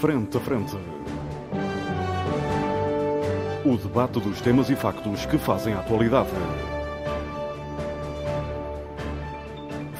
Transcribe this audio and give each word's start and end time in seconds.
Frente 0.00 0.36
a 0.36 0.40
Frente. 0.40 0.76
O 3.64 3.78
debate 3.78 4.20
dos 4.20 4.42
temas 4.42 4.68
e 4.68 4.76
factos 4.76 5.24
que 5.24 5.38
fazem 5.38 5.72
a 5.72 5.80
atualidade. 5.80 6.28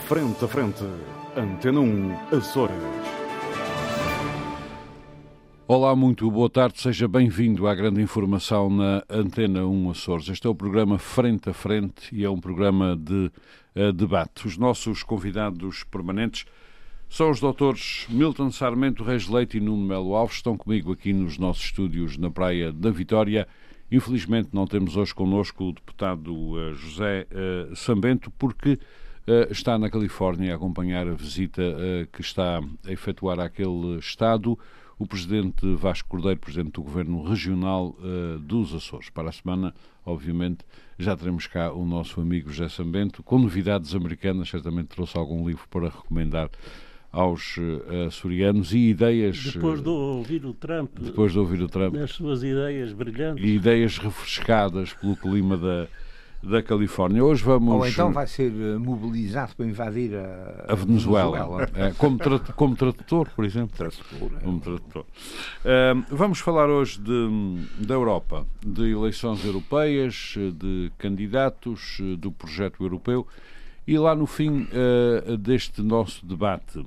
Frente 0.07 0.45
a 0.45 0.49
Frente. 0.49 0.85
Antena 1.35 1.81
1, 1.81 2.37
Açores. 2.37 2.77
Olá, 5.67 5.97
muito 5.97 6.31
boa 6.31 6.51
tarde, 6.51 6.79
seja 6.79 7.09
bem-vindo 7.09 7.67
à 7.67 7.75
grande 7.75 8.03
informação 8.03 8.69
na 8.69 9.03
Antena 9.09 9.65
1 9.67 9.91
Açores. 9.91 10.29
Este 10.29 10.47
é 10.47 10.51
o 10.51 10.55
programa 10.55 10.99
Frente 10.99 11.49
a 11.49 11.55
Frente 11.55 12.15
e 12.15 12.23
é 12.23 12.29
um 12.29 12.39
programa 12.39 12.95
de 12.95 13.33
uh, 13.75 13.93
debate. 13.95 14.47
Os 14.47 14.59
nossos 14.59 15.03
convidados 15.03 15.85
permanentes 15.85 16.45
são 17.09 17.31
os 17.31 17.41
doutores 17.41 18.07
Milton 18.09 18.51
Sarmento 18.51 19.05
Reis 19.05 19.29
Leite 19.29 19.59
e 19.59 19.61
Nuno 19.61 19.87
Melo 19.87 20.15
Alves, 20.15 20.37
estão 20.37 20.57
comigo 20.57 20.93
aqui 20.93 21.13
nos 21.13 21.39
nossos 21.39 21.65
estúdios 21.65 22.19
na 22.19 22.31
Praia 22.31 22.73
da 22.73 22.91
Vitória. 22.91 23.47
Infelizmente 23.91 24.51
não 24.53 24.67
temos 24.67 24.97
hoje 24.97 25.15
connosco 25.15 25.65
o 25.65 25.73
deputado 25.73 26.35
uh, 26.35 26.75
José 26.75 27.27
uh, 27.31 27.77
Sambento, 27.77 28.31
porque 28.33 28.79
está 29.51 29.77
na 29.77 29.91
Califórnia 29.91 30.53
a 30.53 30.57
acompanhar 30.57 31.09
a 31.09 31.15
visita 31.15 31.61
que 32.13 32.21
está 32.21 32.61
a 32.87 32.93
efetuar 32.93 33.41
àquele 33.41 33.99
Estado 33.99 34.57
o 34.97 35.05
presidente 35.05 35.67
Vasco 35.75 36.09
Cordeiro, 36.09 36.39
presidente 36.39 36.75
do 36.75 36.83
Governo 36.85 37.25
Regional 37.25 37.97
dos 38.43 38.73
Açores. 38.73 39.11
Para 39.11 39.31
a 39.31 39.33
semana, 39.33 39.75
obviamente, 40.05 40.65
já 40.97 41.17
teremos 41.17 41.49
cá 41.49 41.73
o 41.73 41.85
nosso 41.85 42.21
amigo 42.21 42.53
José 42.53 42.69
Sambento, 42.69 43.21
com 43.25 43.41
novidades 43.41 43.97
americanas, 43.97 44.49
certamente 44.49 44.91
trouxe 44.91 45.19
algum 45.19 45.45
livro 45.45 45.67
para 45.69 45.89
recomendar 45.89 46.49
aos 47.17 47.57
uh, 47.57 48.07
açorianos 48.07 48.73
e 48.75 48.91
ideias... 48.91 49.43
Depois 49.55 49.83
de 49.83 49.89
ouvir 49.89 50.45
o 50.45 50.53
Trump... 50.53 50.91
Depois 51.01 51.33
de 51.33 51.39
ouvir 51.39 51.63
o 51.63 51.69
Trump... 51.69 51.95
Nas 51.95 52.11
suas 52.11 52.43
ideias 52.43 52.93
brilhantes. 52.93 53.43
E 53.43 53.55
ideias 53.55 53.97
refrescadas 53.97 54.93
pelo 54.93 55.17
clima 55.17 55.57
da 55.57 55.89
da 56.43 56.63
Califórnia. 56.63 57.25
Hoje 57.25 57.43
vamos. 57.43 57.75
Ou 57.75 57.87
então 57.87 58.13
vai 58.13 58.27
ser 58.27 58.53
eh, 58.53 58.77
mobilizado 58.79 59.57
para 59.57 59.67
invadir 59.67 60.15
a, 60.15 60.67
a 60.69 60.75
Venezuela. 60.75 61.39
Venezuela. 61.39 61.71
É, 61.75 61.93
como, 61.95 62.19
tra 62.19 62.39
como 62.39 62.77
tradutor, 62.77 63.29
por 63.35 63.45
exemplo. 63.45 63.77
Tradutor. 63.77 64.31
É. 64.37 64.45
Como 64.45 64.61
tradutor. 64.61 65.03
Uh, 65.03 66.05
vamos 66.15 66.39
falar 66.39 66.69
hoje 66.69 67.01
de, 67.01 67.85
da 67.85 67.95
Europa, 67.95 68.47
de 68.65 68.93
eleições 68.93 69.45
europeias, 69.45 70.35
de 70.37 70.93
candidatos, 70.99 71.99
do 72.19 72.31
projeto 72.31 72.83
europeu. 72.85 73.27
E 73.87 73.99
lá 73.99 74.15
no 74.15 74.27
fim 74.27 74.67
uh, 74.73 75.37
deste 75.37 75.81
nosso 75.83 76.25
debate, 76.27 76.85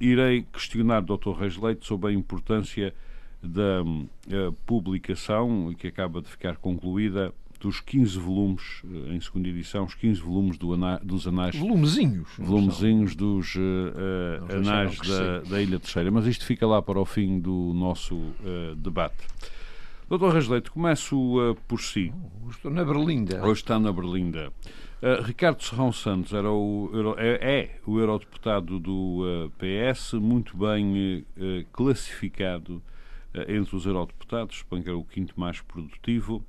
irei 0.00 0.46
questionar 0.52 1.02
o 1.02 1.16
Dr. 1.16 1.32
Reis 1.38 1.56
Leite 1.56 1.86
sobre 1.86 2.10
a 2.10 2.12
importância 2.12 2.94
da 3.42 3.82
uh, 3.82 4.52
publicação, 4.66 5.74
que 5.78 5.86
acaba 5.86 6.20
de 6.22 6.28
ficar 6.28 6.56
concluída, 6.56 7.32
dos 7.64 7.80
15 7.80 8.18
volumes, 8.18 8.82
eh, 8.84 9.14
em 9.14 9.20
segunda 9.20 9.48
edição, 9.48 9.84
os 9.84 9.94
15 9.94 10.20
volumes 10.20 10.58
do 10.58 10.74
ana, 10.74 11.00
dos 11.02 11.26
anais. 11.26 11.56
Volumezinhos. 11.56 12.28
Volumezinhos 12.38 13.14
dos 13.14 13.54
uh, 13.54 13.60
uh, 13.60 14.56
anais 14.56 14.98
da, 14.98 15.40
da, 15.40 15.62
Ilha 15.62 15.80
Terceira. 15.80 16.10
Mas 16.10 16.26
isto 16.26 16.44
fica 16.44 16.66
lá 16.66 16.82
para 16.82 17.00
o 17.00 17.06
fim 17.06 17.40
do 17.40 17.72
nosso 17.74 18.16
uh, 18.16 18.74
debate. 18.76 19.16
Doutor 20.10 20.34
Rasleito, 20.34 20.70
começo 20.70 21.56
por 21.66 21.80
si. 21.80 22.12
Hoje 22.44 22.56
estou 22.56 22.70
na 22.70 22.84
Berlinda. 22.84 23.42
Hoje 23.42 23.62
está 23.62 23.78
na 23.78 23.90
Berlinda. 23.90 24.52
Ricardo 25.24 25.62
Serrão 25.62 25.92
Santos 25.92 26.32
era 26.32 26.50
o, 26.50 26.90
é, 27.18 27.60
é 27.60 27.80
o 27.86 27.98
eurodeputado 27.98 28.78
do 28.78 29.50
PS, 29.58 30.14
muito 30.14 30.56
bem 30.56 31.24
classificado 31.72 32.82
entre 33.48 33.76
os 33.76 33.84
eurodeputados, 33.84 34.58
suponho 34.58 34.82
que 34.82 34.88
era 34.88 34.96
o 34.96 35.04
quinto 35.04 35.38
mais 35.38 35.60
produtivo. 35.60 36.42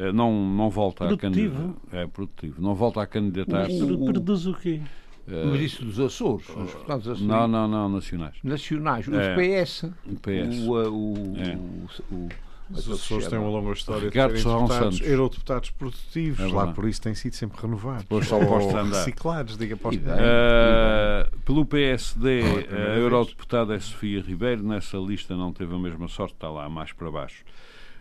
Eh, 0.00 0.12
não, 0.12 0.32
não 0.32 0.70
volta 0.70 1.06
produtivo. 1.06 1.56
a 1.56 1.58
candidatar. 1.58 1.96
É 1.98 2.06
produtivo. 2.06 2.62
Não 2.62 2.74
volta 2.74 3.02
a 3.02 3.06
candidatar-se. 3.06 3.78
Produz 3.78 4.46
o 4.46 4.54
quê? 4.54 4.80
Mas 5.26 5.60
isso 5.60 5.84
dos 5.84 6.00
Açores, 6.00 6.48
os 6.48 6.72
deputados 6.72 7.06
Açores. 7.06 7.26
Não, 7.26 7.46
não, 7.46 7.68
não, 7.68 7.88
nacionais. 7.88 8.36
Nacionais, 8.42 9.06
os 9.06 9.14
é, 9.14 9.34
PS. 9.36 9.82
O 10.06 10.16
PS. 10.16 10.58
O, 10.66 10.72
o, 10.72 11.36
é. 11.36 11.56
o, 11.56 12.14
o 12.14 12.28
os 12.70 12.90
Açores 12.90 13.28
têm 13.28 13.38
uma 13.38 13.50
longa 13.50 13.72
história 13.72 14.04
Ricardo 14.04 14.34
de 14.34 14.42
serem 14.42 14.58
deputados, 14.58 15.00
eurodeputados 15.00 15.70
produtivos, 15.70 16.40
é 16.40 16.46
lá 16.46 16.72
por 16.72 16.88
isso 16.88 17.02
têm 17.02 17.14
sido 17.14 17.34
sempre 17.34 17.60
renovados. 17.60 18.02
Depois 18.02 18.26
só 18.26 18.38
andar. 18.38 18.98
reciclados, 18.98 19.56
diga 19.56 19.76
para 19.76 19.90
uh, 19.90 21.38
Pelo 21.44 21.64
PSD, 21.64 22.42
a 22.70 22.98
eurodeputada 22.98 23.74
é 23.74 23.80
Sofia 23.80 24.20
Ribeiro, 24.20 24.62
nessa 24.62 24.96
lista 24.96 25.36
não 25.36 25.52
teve 25.52 25.74
a 25.74 25.78
mesma 25.78 26.08
sorte, 26.08 26.34
está 26.34 26.48
lá 26.48 26.68
mais 26.68 26.92
para 26.92 27.10
baixo. 27.10 27.44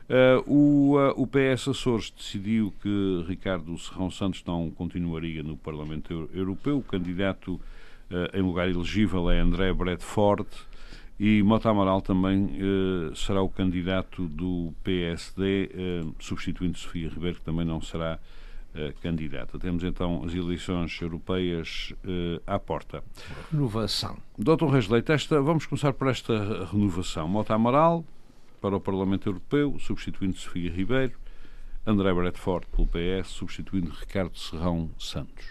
Uh, 0.10 0.52
o, 0.52 0.98
uh, 0.98 1.14
o 1.22 1.28
PS 1.28 1.68
Açores 1.68 2.10
decidiu 2.10 2.74
que 2.82 3.26
Ricardo 3.28 3.78
Serrão 3.78 4.10
Santos 4.10 4.44
não 4.44 4.72
continuaria 4.72 5.44
no 5.44 5.56
Parlamento 5.56 6.28
Europeu. 6.34 6.80
O 6.80 6.84
candidato 6.84 7.62
uh, 8.10 8.36
em 8.36 8.42
lugar 8.42 8.68
elegível 8.68 9.30
é 9.30 9.40
André 9.40 9.72
Bradford 9.72 10.48
e 11.20 11.44
Mota 11.44 11.70
Amaral 11.70 12.02
também 12.02 12.58
será 13.14 13.42
o 13.42 13.50
candidato 13.50 14.26
do 14.28 14.74
PSD, 14.84 15.70
substituindo 16.20 16.78
Sofia 16.78 17.10
Ribeiro, 17.10 17.40
que 17.40 17.46
também 17.46 17.66
não 17.66 17.82
será 17.82 18.18
candidata. 19.02 19.60
Temos 19.60 19.84
então 19.84 20.24
as 20.24 20.34
eleições 20.34 20.98
europeias 21.02 21.94
à 22.48 22.58
porta. 22.58 23.04
Renovação. 23.52 24.18
Doutor 24.38 24.70
Reis 24.70 24.88
Leite, 24.88 25.12
esta, 25.12 25.42
vamos 25.42 25.66
começar 25.66 25.92
por 25.92 26.08
esta 26.08 26.66
renovação. 26.66 27.28
Mota 27.28 27.54
Amaral, 27.54 28.06
para 28.62 28.76
o 28.76 28.80
Parlamento 28.80 29.28
Europeu, 29.28 29.78
substituindo 29.80 30.38
Sofia 30.38 30.72
Ribeiro, 30.72 31.18
André 31.86 32.14
Bradford 32.14 32.68
pelo 32.68 32.88
PS, 32.88 33.30
substituindo 33.30 33.90
Ricardo 33.90 34.38
Serrão 34.38 34.90
Santos. 35.00 35.46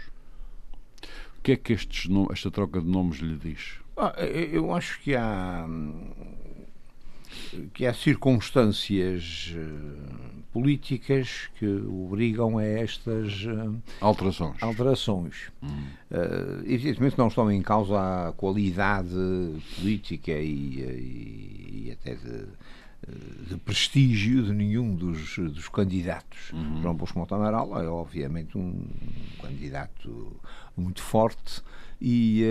O 1.38 1.42
que 1.42 1.52
é 1.52 1.56
que 1.56 1.72
estes, 1.72 2.08
esta 2.30 2.50
troca 2.50 2.80
de 2.80 2.86
nomes 2.86 3.18
lhe 3.18 3.36
diz? 3.36 3.80
Ah, 3.98 4.14
eu 4.22 4.72
acho 4.72 5.00
que 5.00 5.16
há 5.16 5.66
que 7.74 7.86
há 7.86 7.94
circunstâncias 7.94 9.54
uh, 9.56 10.42
políticas 10.52 11.48
que 11.58 11.66
obrigam 11.66 12.58
a 12.58 12.64
estas 12.64 13.44
uh, 13.44 13.74
alterações. 14.00 14.62
alterações. 14.62 15.52
Hum. 15.62 15.68
Uh, 16.10 16.62
evidentemente 16.64 17.18
não 17.18 17.28
estão 17.28 17.50
em 17.50 17.62
causa 17.62 18.28
a 18.28 18.32
qualidade 18.32 19.08
política 19.76 20.32
e, 20.32 20.80
e, 20.80 21.84
e 21.86 21.92
até 21.92 22.14
de 22.14 22.46
de 23.48 23.56
prestígio 23.56 24.42
de 24.42 24.52
nenhum 24.52 24.94
dos, 24.94 25.36
dos 25.36 25.68
candidatos. 25.68 26.52
Uhum. 26.52 26.82
João 26.82 26.94
Bosco 26.94 27.26
Amaral 27.34 27.80
é 27.80 27.88
obviamente 27.88 28.56
um 28.56 28.86
candidato 29.40 30.40
muito 30.76 31.02
forte 31.02 31.62
e, 32.00 32.44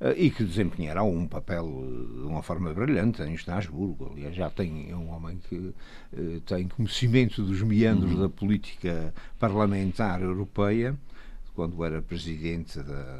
uh, 0.00 0.08
e 0.16 0.30
que 0.30 0.44
desempenhará 0.44 1.02
um 1.02 1.26
papel 1.26 1.66
de 2.14 2.26
uma 2.26 2.42
forma 2.42 2.72
brilhante 2.74 3.22
em 3.22 3.34
Estrasburgo. 3.34 4.12
Aliás, 4.12 4.34
já 4.34 4.50
tem 4.50 4.90
é 4.90 4.96
um 4.96 5.10
homem 5.10 5.38
que 5.48 5.56
uh, 5.56 6.40
tem 6.44 6.68
conhecimento 6.68 7.42
dos 7.42 7.62
meandros 7.62 8.12
uhum. 8.12 8.20
da 8.20 8.28
política 8.28 9.14
parlamentar 9.38 10.20
europeia, 10.20 10.96
quando 11.54 11.82
era 11.84 12.02
presidente 12.02 12.78
da, 12.82 13.16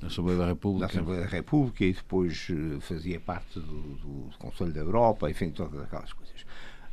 da 0.00 0.08
Assembleia 0.08 0.38
da 0.38 0.46
República. 0.46 0.86
Da 0.86 0.92
Assembleia 0.92 1.22
da 1.22 1.28
República 1.28 1.84
e 1.84 1.92
depois 1.92 2.48
eh, 2.50 2.80
fazia 2.80 3.20
parte 3.20 3.58
do, 3.60 3.60
do 3.62 4.30
Conselho 4.38 4.72
da 4.72 4.80
Europa, 4.80 5.30
enfim, 5.30 5.50
todas 5.50 5.80
aquelas 5.80 6.12
coisas. 6.12 6.44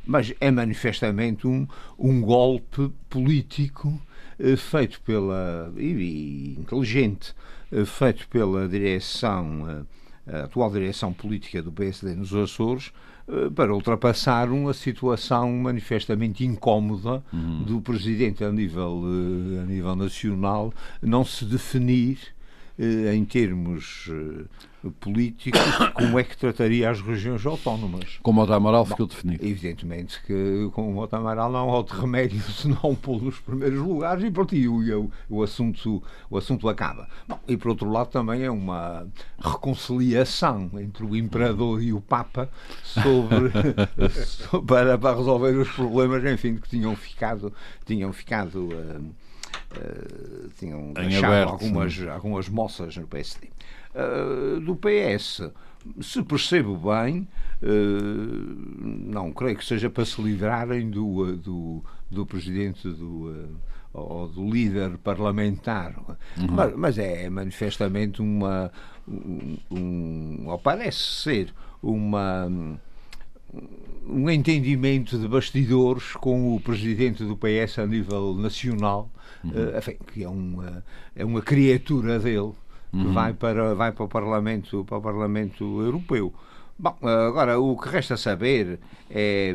Mas 0.06 0.32
é 0.40 0.50
manifestamente 0.50 1.46
um, 1.46 1.66
um 1.98 2.20
golpe 2.20 2.90
político 3.08 4.00
eh, 4.38 4.56
feito 4.56 5.00
pela. 5.02 5.72
E, 5.76 5.82
e 5.82 6.60
inteligente, 6.60 7.34
eh, 7.70 7.84
feito 7.84 8.28
pela 8.28 8.68
direção, 8.68 9.86
a 10.26 10.44
atual 10.44 10.70
direção 10.70 11.12
política 11.12 11.62
do 11.62 11.72
PSD 11.72 12.14
nos 12.14 12.34
Açores, 12.34 12.92
para 13.54 13.72
ultrapassar 13.72 14.50
uma 14.50 14.74
situação 14.74 15.52
manifestamente 15.52 16.44
incómoda 16.44 17.22
uhum. 17.32 17.62
do 17.62 17.80
presidente 17.80 18.42
a 18.42 18.50
nível, 18.50 19.02
a 19.62 19.64
nível 19.66 19.94
nacional 19.94 20.74
não 21.00 21.24
se 21.24 21.44
definir 21.44 22.18
em 23.12 23.24
termos 23.26 24.08
eh, 24.10 24.88
políticos, 25.00 25.60
como 25.92 26.18
é 26.18 26.24
que 26.24 26.36
trataria 26.36 26.90
as 26.90 27.00
regiões 27.00 27.44
autónomas. 27.44 28.18
Como 28.22 28.42
o 28.42 28.52
Amaral 28.52 28.86
ficou 28.86 29.06
definido. 29.06 29.44
Evidentemente 29.44 30.20
que 30.26 30.70
com 30.72 30.96
o 30.96 31.08
Amaral 31.14 31.52
não 31.52 31.70
há 31.70 31.76
outro 31.76 32.00
remédio 32.00 32.40
senão 32.50 32.94
pô-lo 32.94 33.26
nos 33.26 33.38
primeiros 33.38 33.78
lugares 33.78 34.24
e 34.24 34.30
pronto, 34.30 34.54
e 34.54 34.66
o, 34.66 35.10
o, 35.28 35.42
assunto, 35.42 36.02
o 36.30 36.38
assunto 36.38 36.68
acaba. 36.68 37.06
Bom, 37.28 37.38
e 37.46 37.56
por 37.56 37.68
outro 37.68 37.90
lado 37.90 38.08
também 38.08 38.42
é 38.42 38.50
uma 38.50 39.06
reconciliação 39.38 40.70
entre 40.80 41.04
o 41.04 41.14
Imperador 41.14 41.82
e 41.82 41.92
o 41.92 42.00
Papa 42.00 42.48
sobre, 42.82 43.50
para, 44.66 44.96
para 44.96 45.16
resolver 45.16 45.56
os 45.56 45.70
problemas, 45.70 46.24
enfim, 46.24 46.56
que 46.56 46.68
tinham 46.68 46.96
ficado, 46.96 47.52
tinham 47.84 48.10
ficado 48.12 48.70
uh, 49.76 50.48
tinham 50.58 50.92
deixado 50.92 51.48
algumas, 51.48 52.00
algumas 52.08 52.48
moças 52.48 52.96
no 52.96 53.06
PSD. 53.06 53.48
Uh, 53.94 54.60
do 54.60 54.76
PS, 54.76 55.50
se 56.00 56.22
percebo 56.22 56.76
bem, 56.76 57.28
uh, 57.62 57.66
não 57.66 59.32
creio 59.32 59.56
que 59.56 59.64
seja 59.64 59.90
para 59.90 60.04
se 60.04 60.20
livrarem 60.20 60.90
do, 60.90 61.36
do, 61.36 61.84
do 62.10 62.26
presidente 62.26 62.88
do 62.88 63.58
ou 63.92 64.28
do 64.28 64.48
líder 64.48 64.98
parlamentar, 64.98 65.96
uhum. 66.38 66.46
mas, 66.48 66.76
mas, 66.76 66.96
é 66.96 67.28
manifestamente 67.28 68.22
uma, 68.22 68.70
um, 69.08 69.56
um, 69.68 70.44
ou 70.46 70.56
parece 70.60 70.96
ser 70.96 71.52
uma 71.82 72.46
um 72.46 72.78
entendimento 74.30 75.18
de 75.18 75.28
bastidores 75.28 76.12
com 76.14 76.54
o 76.54 76.60
presidente 76.60 77.24
do 77.24 77.36
PS 77.36 77.78
a 77.78 77.86
nível 77.86 78.34
nacional, 78.34 79.10
uhum. 79.44 79.50
uh, 79.50 79.78
enfim, 79.78 79.96
que 80.12 80.24
é 80.24 80.28
uma, 80.28 80.84
é 81.14 81.24
uma 81.24 81.42
criatura 81.42 82.18
dele 82.18 82.52
que 82.90 82.96
uhum. 82.96 83.12
vai, 83.12 83.32
para, 83.32 83.74
vai 83.74 83.92
para, 83.92 84.04
o 84.04 84.08
Parlamento, 84.08 84.84
para 84.84 84.98
o 84.98 85.02
Parlamento 85.02 85.80
Europeu. 85.80 86.34
Bom, 86.78 86.96
agora 87.02 87.58
o 87.58 87.76
que 87.76 87.88
resta 87.88 88.16
saber 88.16 88.80
é 89.10 89.54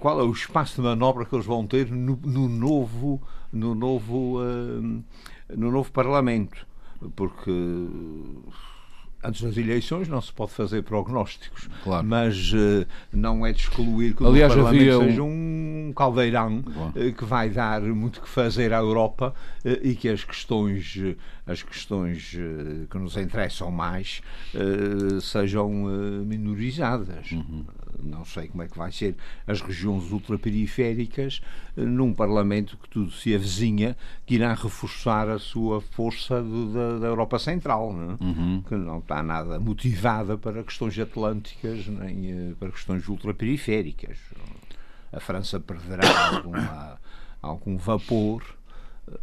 qual 0.00 0.18
é 0.18 0.24
o 0.24 0.32
espaço 0.32 0.76
de 0.76 0.82
manobra 0.82 1.24
que 1.24 1.34
eles 1.34 1.46
vão 1.46 1.66
ter 1.66 1.88
no, 1.90 2.18
no 2.24 2.48
novo, 2.48 3.22
no 3.52 3.74
novo, 3.74 4.40
no 5.56 5.70
novo 5.70 5.92
Parlamento, 5.92 6.66
porque 7.14 7.52
antes 9.22 9.42
das 9.42 9.56
eleições 9.56 10.08
não 10.08 10.20
se 10.20 10.32
pode 10.32 10.52
fazer 10.52 10.82
prognósticos, 10.82 11.68
claro. 11.82 12.06
mas 12.06 12.52
uh, 12.52 12.86
não 13.12 13.44
é 13.44 13.52
de 13.52 13.60
excluir 13.60 14.14
que 14.14 14.24
Aliás, 14.24 14.52
o 14.52 14.62
Parlamento 14.62 15.04
seja 15.04 15.22
um 15.22 15.92
caldeirão 15.94 16.58
uh, 16.58 17.12
que 17.12 17.24
vai 17.24 17.50
dar 17.50 17.80
muito 17.82 18.20
que 18.20 18.28
fazer 18.28 18.72
à 18.72 18.78
Europa 18.78 19.34
uh, 19.64 19.68
e 19.86 19.94
que 19.94 20.08
as 20.08 20.24
questões, 20.24 20.98
as 21.46 21.62
questões 21.62 22.36
que 22.88 22.98
nos 22.98 23.16
interessam 23.16 23.70
mais 23.70 24.22
sejam 25.20 25.70
minorizadas. 26.24 27.32
Uhum 27.32 27.64
não 28.02 28.24
sei 28.24 28.48
como 28.48 28.62
é 28.62 28.68
que 28.68 28.76
vai 28.76 28.90
ser 28.92 29.16
as 29.46 29.60
regiões 29.60 30.10
ultraperiféricas 30.10 31.40
num 31.76 32.12
Parlamento 32.12 32.76
que 32.76 32.88
tudo 32.88 33.10
se 33.10 33.34
avizinha 33.34 33.96
que 34.26 34.34
irá 34.34 34.54
reforçar 34.54 35.28
a 35.28 35.38
sua 35.38 35.80
força 35.80 36.42
de, 36.42 36.72
da, 36.72 36.98
da, 36.98 37.06
Europa 37.06 37.38
Central, 37.38 37.92
não 37.92 38.12
é? 38.12 38.16
uhum. 38.20 38.62
que 38.66 38.74
não 38.74 38.98
está 38.98 39.22
nada 39.22 39.58
motivada 39.58 40.36
para 40.36 40.62
questões 40.62 40.98
atlânticas 40.98 41.86
nem 41.86 42.30
eh, 42.30 42.54
para 42.58 42.70
questões 42.70 43.08
ultraperiféricas. 43.08 44.18
A 45.12 45.20
França 45.20 45.58
perderá 45.58 46.06
alguma, 46.34 46.98
algum 47.40 47.76
vapor, 47.76 48.42
eh, 49.08 49.18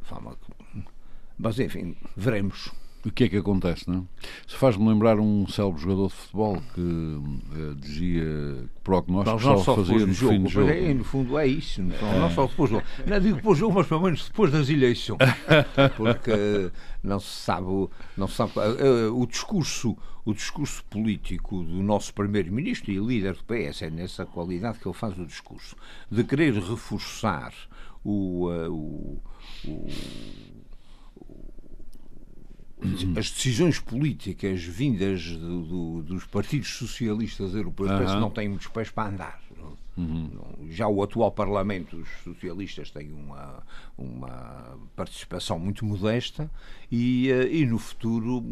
mas 1.38 1.60
enfim, 1.60 1.96
veremos 2.16 2.72
o 3.06 3.12
que 3.12 3.26
é 3.26 3.30
que 3.30 3.38
acontece, 3.38 3.90
não 3.90 4.00
é? 4.00 4.02
Se 4.48 4.56
faz-me 4.56 4.88
lembrar 4.88 5.20
um 5.20 5.48
célebre 5.48 5.82
jogador 5.82 6.08
de 6.08 6.14
futebol 6.14 6.62
que 6.74 6.82
uh, 6.82 7.76
dizia 7.76 8.24
que 8.24 8.82
prognósticos 8.84 9.42
só, 9.42 9.58
só 9.58 9.76
fazia 9.76 10.06
no 10.06 10.14
jogo, 10.14 10.34
fim 10.34 10.44
do 10.44 10.50
jogo. 10.50 10.70
É, 10.70 10.94
no 10.94 11.04
fundo 11.04 11.38
é 11.38 11.48
isso, 11.48 11.82
não, 11.82 11.96
é. 11.96 12.20
não 12.20 12.30
só 12.32 12.48
depois 12.48 12.70
do 12.70 12.76
jogo. 12.78 12.88
Não 13.06 13.20
digo 13.20 13.36
depois 13.38 13.58
do 13.58 13.60
jogo, 13.60 13.76
mas 13.76 13.88
pelo 13.88 14.02
menos 14.02 14.28
depois 14.28 14.52
das 14.52 14.70
eleições. 14.70 15.18
Porque 15.96 16.72
não 17.04 17.20
se 17.20 17.30
sabe, 17.30 17.68
não 18.18 18.28
se 18.28 18.36
sabe 18.36 18.52
uh, 18.58 19.20
o 19.20 19.26
discurso 19.26 19.98
o 20.26 20.34
discurso 20.34 20.84
político 20.90 21.64
do 21.64 21.82
nosso 21.82 22.14
primeiro-ministro 22.14 22.92
e 22.92 22.98
líder 22.98 23.36
do 23.36 23.46
PS 23.46 23.84
é 23.84 23.90
nessa 23.90 24.26
qualidade 24.26 24.78
que 24.78 24.86
ele 24.86 24.94
faz 24.94 25.18
o 25.18 25.26
discurso 25.26 25.74
de 26.12 26.22
querer 26.26 26.54
reforçar 26.54 27.54
o, 28.04 28.50
uh, 28.50 28.70
o, 28.70 29.22
o 29.66 29.88
as 33.18 33.32
decisões 33.32 33.80
políticas 33.80 34.62
vindas 34.62 35.26
do, 35.32 35.62
do, 35.64 36.04
dos 36.04 36.26
partidos 36.26 36.70
socialistas 36.70 37.54
europeus 37.56 37.90
uhum. 37.90 37.98
parece 37.98 38.14
que 38.14 38.22
não 38.22 38.30
têm 38.30 38.50
muitos 38.50 38.68
pés 38.68 38.92
para 38.92 39.10
andar. 39.10 39.42
Uhum. 39.98 40.30
Já 40.70 40.88
o 40.88 41.02
atual 41.02 41.32
Parlamento, 41.32 41.98
os 41.98 42.08
socialistas 42.24 42.92
têm 42.92 43.12
uma, 43.12 43.64
uma 43.98 44.78
participação 44.96 45.58
muito 45.58 45.84
modesta 45.84 46.52
e, 46.92 47.32
eh, 47.32 47.50
e 47.52 47.66
no 47.66 47.80
futuro, 47.80 48.44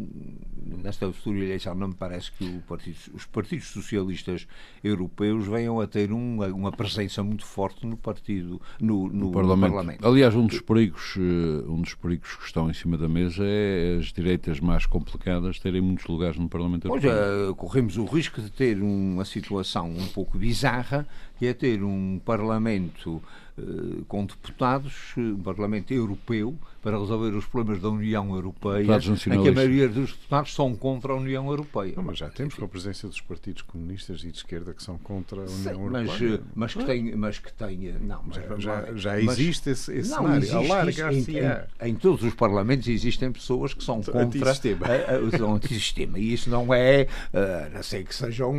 nesta 0.82 1.10
futura 1.12 1.38
eleição, 1.38 1.74
não 1.74 1.88
me 1.88 1.94
parece 1.94 2.32
que 2.32 2.58
partido, 2.66 2.96
os 3.14 3.24
partidos 3.26 3.68
socialistas 3.68 4.46
europeus 4.82 5.46
venham 5.46 5.80
a 5.80 5.86
ter 5.86 6.10
uma, 6.10 6.48
uma 6.48 6.72
presença 6.72 7.22
muito 7.22 7.46
forte 7.46 7.86
no 7.86 7.96
partido, 7.96 8.60
no, 8.80 9.08
no, 9.08 9.26
no, 9.26 9.32
parlamento. 9.32 9.70
no, 9.70 9.76
parlamento. 9.76 10.08
Aliás, 10.08 10.34
um 10.34 10.46
dos 10.46 10.60
perigos, 10.60 11.14
eh, 11.16 11.68
um 11.68 11.80
dos 11.80 11.94
perigos 11.94 12.34
que 12.34 12.44
estão 12.44 12.68
em 12.68 12.74
cima 12.74 12.98
da 12.98 13.08
mesa 13.08 13.44
é 13.44 13.98
as 13.98 14.06
direitas 14.06 14.58
mais 14.58 14.84
complicadas 14.84 15.60
terem 15.60 15.80
muitos 15.80 16.06
lugares 16.06 16.36
no 16.36 16.48
Parlamento 16.48 16.88
Europeu. 16.88 17.10
Pois, 17.10 17.50
uh, 17.50 17.54
corremos 17.54 17.96
o 17.96 18.04
risco 18.04 18.40
de 18.42 18.50
ter 18.50 18.82
uma 18.82 19.24
situação 19.24 19.88
um 19.90 20.08
pouco 20.08 20.36
bizarra, 20.36 21.06
que 21.38 21.46
é 21.46 21.54
ter 21.54 21.82
um 21.82 22.18
Parlamento 22.24 23.22
uh, 23.58 24.04
com 24.06 24.24
deputados, 24.24 25.14
um 25.16 25.42
Parlamento 25.42 25.92
Europeu, 25.92 26.56
para 26.86 27.00
resolver 27.00 27.36
os 27.36 27.44
problemas 27.46 27.82
da 27.82 27.88
União 27.88 28.32
Europeia, 28.32 28.96
em 28.96 29.42
que 29.42 29.48
a 29.48 29.52
maioria 29.52 29.88
dos 29.88 30.12
deputados 30.12 30.54
são 30.54 30.72
contra 30.76 31.12
a 31.12 31.16
União 31.16 31.44
Europeia. 31.48 31.94
Não, 31.96 32.04
mas 32.04 32.16
já 32.16 32.28
temos 32.28 32.54
com 32.54 32.64
a 32.64 32.68
presença 32.68 33.08
dos 33.08 33.20
partidos 33.20 33.62
comunistas 33.62 34.22
e 34.22 34.30
de 34.30 34.36
esquerda 34.36 34.72
que 34.72 34.80
são 34.80 34.96
contra 34.96 35.40
a 35.40 35.46
União 35.46 35.56
Sim, 35.56 35.70
Europeia. 35.70 36.40
Mas, 36.54 36.74
mas 36.74 36.74
que 36.74 36.84
tem, 36.84 37.16
mas 37.16 37.38
que 37.40 37.52
tem, 37.52 37.76
não, 38.00 38.22
mas, 38.24 38.36
já, 38.36 38.84
já, 38.84 38.94
já 38.94 39.20
existe 39.20 39.70
esse, 39.70 39.98
esse 39.98 40.10
não, 40.10 40.18
cenário. 40.18 40.88
Existe 41.10 41.32
em, 41.32 41.86
em, 41.88 41.90
em, 41.90 41.94
todos 41.96 42.22
os 42.22 42.34
parlamentos 42.34 42.86
existem 42.86 43.32
pessoas 43.32 43.74
que 43.74 43.82
são 43.82 44.00
contra 44.00 44.22
antissistema. 44.22 44.86
A, 44.86 45.16
a, 45.16 45.44
o 45.44 45.54
antissistema 45.54 46.20
e 46.20 46.34
isso 46.34 46.48
não 46.48 46.72
é, 46.72 47.08
uh, 47.34 47.74
não 47.74 47.82
sei 47.82 48.04
que 48.04 48.14
sejam 48.14 48.54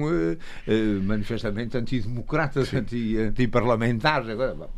manifestamente 1.02 1.78
antidemocratas, 1.78 2.74
anti, 2.74 3.18
antiparlamentares, 3.18 4.28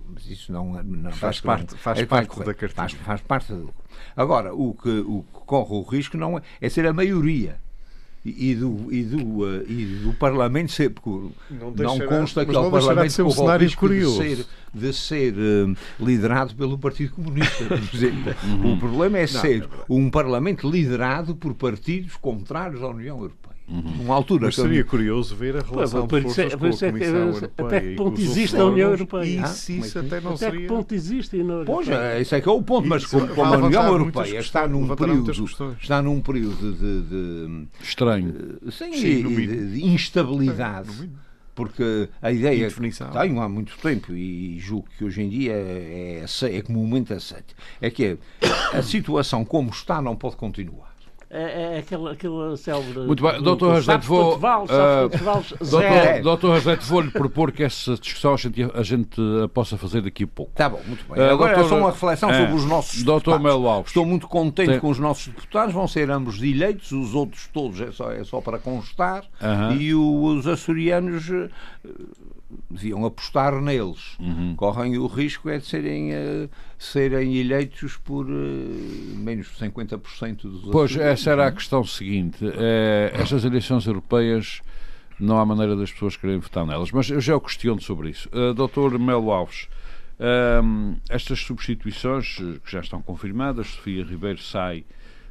mas 0.07 0.27
isso 0.27 0.51
não, 0.51 0.83
não 0.83 1.11
faz 1.11 1.41
parte, 1.41 1.75
faz, 1.75 1.97
é, 1.97 2.05
parte 2.05 2.37
da 2.43 2.53
cartilha. 2.53 2.69
Faz, 2.75 2.93
faz 2.93 3.21
parte 3.21 3.38
parte 3.39 3.53
do. 3.53 3.73
Agora, 4.15 4.53
o 4.53 4.73
que, 4.73 4.89
o 4.89 5.23
que 5.33 5.39
corre 5.45 5.73
o 5.73 5.81
risco 5.81 6.17
não 6.17 6.37
é, 6.37 6.41
é 6.61 6.69
ser 6.69 6.85
a 6.85 6.93
maioria 6.93 7.57
e 8.25 8.53
do, 8.53 8.91
e 8.91 9.03
do, 9.03 9.17
uh, 9.17 9.63
e 9.71 9.85
do 10.03 10.13
Parlamento 10.13 10.71
ser, 10.71 10.89
porque 10.89 11.09
não, 11.49 11.71
não 11.71 11.99
consta 11.99 12.45
que 12.45 12.55
o 12.55 12.71
Parlamento 12.71 13.11
ser 13.11 13.23
um 13.23 13.31
cenário 13.31 13.77
curioso. 13.77 14.21
de 14.21 14.35
ser, 14.35 14.45
de 14.73 14.93
ser 14.93 15.33
uh, 15.33 15.75
liderado 15.99 16.53
pelo 16.55 16.77
Partido 16.77 17.13
Comunista, 17.13 17.65
por 17.65 17.77
exemplo. 17.77 18.35
Uhum. 18.49 18.73
O 18.73 18.77
problema 18.77 19.17
é 19.17 19.27
ser 19.27 19.61
não, 19.61 19.97
um 19.97 20.09
Parlamento 20.09 20.69
liderado 20.69 21.35
por 21.35 21.53
partidos 21.53 22.15
contrários 22.15 22.81
à 22.81 22.87
União 22.87 23.17
Europeia. 23.17 23.48
Uhum. 23.69 24.05
Uma 24.05 24.15
altura 24.15 24.47
Mas 24.47 24.55
seria 24.55 24.83
curioso 24.83 25.35
ver 25.35 25.57
a 25.57 25.61
relação 25.61 26.07
de 26.07 26.21
forças 26.21 26.37
é, 26.39 26.49
com 26.49 26.55
a 26.55 26.69
Comissão 26.69 26.89
Europeia 26.89 27.53
Até 27.57 27.81
que 27.81 27.95
ponto 27.95 28.21
existe 28.21 28.57
a 28.57 28.65
União 28.65 28.89
Europeia? 28.89 29.41
Isso, 29.43 29.71
isso 29.71 29.99
até 29.99 30.21
não 30.21 30.31
até 30.31 30.37
seria... 30.37 30.61
que 30.61 30.67
ponto 30.67 30.95
existe 30.95 31.35
a 31.35 31.39
União 31.39 31.57
Europeia? 31.59 31.99
Pois, 31.99 32.21
isso 32.21 32.35
é 32.35 32.41
que 32.41 32.49
é 32.49 32.51
o 32.51 32.61
ponto, 32.63 32.87
mas 32.87 33.05
como, 33.05 33.27
como 33.27 33.53
a 33.53 33.57
União 33.57 33.85
Europeia 33.85 34.39
está 34.39 34.67
num, 34.67 34.95
período, 34.95 35.31
está 35.79 36.01
num 36.01 36.19
período 36.19 36.73
de... 36.73 37.01
de 37.03 37.67
Estranho. 37.81 38.33
Sim, 38.71 38.93
Sim 38.93 39.35
de, 39.35 39.73
de 39.73 39.85
instabilidade. 39.85 41.09
porque 41.53 42.09
a 42.21 42.31
ideia 42.31 42.69
que 42.69 42.91
tenho 43.11 43.39
há 43.39 43.47
muito 43.47 43.77
tempo 43.77 44.13
e 44.13 44.57
julgo 44.57 44.87
que 44.97 45.05
hoje 45.05 45.21
em 45.21 45.29
dia 45.29 45.53
é, 45.53 46.25
é, 46.25 46.57
é 46.57 46.61
comumente 46.63 47.13
aceito, 47.13 47.53
é 47.79 47.91
que 47.91 48.17
a 48.73 48.81
situação 48.81 49.45
como 49.45 49.69
está 49.69 50.01
não 50.01 50.15
pode 50.15 50.37
continuar 50.37 50.88
é, 51.31 51.75
é 51.75 51.77
aquele, 51.79 52.09
aquele 52.09 52.57
célebre. 52.57 52.99
Muito 53.01 53.21
bem, 53.21 53.41
doutor 53.41 53.73
Rosete, 53.73 54.07
vou. 54.07 54.37
Uh, 54.37 56.21
doutor 56.23 56.55
Rosete, 56.55 56.83
vou-lhe 56.85 57.11
propor 57.11 57.51
que 57.51 57.63
essa 57.63 57.95
discussão 57.95 58.33
a 58.33 58.37
gente, 58.37 58.63
a 58.73 58.81
gente 58.81 59.21
possa 59.53 59.77
fazer 59.77 60.01
daqui 60.01 60.23
a 60.23 60.27
pouco. 60.27 60.51
Está 60.51 60.69
bom, 60.69 60.81
muito 60.87 61.05
bem. 61.07 61.21
Uh, 61.21 61.31
Agora 61.31 61.55
doutor, 61.55 61.65
é 61.65 61.69
só 61.69 61.77
uma 61.77 61.91
reflexão 61.91 62.29
uh, 62.29 62.33
sobre 62.33 62.55
os 62.55 62.65
nossos 62.65 63.03
doutor 63.03 63.39
Melo 63.39 63.67
Alves. 63.67 63.91
Estou 63.91 64.05
muito 64.05 64.27
contente 64.27 64.71
Tem... 64.71 64.79
com 64.79 64.89
os 64.89 64.97
nossos 64.97 65.27
deputados, 65.27 65.73
vão 65.73 65.87
ser 65.87 66.09
ambos 66.09 66.41
eleitos, 66.41 66.91
os 66.91 67.13
outros 67.13 67.47
todos 67.53 67.79
é 67.79 67.91
só, 67.91 68.11
é 68.11 68.23
só 68.23 68.41
para 68.41 68.57
constar, 68.57 69.23
-huh. 69.39 69.79
e 69.79 69.93
o, 69.93 70.23
os 70.23 70.47
açorianos 70.47 71.29
deviam 72.69 73.05
apostar 73.05 73.61
neles. 73.61 74.17
Uhum. 74.19 74.55
Correm 74.55 74.97
o 74.97 75.07
risco 75.07 75.49
é 75.49 75.57
de 75.57 75.65
serem, 75.65 76.11
uh, 76.11 76.49
serem 76.77 77.35
eleitos 77.37 77.97
por 77.97 78.25
uh, 78.25 78.29
menos 78.29 79.47
de 79.47 79.65
50% 79.65 80.41
dos 80.41 80.71
Pois, 80.71 80.95
essa 80.95 81.31
era 81.31 81.47
a 81.47 81.51
questão 81.51 81.83
seguinte. 81.83 82.39
É, 82.57 83.11
estas 83.13 83.43
eleições 83.43 83.85
europeias 83.85 84.61
não 85.19 85.37
há 85.37 85.45
maneira 85.45 85.75
das 85.75 85.91
pessoas 85.91 86.15
quererem 86.15 86.39
votar 86.39 86.65
nelas, 86.65 86.91
mas 86.91 87.09
eu 87.09 87.21
já 87.21 87.35
o 87.35 87.41
questiono 87.41 87.81
sobre 87.81 88.09
isso. 88.09 88.29
Uh, 88.29 88.53
Doutor 88.53 88.97
Melo 88.97 89.31
Alves, 89.31 89.67
uh, 90.19 90.97
estas 91.09 91.39
substituições 91.39 92.35
que 92.35 92.71
já 92.71 92.79
estão 92.79 93.01
confirmadas, 93.01 93.67
Sofia 93.67 94.03
Ribeiro 94.03 94.41
sai 94.41 94.85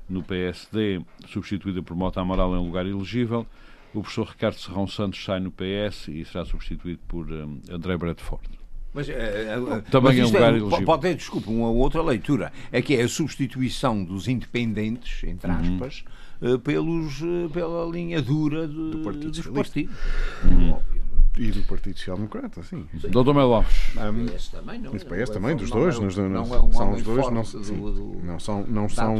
no 0.08 0.22
PSD, 0.22 1.00
substituída 1.26 1.82
por 1.82 1.96
Mota 1.96 2.20
Amaral 2.20 2.54
em 2.54 2.64
lugar 2.64 2.86
elegível. 2.86 3.46
O 3.94 4.02
professor 4.02 4.26
Ricardo 4.26 4.58
Serrão 4.58 4.86
Santos 4.86 5.22
sai 5.24 5.40
no 5.40 5.50
PS 5.50 6.08
e 6.08 6.24
será 6.24 6.44
substituído 6.44 7.00
por 7.08 7.30
um, 7.30 7.60
André 7.70 7.96
Bradford. 7.96 8.48
Mas, 8.92 9.08
uh, 9.08 9.12
Também 9.90 10.18
mas 10.18 10.18
é 10.18 10.24
um 10.24 10.60
lugar 10.60 10.80
é, 10.80 10.84
Pode 10.84 11.02
ter, 11.02 11.14
desculpa, 11.14 11.50
uma 11.50 11.70
outra 11.70 12.02
leitura. 12.02 12.52
É 12.72 12.80
que 12.80 12.94
é 12.96 13.02
a 13.02 13.08
substituição 13.08 14.02
dos 14.02 14.28
independentes, 14.28 15.24
entre 15.24 15.50
uhum. 15.50 15.58
aspas, 15.58 16.04
uhum. 16.40 16.58
pelos, 16.58 17.20
pela 17.52 17.84
linha 17.90 18.20
dura 18.20 18.66
de, 18.66 18.90
do 18.90 18.98
partido 18.98 19.30
dos 19.30 19.46
partidos. 19.46 19.94
Uhum. 20.44 20.80
E 21.38 21.52
do 21.52 21.62
Partido 21.62 21.96
Social 21.96 22.16
Democrata, 22.16 22.62
sim. 22.64 22.84
sim. 23.00 23.08
Doutor 23.08 23.32
Mel 23.32 23.54
Alves. 23.54 23.94
Um, 23.96 24.26
PS 24.26 24.48
também, 24.48 24.80
não. 24.80 24.90
PS 24.90 25.30
também, 25.30 25.56
dos 25.56 25.70
dois. 25.70 25.98
Não, 25.98 26.08
não, 26.08 26.28
não, 26.28 26.54
é 26.54 26.62
um 26.62 26.72
são 26.72 26.92
os 26.92 27.02
dois. 27.02 27.30
Não, 27.30 27.42
do, 27.42 27.92
do, 27.92 28.20
não 28.24 28.40
são. 28.40 28.66
Não 28.66 28.88
são 28.88 29.14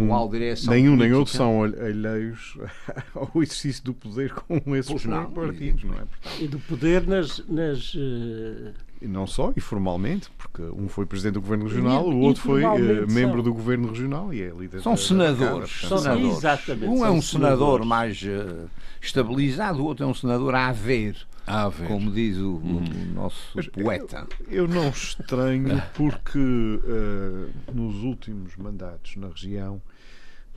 nenhum 0.69 0.97
nem 0.97 1.13
outro 1.13 1.33
são 1.33 1.63
alheios 1.63 2.59
ao 3.15 3.31
exercício 3.37 3.85
do 3.85 3.95
poder 3.95 4.33
com 4.33 4.75
esses 4.75 5.05
não, 5.05 5.31
partidos, 5.31 5.85
não 5.85 5.95
é? 5.95 6.05
E 6.41 6.49
do 6.49 6.59
poder 6.59 7.07
nas. 7.07 7.39
nas 7.49 7.95
uh... 7.95 8.75
E 9.01 9.07
não 9.07 9.29
só, 9.29 9.53
e 9.57 9.61
formalmente, 9.61 10.29
porque 10.37 10.61
um 10.61 10.89
foi 10.89 11.07
presidente 11.07 11.35
do 11.35 11.41
governo 11.41 11.67
regional, 11.67 12.11
e, 12.11 12.15
o 12.15 12.19
outro 12.19 12.43
foi 12.43 12.65
uh, 12.65 13.07
membro 13.09 13.45
do 13.45 13.55
governo 13.55 13.91
regional 13.91 14.35
e 14.35 14.43
é 14.43 14.51
líder 14.51 14.81
São 14.81 14.95
da, 14.95 14.99
senadores. 14.99 15.83
Da 15.83 15.89
Câmara, 15.89 16.21
são, 16.21 16.31
exatamente. 16.33 16.87
Um 16.87 17.07
é 17.07 17.11
um 17.11 17.23
senador 17.23 17.85
mais 17.85 18.21
uh, 18.23 18.69
estabilizado, 19.01 19.81
o 19.81 19.85
outro 19.85 20.05
é 20.05 20.09
um 20.09 20.15
senador 20.15 20.53
a 20.57 20.67
haver. 20.67 21.15
Ah, 21.49 21.71
como 21.87 22.11
diz 22.11 22.37
o, 22.37 22.57
hum. 22.57 22.85
o 22.85 23.15
nosso 23.15 23.53
Mas 23.55 23.69
poeta. 23.69 24.27
Eu, 24.49 24.65
eu, 24.65 24.69
não 24.69 24.89
estranho 24.91 25.83
porque 25.95 26.39
uh, 26.39 27.73
nos 27.73 27.97
últimos 28.03 28.57
mandatos 28.57 29.17
na 29.17 29.29
região 29.29 29.81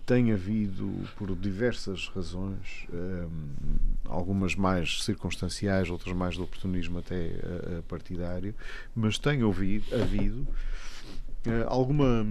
tem 0.05 0.31
havido, 0.31 0.91
por 1.15 1.33
diversas 1.35 2.09
razões, 2.09 2.85
um, 2.91 3.29
algumas 4.05 4.55
mais 4.55 5.03
circunstanciais, 5.03 5.89
outras 5.89 6.13
mais 6.13 6.35
de 6.35 6.41
oportunismo 6.41 6.99
até 6.99 7.15
uh, 7.15 7.83
partidário, 7.83 8.53
mas 8.93 9.17
tem 9.17 9.43
ouvido, 9.43 9.85
havido 9.95 10.41
Uh, 10.41 10.80
alguma 11.67 12.25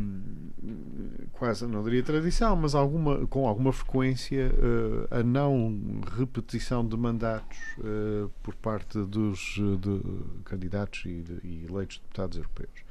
quase 1.32 1.66
não 1.66 1.82
diria 1.82 2.02
tradição, 2.02 2.54
mas 2.54 2.74
alguma 2.74 3.26
com 3.26 3.48
alguma 3.48 3.72
frequência 3.72 4.52
uh, 4.52 5.14
a 5.14 5.22
não 5.22 6.00
repetição 6.18 6.86
de 6.86 6.96
mandatos 6.96 7.58
uh, 7.78 8.30
por 8.42 8.54
parte 8.54 8.98
dos 9.04 9.54
de 9.80 10.02
candidatos 10.44 11.02
e, 11.06 11.22
de, 11.22 11.40
e 11.42 11.64
eleitos 11.64 11.98
deputados 11.98 12.36
europeus. 12.36 12.89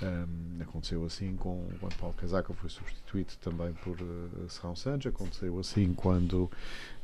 Um, 0.00 0.62
aconteceu 0.62 1.04
assim 1.04 1.36
com 1.36 1.68
quando 1.80 1.94
Paulo 1.96 2.14
Casaca 2.16 2.52
foi 2.54 2.70
substituído 2.70 3.32
também 3.40 3.72
por 3.84 4.00
uh, 4.00 4.48
Serrão 4.48 4.74
Santos, 4.74 5.06
aconteceu 5.06 5.58
assim 5.58 5.92
quando 5.92 6.50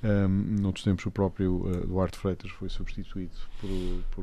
um, 0.02 0.28
noutros 0.60 0.84
tempos 0.84 1.04
o 1.06 1.10
próprio 1.10 1.66
uh, 1.66 1.86
Duarte 1.86 2.18
Freitas 2.18 2.50
foi 2.52 2.68
substituído 2.68 3.32
por, 3.60 3.68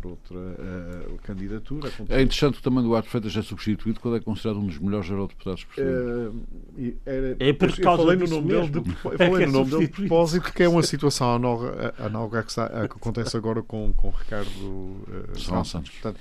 por 0.02 0.12
outra 0.12 0.38
uh, 0.38 1.18
candidatura. 1.24 1.90
Aconteceu... 1.90 2.18
É 2.18 2.22
interessante 2.22 2.58
que 2.58 2.64
também 2.64 2.84
Duarte 2.84 3.10
Freitas 3.10 3.36
é 3.36 3.42
substituído 3.42 4.00
quando 4.00 4.18
é 4.18 4.20
considerado 4.20 4.58
um 4.58 4.68
dos 4.68 4.78
melhores 4.78 5.10
eurodeputados 5.10 5.64
portugueses. 5.66 5.98
Uh, 5.98 6.98
era, 7.06 7.36
é 7.40 7.54
por 7.54 7.78
causa 7.78 8.04
eu 8.04 8.08
falei 8.08 8.18
no 8.28 8.42
nome 8.42 8.48
dele 8.48 8.70
de, 8.70 8.96
falei 8.96 9.18
é 9.20 9.30
no 9.30 9.42
é 9.42 9.46
nome 9.48 9.72
dele 9.72 9.88
de 9.88 9.94
propósito 9.94 10.54
que 10.54 10.64
é 10.64 10.70
uma 10.70 10.84
situação 10.84 11.36
análoga, 11.36 11.94
análoga 12.00 12.44
que, 12.44 12.54
que, 12.54 12.98
acontece 12.98 13.36
agora 13.38 13.62
com, 13.62 13.94
com 13.94 14.10
Ricardo 14.10 14.50
uh, 14.50 15.40
Serrão 15.40 15.64
Santos. 15.64 15.92
Portanto, 15.92 16.20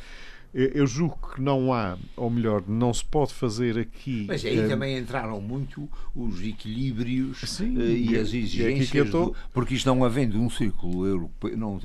eu 0.55 0.87
julgo 0.87 1.19
que 1.35 1.43
não 1.43 1.73
há, 1.73 1.99
ou 2.17 2.31
melhor, 2.31 2.63
não 2.69 2.95
se 2.95 3.05
pode 3.05 3.35
fazer 3.35 3.77
aqui. 3.77 4.25
Mas 4.29 4.45
aí 4.45 4.69
também 4.69 4.97
entraram 4.97 5.41
muito 5.41 5.89
os 6.15 6.41
equilíbrios 6.41 7.41
sim, 7.41 7.77
uh, 7.77 7.83
e, 7.83 8.17
as 8.17 8.29
exigências, 8.29 9.11
tô... 9.11 9.27
do, 9.27 9.37
porque 9.53 9.75
isto 9.75 9.87
não 9.87 10.05
havendo 10.05 10.41
um 10.41 10.49
círculo 10.49 11.07
europeu, 11.07 11.57
não 11.57 11.81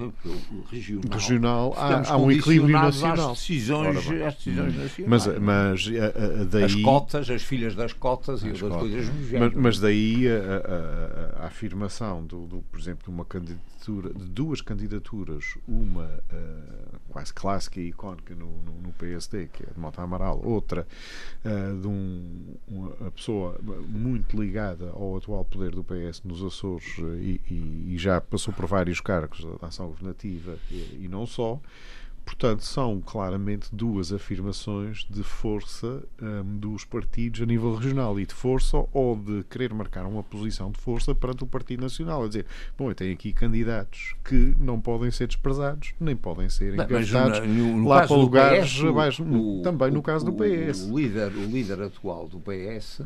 regional, 0.69 1.09
regional 1.09 1.73
há, 1.75 2.11
há 2.11 2.17
um 2.17 2.31
equilíbrio 2.31 2.73
nacional. 2.73 3.31
Às 3.31 3.39
decisões, 3.39 3.97
às 3.97 4.35
decisões 4.35 4.75
hum. 4.75 4.77
nacionais. 4.77 5.07
Mas, 5.07 5.39
mas 5.39 5.87
a, 5.87 6.41
a, 6.41 6.43
daí, 6.43 6.63
as 6.63 6.75
cotas, 6.75 7.29
as 7.29 7.41
filhas 7.41 7.73
das 7.73 7.91
cotas 7.91 8.43
e 8.43 8.49
outras 8.49 8.75
coisas 8.75 9.09
mas, 9.31 9.53
mas, 9.55 9.79
daí 9.79 10.27
a, 10.27 11.43
a 11.43 11.47
afirmação, 11.47 12.23
do, 12.23 12.45
do, 12.45 12.61
por 12.71 12.79
exemplo, 12.79 13.03
de 13.03 13.09
uma 13.09 13.25
candidatura, 13.25 14.13
de 14.13 14.25
duas 14.25 14.61
candidaturas, 14.61 15.57
uma 15.67 16.05
uh, 16.05 16.99
quase 17.09 17.33
clássica 17.33 17.79
e 17.79 17.87
icónica 17.89 18.35
no, 18.35 18.58
no, 18.65 18.87
no, 18.87 18.93
PSD, 18.93 19.47
que 19.47 19.63
é 19.63 19.67
de 19.73 19.79
Mota 19.79 20.01
Amaral, 20.01 20.41
outra 20.43 20.85
uh, 21.45 21.79
de 21.79 21.87
um, 21.87 22.55
uma 22.67 23.11
pessoa 23.11 23.59
muito 23.87 24.39
ligada 24.39 24.89
ao 24.91 25.17
atual 25.17 25.45
poder 25.45 25.71
do 25.71 25.83
PS 25.83 26.23
nos 26.23 26.43
Açores 26.43 26.97
uh, 26.97 27.15
e, 27.15 27.41
e, 27.49 27.93
e, 27.93 27.97
já 27.97 28.19
passou 28.19 28.53
por 28.53 28.65
vários 28.65 28.99
cargos 28.99 29.45
da 29.59 29.67
ação 29.67 29.87
governativa 29.87 30.57
e, 30.69 31.01
e 31.01 31.07
não 31.09 31.25
só. 31.25 31.59
Portanto, 32.29 32.63
são 32.63 33.01
claramente 33.01 33.69
duas 33.73 34.13
afirmações 34.13 35.07
de 35.09 35.23
força 35.23 36.03
um, 36.21 36.59
dos 36.59 36.85
partidos 36.85 37.41
a 37.41 37.45
nível 37.45 37.73
regional 37.73 38.19
e 38.19 38.25
de 38.25 38.35
força 38.35 38.85
ou 38.93 39.15
de 39.15 39.43
querer 39.45 39.73
marcar 39.73 40.05
uma 40.05 40.21
posição 40.21 40.69
de 40.69 40.79
força 40.79 41.15
perante 41.15 41.43
o 41.43 41.47
Partido 41.47 41.81
Nacional. 41.81 42.23
A 42.23 42.27
dizer, 42.27 42.45
bom, 42.77 42.91
eu 42.91 42.95
tenho 42.95 43.13
aqui 43.13 43.33
candidatos 43.33 44.15
que 44.23 44.53
não 44.59 44.79
podem 44.79 45.09
ser 45.09 45.25
desprezados, 45.25 45.95
nem 45.99 46.15
podem 46.15 46.49
ser 46.49 46.75
encartados 46.75 47.39
lá 47.83 48.05
para 48.05 48.15
lugares 48.15 48.73
PS, 48.73 48.85
abaixo. 48.85 49.23
O, 49.23 49.63
também 49.63 49.89
no 49.89 50.03
caso 50.03 50.23
do 50.23 50.31
PS. 50.31 50.83
O 50.83 50.99
líder, 50.99 51.31
o 51.31 51.45
líder 51.45 51.81
atual 51.81 52.27
do 52.27 52.39
PS 52.39 53.01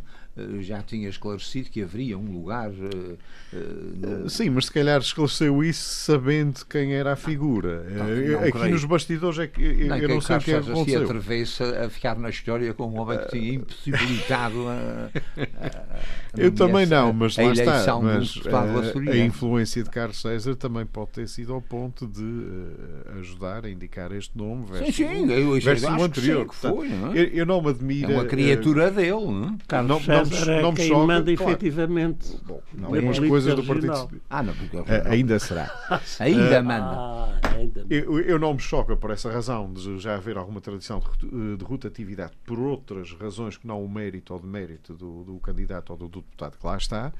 já 0.61 0.81
tinha 0.81 1.07
esclarecido 1.09 1.69
que 1.69 1.81
haveria 1.81 2.17
um 2.17 2.31
lugar. 2.31 2.69
Uh, 2.71 3.17
uh, 3.53 4.29
Sim, 4.29 4.49
mas 4.49 4.65
se 4.65 4.71
calhar 4.71 4.99
esclareceu 4.99 5.63
isso 5.63 6.05
sabendo 6.05 6.65
quem 6.65 6.93
era 6.93 7.13
a 7.13 7.15
figura. 7.15 7.83
Não, 7.83 8.07
não 8.07 8.39
Aqui 8.39 8.51
creio. 8.51 8.71
nos 8.71 8.83
bastidores 8.85 9.37
é 9.37 9.47
que 9.47 9.61
eu, 9.61 9.87
não, 9.87 9.97
eu 9.97 10.09
não 10.09 10.21
sei 10.21 10.37
o 10.37 10.39
que 10.39 10.51
é 10.51 10.61
que 10.61 10.71
aconteceu. 10.71 10.99
se 10.99 11.05
atrevesse 11.05 11.63
a 11.63 11.89
ficar 11.89 12.17
na 12.17 12.29
história 12.29 12.73
como 12.73 12.97
um 12.97 12.99
homem 13.01 13.19
que 13.19 13.29
tinha 13.29 13.53
impossibilitado 13.53 14.67
a, 14.67 14.73
a, 14.73 15.67
a 15.67 16.41
Eu 16.41 16.51
também 16.51 16.87
não, 16.87 17.13
mas 17.13 17.37
lá 17.37 17.51
está. 17.51 17.99
Mas 18.01 18.39
a, 18.47 19.11
a, 19.11 19.17
influência 19.17 19.83
de 19.83 19.89
Carlos 19.91 20.19
César 20.19 20.55
também 20.55 20.85
pode 20.85 21.11
ter 21.11 21.27
sido 21.27 21.53
ao 21.53 21.61
ponto 21.61 22.07
de 22.07 22.23
uh, 22.23 23.19
ajudar 23.19 23.65
a 23.65 23.69
indicar 23.69 24.11
este 24.11 24.35
nome 24.35 24.65
versus, 24.65 24.95
sim, 24.95 25.07
sim, 25.07 25.31
eu, 25.31 25.59
versus 25.61 25.87
o 25.87 26.03
anterior. 26.03 26.47
Que 26.47 26.55
foi, 26.55 26.89
não 26.89 27.13
é? 27.13 27.19
eu, 27.19 27.23
eu, 27.25 27.45
não 27.45 27.61
me 27.61 27.69
admiro. 27.69 28.11
É 28.11 28.15
uma 28.15 28.25
criatura 28.25 28.89
dele, 28.89 29.11
não 29.11 29.49
é? 29.49 29.57
Carlos 29.67 29.89
não, 29.89 30.01
César 30.01 30.23
não, 30.24 30.46
não, 30.46 30.62
não 30.62 30.70
é 30.72 30.75
quem 30.75 30.88
choca, 30.88 31.08
manda 31.08 31.36
claro. 31.36 31.51
efetivamente. 31.51 32.38
Bom, 32.46 32.62
não 32.74 32.96
é 32.96 33.08
as 33.08 33.20
coisas 33.20 33.56
do 33.56 33.63
Partido 33.63 34.22
Ah, 34.30 34.44
não, 34.44 34.53
porque 34.53 34.77
uh, 34.77 34.86
ainda 35.06 35.39
será. 35.39 35.72
ainda 36.20 36.62
uh, 36.62 36.63
manda. 36.63 36.96
Ah, 36.96 37.39
ainda. 37.56 37.86
Eu, 37.89 38.20
eu, 38.20 38.39
não 38.39 38.53
me 38.53 38.60
choca 38.60 38.96
por 38.96 39.12
essa 39.12 39.32
razão 39.32 39.72
de 39.72 40.00
já 40.00 40.15
haver 40.15 40.38
alguma 40.38 40.62
tradição 40.62 41.01
de, 41.20 41.58
de 41.58 41.63
rotatividade 41.63 42.34
por 42.46 42.60
outras 42.60 43.12
razões 43.13 43.58
que 43.58 43.68
não 43.68 43.84
o 43.84 43.89
mérito 43.89 44.34
ou 44.34 44.39
demérito 44.39 44.94
do, 44.94 45.24
do 45.24 45.39
candidato 45.39 45.92
ou 45.92 45.98
do, 45.98 46.08
do 46.08 46.22
deputado 46.22 46.58
que 46.58 46.65
lá 46.65 46.77
está, 46.77 47.13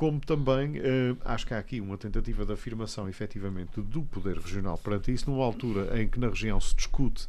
como 0.00 0.18
também 0.18 0.78
uh, 0.78 1.18
acho 1.26 1.46
que 1.46 1.52
há 1.52 1.58
aqui 1.58 1.78
uma 1.78 1.98
tentativa 1.98 2.46
de 2.46 2.52
afirmação 2.54 3.06
efetivamente 3.06 3.82
do 3.82 4.00
poder 4.00 4.38
regional 4.38 4.78
perante 4.78 5.12
isso, 5.12 5.30
numa 5.30 5.44
altura 5.44 6.00
em 6.00 6.08
que 6.08 6.18
na 6.18 6.28
região 6.28 6.58
se 6.58 6.74
discute 6.74 7.28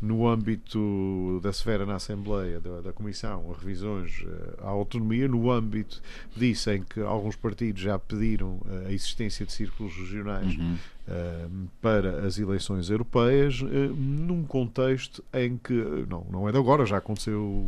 no 0.00 0.26
âmbito 0.26 1.40
da 1.42 1.50
esfera 1.50 1.84
na 1.84 1.96
Assembleia, 1.96 2.58
da, 2.58 2.80
da 2.80 2.92
Comissão, 2.92 3.54
revisões 3.58 4.22
uh, 4.22 4.64
à 4.64 4.68
autonomia, 4.68 5.28
no 5.28 5.50
âmbito 5.50 6.00
disso 6.34 6.70
em 6.70 6.82
que 6.82 7.00
alguns 7.00 7.36
partidos 7.36 7.82
já 7.82 7.98
pediram 7.98 8.54
uh, 8.64 8.86
a 8.86 8.92
existência 8.92 9.44
de 9.44 9.52
círculos 9.52 9.94
regionais 9.94 10.56
uhum. 10.56 10.74
uh, 11.06 11.68
para 11.82 12.26
as 12.26 12.38
eleições 12.38 12.88
europeias, 12.88 13.60
num 13.60 14.42
contexto 14.44 15.22
em 15.34 15.58
que, 15.58 15.74
não, 16.08 16.26
não 16.30 16.48
é 16.48 16.52
de 16.52 16.58
agora, 16.58 16.86
já 16.86 16.96
aconteceu 16.96 17.64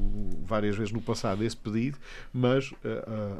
várias 0.46 0.74
vezes 0.76 0.92
no 0.92 1.02
passado 1.02 1.44
esse 1.44 1.56
pedido, 1.56 1.98
mas 2.32 2.72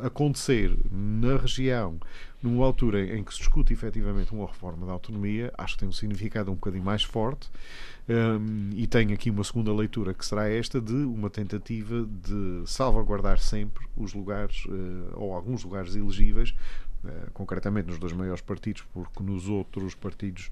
acontecer 0.02 0.76
na 0.90 1.36
região 1.36 1.98
numa 2.42 2.66
altura 2.66 3.16
em 3.16 3.22
que 3.22 3.32
se 3.32 3.38
discute 3.38 3.72
efetivamente 3.72 4.32
uma 4.32 4.46
reforma 4.46 4.84
da 4.84 4.92
autonomia, 4.92 5.52
acho 5.56 5.74
que 5.74 5.80
tem 5.80 5.88
um 5.88 5.92
significado 5.92 6.50
um 6.50 6.54
bocadinho 6.54 6.82
mais 6.82 7.04
forte. 7.04 7.48
Um, 8.08 8.70
e 8.74 8.86
tem 8.88 9.12
aqui 9.12 9.30
uma 9.30 9.44
segunda 9.44 9.72
leitura 9.72 10.12
que 10.12 10.26
será 10.26 10.48
esta 10.48 10.80
de 10.80 10.92
uma 10.92 11.30
tentativa 11.30 12.04
de 12.04 12.62
salvaguardar 12.66 13.38
sempre 13.38 13.86
os 13.96 14.12
lugares 14.12 14.64
uh, 14.64 15.12
ou 15.14 15.32
alguns 15.32 15.62
lugares 15.62 15.94
elegíveis 15.94 16.54
Uh, 17.04 17.28
concretamente 17.32 17.88
nos 17.88 17.98
dois 17.98 18.12
maiores 18.12 18.40
partidos, 18.40 18.84
porque 18.94 19.24
nos 19.24 19.48
outros 19.48 19.92
partidos 19.92 20.48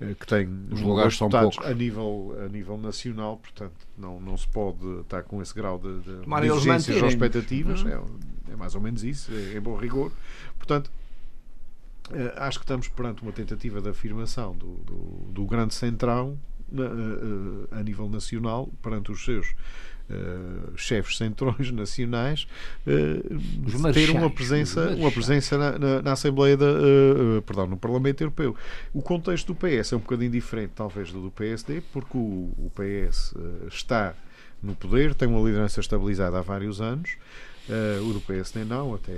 uh, 0.00 0.12
que 0.16 0.26
têm 0.26 0.48
os 0.72 0.80
lugares 0.80 1.16
são 1.16 1.28
poucos 1.28 1.64
a 1.64 1.72
nível, 1.72 2.36
a 2.44 2.48
nível 2.48 2.76
nacional, 2.76 3.36
portanto, 3.36 3.86
não, 3.96 4.20
não 4.20 4.36
se 4.36 4.48
pode 4.48 4.84
estar 5.02 5.22
com 5.22 5.40
esse 5.40 5.54
grau 5.54 5.78
de, 5.78 6.00
de, 6.00 6.44
exigências 6.44 7.00
ou 7.00 7.06
expectativas, 7.06 7.84
uhum. 7.84 7.88
é, 8.48 8.52
é, 8.52 8.56
mais 8.56 8.74
ou 8.74 8.80
menos 8.80 9.04
isso, 9.04 9.30
é, 9.32 9.54
é 9.54 9.60
bom 9.60 9.76
rigor. 9.76 10.10
Portanto, 10.58 10.90
uh, 12.10 12.32
acho 12.34 12.58
que 12.58 12.64
estamos 12.64 12.88
perante 12.88 13.22
uma 13.22 13.30
tentativa 13.30 13.80
de 13.80 13.88
afirmação 13.88 14.56
do, 14.56 14.74
do, 14.78 14.96
do 15.30 15.44
grande 15.44 15.72
centrão 15.72 16.36
a 17.70 17.82
nível 17.82 18.08
nacional 18.08 18.68
perante 18.82 19.10
os 19.10 19.24
seus 19.24 19.54
Uh, 20.10 20.76
chefes 20.76 21.16
centrões 21.16 21.70
nacionais 21.72 22.46
uh, 22.86 23.92
ter 23.92 24.10
uma 24.10 24.28
presença, 24.28 24.90
uma 24.90 25.10
presença 25.10 25.56
na, 25.56 25.78
na, 25.78 26.02
na 26.02 26.12
Assembleia 26.12 26.56
da, 26.56 26.66
uh, 26.66 27.40
perdão, 27.46 27.68
no 27.68 27.78
Parlamento 27.78 28.20
Europeu. 28.20 28.54
O 28.92 29.00
contexto 29.00 29.54
do 29.54 29.54
PS 29.54 29.92
é 29.92 29.96
um 29.96 30.00
bocadinho 30.00 30.30
diferente, 30.30 30.72
talvez, 30.74 31.12
do 31.12 31.22
do 31.22 31.30
PSD, 31.30 31.82
porque 31.92 32.18
o, 32.18 32.20
o 32.58 32.70
PS 32.74 33.32
está 33.68 34.14
no 34.62 34.74
poder, 34.74 35.14
tem 35.14 35.28
uma 35.28 35.40
liderança 35.40 35.80
estabilizada 35.80 36.38
há 36.38 36.42
vários 36.42 36.80
anos. 36.80 37.16
Uh, 37.68 38.10
o 38.10 38.12
do 38.12 38.20
PSD 38.20 38.64
não, 38.64 38.94
até 38.94 39.12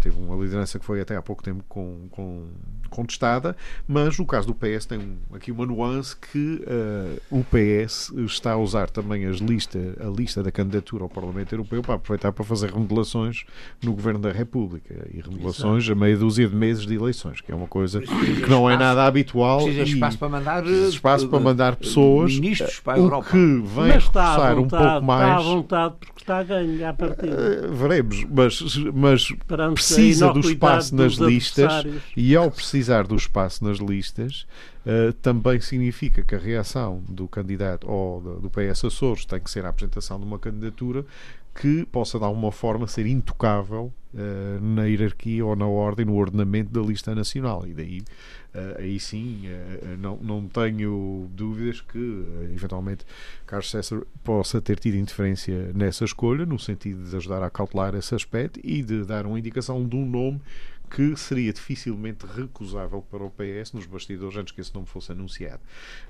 teve 0.00 0.18
uma 0.18 0.36
liderança 0.36 0.78
que 0.78 0.84
foi 0.84 1.00
até 1.00 1.16
há 1.16 1.22
pouco 1.22 1.42
tempo 1.42 1.64
com, 1.66 2.06
com, 2.10 2.46
contestada, 2.90 3.56
mas 3.88 4.18
no 4.18 4.26
caso 4.26 4.46
do 4.46 4.54
PS 4.54 4.84
tem 4.84 4.98
um, 4.98 5.16
aqui 5.34 5.50
uma 5.50 5.64
nuance 5.64 6.14
que 6.14 6.62
uh, 6.66 7.20
o 7.30 7.42
PS 7.44 8.12
está 8.26 8.52
a 8.52 8.56
usar 8.58 8.90
também 8.90 9.24
as 9.24 9.38
lista, 9.38 9.78
a 9.98 10.08
lista 10.08 10.42
da 10.42 10.52
candidatura 10.52 11.04
ao 11.04 11.08
Parlamento 11.08 11.54
Europeu 11.54 11.82
para 11.82 11.94
aproveitar 11.94 12.32
para 12.32 12.44
fazer 12.44 12.70
remodelações 12.70 13.44
no 13.82 13.92
Governo 13.92 14.20
da 14.20 14.30
República 14.30 15.08
e 15.12 15.20
remodelações 15.20 15.84
Exato. 15.84 15.98
a 15.98 16.00
meia 16.04 16.16
dúzia 16.18 16.48
de 16.48 16.54
meses 16.54 16.86
de 16.86 16.94
eleições, 16.94 17.40
que 17.40 17.50
é 17.50 17.54
uma 17.54 17.66
coisa 17.66 18.00
que 18.00 18.48
não 18.48 18.68
é 18.68 18.76
nada 18.76 19.06
habitual. 19.06 19.64
Precisa 19.64 19.82
espaço 19.84 20.18
para 20.18 20.28
mandar, 20.28 20.66
espaço 20.66 21.28
para 21.28 21.40
mandar 21.40 21.76
pessoas, 21.76 22.34
ministros 22.34 22.78
para 22.80 22.94
a 22.94 22.98
Europa. 22.98 23.26
o 23.26 23.30
que 23.30 23.62
vem 23.74 23.92
reforçar 23.92 24.58
um 24.58 24.68
pouco 24.68 25.02
mais. 25.02 25.26
Está 25.26 25.36
à 25.36 25.54
vontade 25.54 25.94
porque 25.98 26.20
está 26.20 26.38
a 26.38 26.42
ganhar 26.42 26.90
a 26.90 26.94
partida. 26.94 27.68
Veremos, 27.88 28.24
mas, 28.24 28.76
mas 28.94 29.32
precisa 29.74 30.32
do 30.32 30.40
espaço 30.40 30.94
nas 30.94 31.14
listas 31.14 31.84
e 32.16 32.34
ao 32.34 32.50
precisar 32.50 33.06
do 33.06 33.16
espaço 33.16 33.64
nas 33.64 33.78
listas 33.78 34.46
uh, 34.84 35.12
também 35.14 35.60
significa 35.60 36.22
que 36.22 36.34
a 36.34 36.38
reação 36.38 37.02
do 37.08 37.28
candidato 37.28 37.88
ou 37.90 38.20
do 38.40 38.50
PS 38.50 38.84
Açores 38.84 39.24
tem 39.24 39.40
que 39.40 39.50
ser 39.50 39.64
a 39.64 39.68
apresentação 39.68 40.18
de 40.18 40.26
uma 40.26 40.38
candidatura 40.38 41.04
que 41.54 41.86
possa 41.86 42.18
de 42.18 42.24
alguma 42.24 42.52
forma 42.52 42.86
ser 42.86 43.06
intocável 43.06 43.92
uh, 44.14 44.60
na 44.60 44.84
hierarquia 44.84 45.44
ou 45.44 45.56
na 45.56 45.66
ordem, 45.66 46.04
no 46.04 46.14
ordenamento 46.14 46.70
da 46.70 46.86
lista 46.86 47.14
nacional. 47.14 47.66
E 47.66 47.72
daí, 47.72 48.02
aí 48.78 48.98
sim, 48.98 49.44
uh, 49.46 49.96
não, 49.98 50.16
não 50.16 50.48
tenho 50.48 51.28
dúvidas 51.32 51.80
que, 51.80 52.24
eventualmente, 52.54 53.04
Carlos 53.46 53.70
César 53.70 54.02
possa 54.22 54.60
ter 54.60 54.78
tido 54.78 54.96
interferência 54.96 55.72
nessa 55.74 56.04
escolha, 56.04 56.46
no 56.46 56.58
sentido 56.58 57.08
de 57.08 57.16
ajudar 57.16 57.42
a 57.42 57.50
cautelar 57.50 57.94
esse 57.94 58.14
aspecto 58.14 58.60
e 58.62 58.82
de 58.82 59.04
dar 59.04 59.26
uma 59.26 59.38
indicação 59.38 59.86
de 59.86 59.96
um 59.96 60.04
nome 60.04 60.40
que 60.90 61.16
seria 61.16 61.52
dificilmente 61.52 62.26
recusável 62.26 63.02
para 63.02 63.24
o 63.24 63.30
PS 63.30 63.72
nos 63.72 63.86
bastidores 63.86 64.36
antes 64.36 64.52
que 64.52 64.60
esse 64.60 64.74
nome 64.74 64.86
fosse 64.86 65.12
anunciado. 65.12 65.60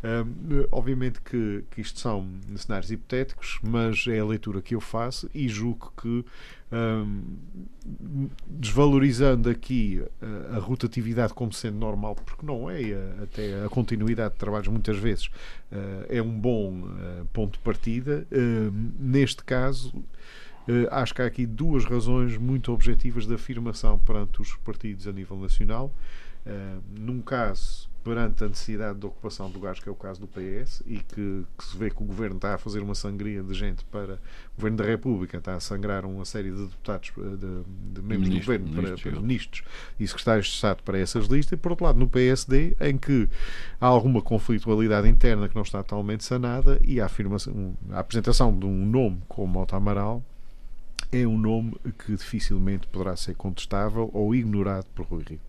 Um, 0.02 0.66
obviamente 0.71 1.21
que, 1.21 1.64
que 1.71 1.80
isto 1.80 1.99
são 1.99 2.28
cenários 2.56 2.90
hipotéticos, 2.90 3.59
mas 3.62 4.06
é 4.06 4.18
a 4.18 4.25
leitura 4.25 4.61
que 4.61 4.75
eu 4.75 4.80
faço 4.80 5.30
e 5.35 5.49
julgo 5.49 5.92
que 6.00 6.25
um, 6.73 8.28
desvalorizando 8.47 9.49
aqui 9.49 10.02
a, 10.21 10.56
a, 10.56 10.59
rotatividade 10.59 11.33
como 11.33 11.52
sendo 11.52 11.78
normal, 11.78 12.16
porque 12.16 12.45
não 12.45 12.68
é, 12.68 12.92
a, 12.92 13.23
até 13.23 13.64
a 13.64 13.68
continuidade 13.68 14.35
de 14.35 14.40
trabalhos 14.40 14.68
muitas 14.68 14.99
vezes 14.99 15.26
uh, 15.26 16.06
é 16.09 16.21
um 16.21 16.38
bom 16.38 16.73
uh, 16.73 17.25
ponto 17.33 17.52
de 17.52 17.59
partida. 17.61 18.26
Uh, 18.33 18.73
neste 18.99 19.45
caso, 19.45 19.92
acho 20.90 21.14
que 21.14 21.23
há 21.23 21.26
aqui 21.26 21.46
duas 21.46 21.85
razões 21.85 22.37
muito 22.37 22.73
objetivas 22.73 23.26
de 23.26 23.35
afirmação 23.35 23.99
perante 23.99 24.40
os 24.40 24.54
partidos 24.56 25.06
a 25.06 25.12
nível 25.12 25.37
nacional. 25.37 25.92
Uh, 26.46 26.80
num 26.96 27.20
caso, 27.20 27.88
perante 28.06 28.44
a 28.44 28.49
necessidade 28.49 29.00
de 29.00 29.06
ocupação 29.06 29.49
de 29.49 29.54
lugares, 29.54 29.80
que 29.80 29.88
é 29.88 29.92
o 29.92 29.96
caso 29.96 30.20
do 30.20 30.28
PS, 30.28 30.80
e 30.87 30.99
que, 30.99 31.44
que, 31.58 31.64
se 31.64 31.76
vê 31.76 31.90
que 31.90 32.00
o 32.00 32.06
governo 32.06 32.37
está 32.37 32.54
a 32.54 32.58
fazer 32.58 32.78
uma 32.80 32.94
sangria 32.94 33.42
de 33.42 33.52
gente 33.52 33.85
para. 33.87 34.14
O 34.52 34.56
governo 34.58 34.76
da 34.76 34.85
República 34.85 35.38
está 35.38 35.56
a 35.56 35.61
sangrar 35.61 36.06
uma 36.06 36.25
série 36.25 36.52
de 36.52 36.66
deputados, 36.66 37.11
eh, 37.18 37.20
de, 37.20 37.94
de 37.94 38.02
membros 38.02 38.28
Ministro, 38.28 38.58
do 38.58 38.64
governo, 38.64 38.96
para, 38.96 39.11
para 39.11 39.20
ministros 39.20 39.64
e 39.99 40.06
secretários 40.06 40.46
de 40.46 40.52
Estado 40.52 40.85
para 40.85 41.00
essas 41.00 41.26
listas, 41.26 41.58
e 41.58 41.61
por 41.61 41.73
outro 41.73 41.85
lado, 41.85 41.99
no 41.99 42.08
PSD, 42.08 42.76
em 42.80 42.96
que 42.96 43.28
há 43.80 43.87
alguma 43.87 44.23
conflitualidade 44.23 45.08
interna 45.08 45.49
que 45.49 45.56
não 45.56 45.62
está 45.62 45.82
totalmente 45.82 46.23
sanada, 46.23 46.80
e 46.85 47.00
a, 47.00 47.06
afirmação, 47.06 47.76
a 47.90 47.99
apresentação 47.99 48.56
de 48.56 48.66
um 48.66 48.87
nome 48.87 49.20
como 49.26 49.61
Otto 49.61 49.75
Amaral 49.75 50.25
é 51.12 51.26
um 51.26 51.38
nome 51.38 51.76
que 51.98 52.16
dificilmente 52.16 52.86
poderá 52.86 53.16
ser 53.16 53.34
contestável 53.34 54.10
ou 54.12 54.34
ignorado 54.34 54.86
por 54.94 55.06
Rui 55.06 55.25
Rio. 55.28 55.40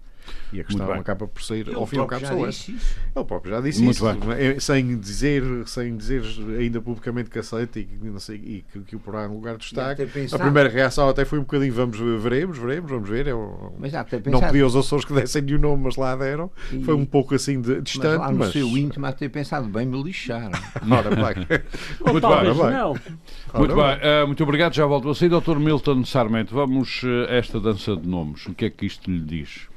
E 0.51 0.61
a 0.61 0.63
questão 0.63 0.91
acaba 0.93 1.27
por 1.27 1.41
ser, 1.41 1.73
ao 1.75 1.85
fim 1.85 1.97
e 1.97 1.99
ao 1.99 2.07
cabo, 2.07 2.25
só 2.25 2.47
essa. 2.47 2.71
Ele 2.71 3.25
próprio 3.25 3.53
já 3.53 3.61
disse 3.61 3.81
Muito 3.81 3.95
isso, 3.95 4.31
é? 4.31 4.59
sem 4.59 4.97
dizer, 4.97 5.43
sem 5.65 5.97
dizer 5.97 6.23
ainda 6.57 6.81
publicamente 6.81 7.29
que 7.29 7.39
aceita 7.39 7.79
e, 7.79 7.87
não 8.01 8.19
sei, 8.19 8.35
e 8.37 8.65
que, 8.71 8.79
que 8.79 8.95
o 8.95 8.99
porá 8.99 9.25
em 9.25 9.29
lugar 9.29 9.57
de 9.57 9.63
destaque. 9.63 10.03
A 10.31 10.39
primeira 10.39 10.69
reação 10.69 11.09
até 11.09 11.25
foi 11.25 11.39
um 11.39 11.41
bocadinho: 11.41 11.73
vamos, 11.73 11.97
veremos, 12.21 12.57
veremos, 12.57 12.89
vamos 12.89 13.09
ver. 13.09 13.27
Eu, 13.27 13.73
mas 13.77 13.91
já 13.91 14.05
não 14.25 14.39
pedi 14.39 14.61
aos 14.61 14.75
Açores 14.75 15.05
que 15.05 15.13
dessem 15.13 15.41
nenhum 15.41 15.59
nome, 15.59 15.83
mas 15.83 15.95
lá 15.95 16.15
deram. 16.15 16.49
E... 16.71 16.83
Foi 16.83 16.93
um 16.93 17.05
pouco 17.05 17.35
assim 17.35 17.59
de, 17.59 17.81
distante. 17.81 18.07
Mas 18.07 18.19
lá 18.19 18.31
no 18.31 18.37
mas... 18.39 18.51
seu 18.51 18.67
íntimo, 18.77 19.11
ter 19.13 19.29
pensado 19.29 19.67
bem, 19.67 19.85
me 19.85 20.01
lixaram. 20.01 20.51
Ora, 20.89 21.09
bem. 21.09 21.47
muito 22.11 22.27
bem, 22.27 22.43
bem. 22.43 23.59
Muito 23.59 23.75
bem, 23.75 24.23
uh, 24.23 24.27
muito 24.27 24.43
obrigado. 24.43 24.73
Já 24.73 24.85
volto 24.85 25.09
a 25.09 25.15
sair, 25.15 25.29
Dr. 25.29 25.57
Milton 25.57 26.03
Sarmento. 26.05 26.53
Vamos 26.53 27.03
uh, 27.03 27.29
esta 27.29 27.59
dança 27.59 27.95
de 27.95 28.07
nomes. 28.07 28.45
O 28.45 28.53
que 28.53 28.65
é 28.65 28.69
que 28.69 28.85
isto 28.85 29.09
lhe 29.09 29.19
diz? 29.19 29.67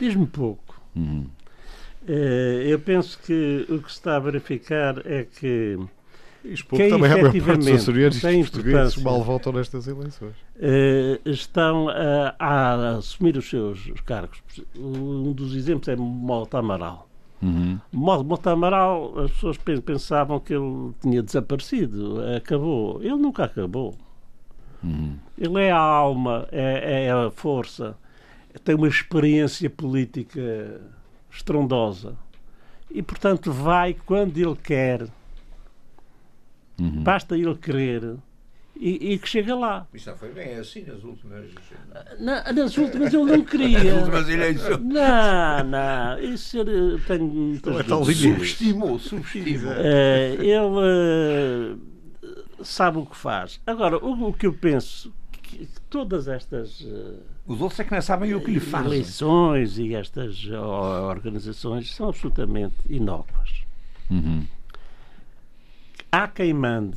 Diz-me 0.00 0.26
pouco. 0.26 0.80
Uhum. 0.96 1.26
Uh, 2.08 2.62
eu 2.66 2.78
penso 2.80 3.18
que 3.18 3.66
o 3.68 3.78
que 3.80 3.92
se 3.92 3.98
está 3.98 4.16
a 4.16 4.18
verificar 4.18 5.06
é 5.06 5.24
que. 5.24 5.78
Quem 6.70 6.88
também 6.88 7.12
é 7.12 7.20
efetivamente 7.20 8.18
tem 8.22 8.42
portugueses 8.42 8.96
mal 8.96 9.22
votam 9.22 9.52
nestas 9.52 9.86
eleições. 9.86 10.34
Uh, 10.56 11.20
estão 11.28 11.90
a, 11.90 12.34
a, 12.38 12.96
assumir 12.96 13.36
os 13.36 13.46
seus 13.46 13.90
cargos. 14.06 14.40
Um 14.74 15.32
dos 15.32 15.54
exemplos 15.54 15.86
é 15.88 15.96
Mota 15.96 16.58
Amaral. 16.58 17.06
Uhum. 17.42 17.78
Mota 17.92 18.52
Amaral, 18.52 19.18
as 19.18 19.30
pessoas 19.32 19.58
pensavam 19.84 20.40
que 20.40 20.54
ele 20.54 20.94
tinha 21.02 21.22
desaparecido, 21.22 22.22
acabou. 22.34 23.02
Ele 23.02 23.16
nunca 23.16 23.44
acabou. 23.44 23.94
Uhum. 24.82 25.18
Ele 25.36 25.60
é 25.60 25.70
a 25.70 25.78
alma, 25.78 26.48
é, 26.50 27.04
é 27.04 27.10
a 27.10 27.30
força 27.30 27.94
tem 28.64 28.74
uma 28.74 28.88
experiência 28.88 29.68
política 29.70 30.80
estrondosa 31.30 32.16
e, 32.90 33.02
portanto, 33.02 33.52
vai 33.52 33.94
quando 33.94 34.36
ele 34.36 34.56
quer. 34.56 35.08
Uhum. 36.78 37.02
Basta 37.02 37.36
ele 37.36 37.54
querer 37.56 38.16
e, 38.80 39.12
e, 39.12 39.18
que 39.18 39.28
chega 39.28 39.54
lá. 39.54 39.86
Isso 39.92 40.06
já 40.06 40.16
foi 40.16 40.32
bem 40.32 40.54
assim 40.54 40.82
nas 40.84 41.04
últimas. 41.04 41.50
Na, 42.18 42.50
nas 42.50 42.78
últimas 42.78 43.12
eu 43.12 43.26
não 43.26 43.44
queria. 43.44 43.84
nas 43.84 44.02
últimas 44.02 44.28
eleições. 44.28 44.80
Não, 44.80 45.64
não. 45.64 46.18
Isso 46.18 46.56
eu 46.56 46.98
tenho. 47.00 47.60
é 47.78 47.82
tão 47.82 48.02
subestimou, 48.04 48.98
subestimou. 48.98 49.72
Uh, 49.72 50.42
ele 50.42 51.76
uh, 51.76 52.64
sabe 52.64 52.96
o 52.98 53.04
que 53.04 53.16
faz. 53.16 53.60
Agora, 53.66 53.98
o, 53.98 54.28
o 54.28 54.32
que 54.32 54.46
eu 54.46 54.54
penso 54.54 55.12
que 55.30 55.68
todas 55.90 56.26
estas. 56.26 56.80
Uh, 56.80 57.18
os 57.50 57.60
outros 57.60 57.80
é 57.80 57.84
que 57.84 57.90
não 57.90 58.00
sabem 58.00 58.32
o 58.32 58.40
que 58.40 58.52
lhe 58.52 58.60
fazem. 58.60 58.92
Eleições 58.92 59.76
e 59.76 59.92
estas 59.92 60.46
organizações 60.46 61.92
são 61.92 62.08
absolutamente 62.08 62.76
inócuas. 62.88 63.64
Uhum. 64.08 64.46
Há 66.12 66.28
quem 66.28 66.54
mande, 66.54 66.96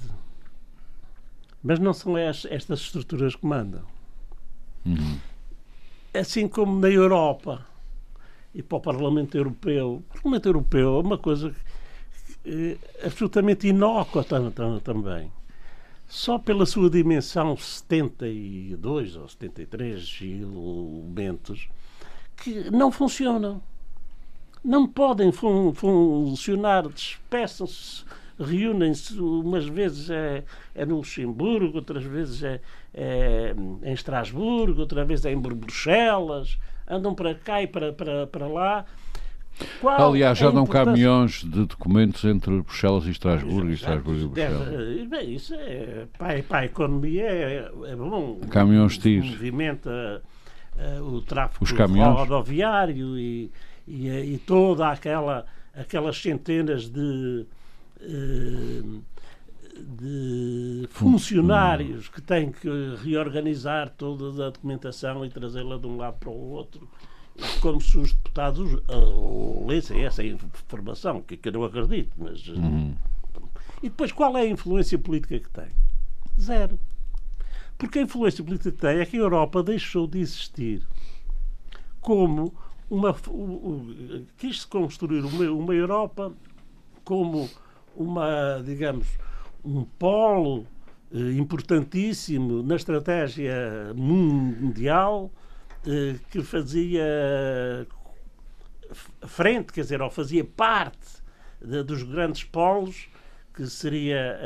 mas 1.63 1.79
não 1.79 1.91
são 1.91 2.15
estas 2.15 2.81
estruturas 2.81 3.35
que 3.35 3.43
mandam. 3.43 3.81
Uhum. 4.85 5.17
Assim 6.13 6.47
como 6.47 6.79
na 6.79 6.87
Europa 6.87 7.65
e 8.53 8.61
para 8.61 8.77
o 8.77 8.81
Parlamento 8.81 9.35
Europeu. 9.35 10.03
O 10.07 10.13
Parlamento 10.13 10.49
Europeu 10.49 10.97
é 10.97 11.01
uma 11.01 11.17
coisa 11.17 11.51
eh, 12.45 12.77
absolutamente 13.03 13.67
inócua 13.67 14.23
também 14.83 15.31
só 16.13 16.37
pela 16.37 16.63
sua 16.63 16.91
dimensão 16.91 17.57
72 17.57 19.15
ou 19.15 19.27
73 19.27 20.19
elementos 20.21 21.67
que 22.37 22.69
não 22.69 22.91
funcionam. 22.91 23.59
Não 24.63 24.87
podem 24.87 25.31
fun 25.31 25.73
funcionar, 25.73 26.87
despeçam-se, 26.87 28.05
reúnem-se, 28.39 29.19
umas 29.19 29.65
vezes 29.65 30.11
é, 30.11 30.43
é 30.75 30.85
no 30.85 30.97
Luxemburgo, 30.97 31.77
outras 31.77 32.03
vezes 32.03 32.43
é, 32.43 32.61
é 32.93 33.55
em 33.81 33.93
Estrasburgo, 33.93 34.81
outra 34.81 35.03
vez 35.03 35.25
é 35.25 35.31
em 35.31 35.39
Bruxelas, 35.39 36.59
andam 36.87 37.15
para 37.15 37.33
cá 37.33 37.63
e 37.63 37.65
para, 37.65 37.91
para, 37.91 38.27
para 38.27 38.47
lá 38.47 38.85
qual 39.79 40.11
Aliás, 40.11 40.37
já 40.37 40.49
dão 40.49 40.65
caminhões 40.65 41.43
de 41.43 41.65
documentos 41.65 42.23
entre 42.23 42.51
Bruxelas 42.61 43.05
e 43.05 43.11
Estrasburgo 43.11 43.69
e 43.69 43.73
Estrasburgo 43.73 44.21
e 44.21 44.27
Bruxelas. 44.27 44.69
Deve, 44.69 45.05
bem, 45.05 45.33
isso 45.33 45.53
é, 45.55 46.07
para, 46.17 46.41
para 46.43 46.59
a 46.59 46.65
economia 46.65 47.23
é, 47.23 47.71
é 47.85 47.95
bom. 47.95 48.39
Caminhões 48.49 48.97
TIR. 48.97 49.23
Movimenta 49.23 50.21
uh, 50.75 51.03
o 51.03 51.21
tráfego 51.21 51.65
rodoviário 52.13 53.17
e, 53.17 53.51
e, 53.87 54.07
e, 54.07 54.37
toda 54.45 54.89
aquela 54.89 55.45
aquelas 55.75 56.21
centenas 56.21 56.89
de 56.89 57.45
de 59.79 60.87
funcionários 60.91 62.07
que 62.07 62.21
têm 62.21 62.51
que 62.51 62.69
reorganizar 63.03 63.89
toda 63.89 64.47
a 64.47 64.49
documentação 64.49 65.25
e 65.25 65.29
trazê-la 65.29 65.77
de 65.77 65.87
um 65.87 65.97
lado 65.97 66.17
para 66.19 66.29
o 66.29 66.51
outro, 66.51 66.87
como 67.61 67.81
se 67.81 67.97
os 67.97 68.13
deputados 68.13 68.73
uh, 68.73 69.65
lessem 69.67 70.05
essa 70.05 70.23
informação, 70.23 71.21
que, 71.21 71.35
que 71.35 71.49
eu 71.49 71.53
não 71.53 71.63
acredito, 71.63 72.11
mas. 72.17 72.47
Uhum. 72.47 72.95
E 73.81 73.89
depois, 73.89 74.11
qual 74.11 74.37
é 74.37 74.41
a 74.41 74.47
influência 74.47 74.97
política 74.97 75.39
que 75.39 75.49
tem? 75.49 75.67
Zero. 76.39 76.79
Porque 77.77 77.99
a 77.99 78.01
influência 78.03 78.43
política 78.43 78.71
que 78.71 78.77
tem 78.77 78.99
é 78.99 79.05
que 79.05 79.17
a 79.17 79.19
Europa 79.19 79.63
deixou 79.63 80.07
de 80.07 80.19
existir 80.19 80.81
como 81.99 82.53
uma. 82.89 83.15
quis-se 84.37 84.67
construir 84.67 85.25
uma, 85.25 85.51
uma 85.51 85.73
Europa 85.73 86.31
como 87.03 87.49
uma, 87.95 88.61
digamos, 88.63 89.07
um 89.65 89.83
polo 89.83 90.65
eh, 91.13 91.33
importantíssimo 91.33 92.63
na 92.63 92.75
estratégia 92.75 93.91
mundial 93.95 95.31
que 96.29 96.41
fazia 96.41 97.03
frente, 99.27 99.73
quer 99.73 99.81
dizer, 99.81 100.01
ou 100.01 100.09
fazia 100.09 100.43
parte 100.43 101.21
de, 101.61 101.83
dos 101.83 102.03
grandes 102.03 102.43
polos, 102.43 103.07
que 103.53 103.67
seria 103.67 104.39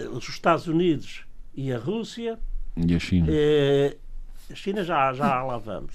uh, 0.00 0.16
os 0.16 0.28
Estados 0.28 0.66
Unidos 0.66 1.24
e 1.54 1.72
a 1.72 1.78
Rússia. 1.78 2.38
E 2.76 2.94
a 2.94 2.98
China. 2.98 3.28
Uh, 3.30 3.98
a 4.50 4.54
China 4.54 4.84
já, 4.84 5.12
já 5.12 5.42
lá 5.42 5.58
vamos. 5.58 5.94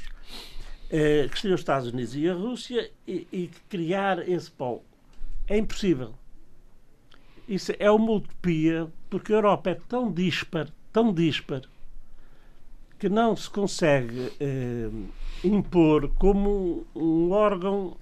Uh, 0.86 1.30
que 1.30 1.40
seriam 1.40 1.56
os 1.56 1.62
Estados 1.62 1.88
Unidos 1.90 2.16
e 2.16 2.30
a 2.30 2.34
Rússia 2.34 2.92
e, 3.08 3.28
e 3.32 3.50
criar 3.70 4.28
esse 4.28 4.50
polo. 4.52 4.84
É 5.48 5.58
impossível. 5.58 6.14
Isso 7.48 7.72
é 7.80 7.90
uma 7.90 8.12
utopia, 8.12 8.88
porque 9.10 9.32
a 9.32 9.38
Europa 9.38 9.70
é 9.70 9.76
tão 9.76 10.12
dispar, 10.12 10.68
tão 10.92 11.14
dispar, 11.14 11.62
que 12.98 13.10
não 13.10 13.36
se 13.36 13.50
consegue 13.50 14.32
eh, 14.40 14.90
impor 15.44 16.10
como 16.18 16.86
um 16.96 17.32
órgão 17.32 17.96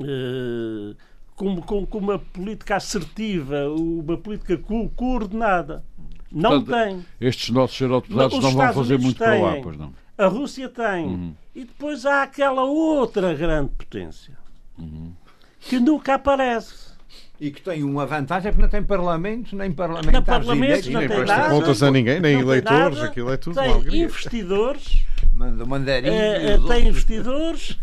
eh, 0.00 0.94
com, 1.34 1.60
com, 1.60 1.86
com, 1.86 1.98
uma 1.98 2.18
política 2.18 2.76
assertiva, 2.76 3.68
uma 3.68 4.16
política 4.16 4.56
co 4.56 4.88
coordenada. 4.90 5.84
Não 6.30 6.62
Portanto, 6.62 6.88
tem. 6.88 7.06
Estes 7.20 7.50
nossos 7.50 7.80
eurodeputados 7.80 8.42
não 8.42 8.50
vão 8.52 8.72
fazer 8.72 8.98
muito 8.98 9.18
têm, 9.18 9.26
para 9.26 9.42
lá, 9.42 9.62
pois 9.62 9.76
não? 9.76 9.92
A 10.18 10.26
Rússia 10.26 10.68
tem. 10.68 11.06
Uhum. 11.06 11.34
E 11.54 11.64
depois 11.64 12.06
há 12.06 12.22
aquela 12.22 12.64
outra 12.64 13.34
grande 13.34 13.70
potência 13.76 14.36
uhum. 14.78 15.12
que 15.60 15.78
nunca 15.78 16.14
aparece 16.14 16.95
e 17.40 17.50
que 17.50 17.60
tem 17.60 17.84
uma 17.84 18.06
vantagem 18.06 18.48
é 18.48 18.52
que 18.52 18.60
não 18.60 18.68
tem 18.68 18.82
parlamento, 18.82 19.54
nem 19.54 19.70
parlamentares. 19.70 20.12
Não 20.12 20.22
parlamentos, 20.22 20.88
não 20.88 21.06
tem 21.06 21.24
nada. 21.24 21.50
contas 21.50 21.82
a 21.82 21.90
ninguém, 21.90 22.18
nem 22.20 22.40
eleitores, 22.40 22.98
aquilo 23.00 23.30
é 23.30 23.36
tudo 23.36 23.56
Tem 23.56 24.02
investidores. 24.02 25.04
Manda 25.34 25.66
mandarim. 25.66 26.08
É, 26.08 26.58
tem 26.66 26.88
investidores, 26.88 27.78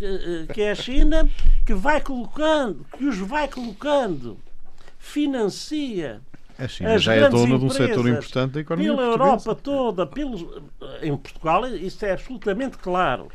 que 0.54 0.62
é 0.62 0.72
a 0.72 0.76
China, 0.76 1.30
que 1.66 1.74
vai 1.74 2.02
colocando, 2.02 2.84
que 2.98 3.06
os 3.06 3.18
vai 3.18 3.48
colocando, 3.48 4.38
financia. 4.98 6.20
A 6.58 6.68
China 6.68 6.98
já 6.98 7.14
é 7.14 7.30
dona 7.30 7.60
de 7.60 7.66
um 7.66 7.70
setor 7.70 8.08
importante 8.08 8.54
da 8.54 8.60
economia 8.60 8.96
Pela 8.96 9.08
portuguesa. 9.08 9.30
Europa 9.30 9.56
toda, 9.56 10.08
pelos, 10.08 10.46
em 11.02 11.16
Portugal, 11.16 11.68
isso 11.68 12.04
é 12.06 12.14
absolutamente 12.14 12.78
claro. 12.78 13.28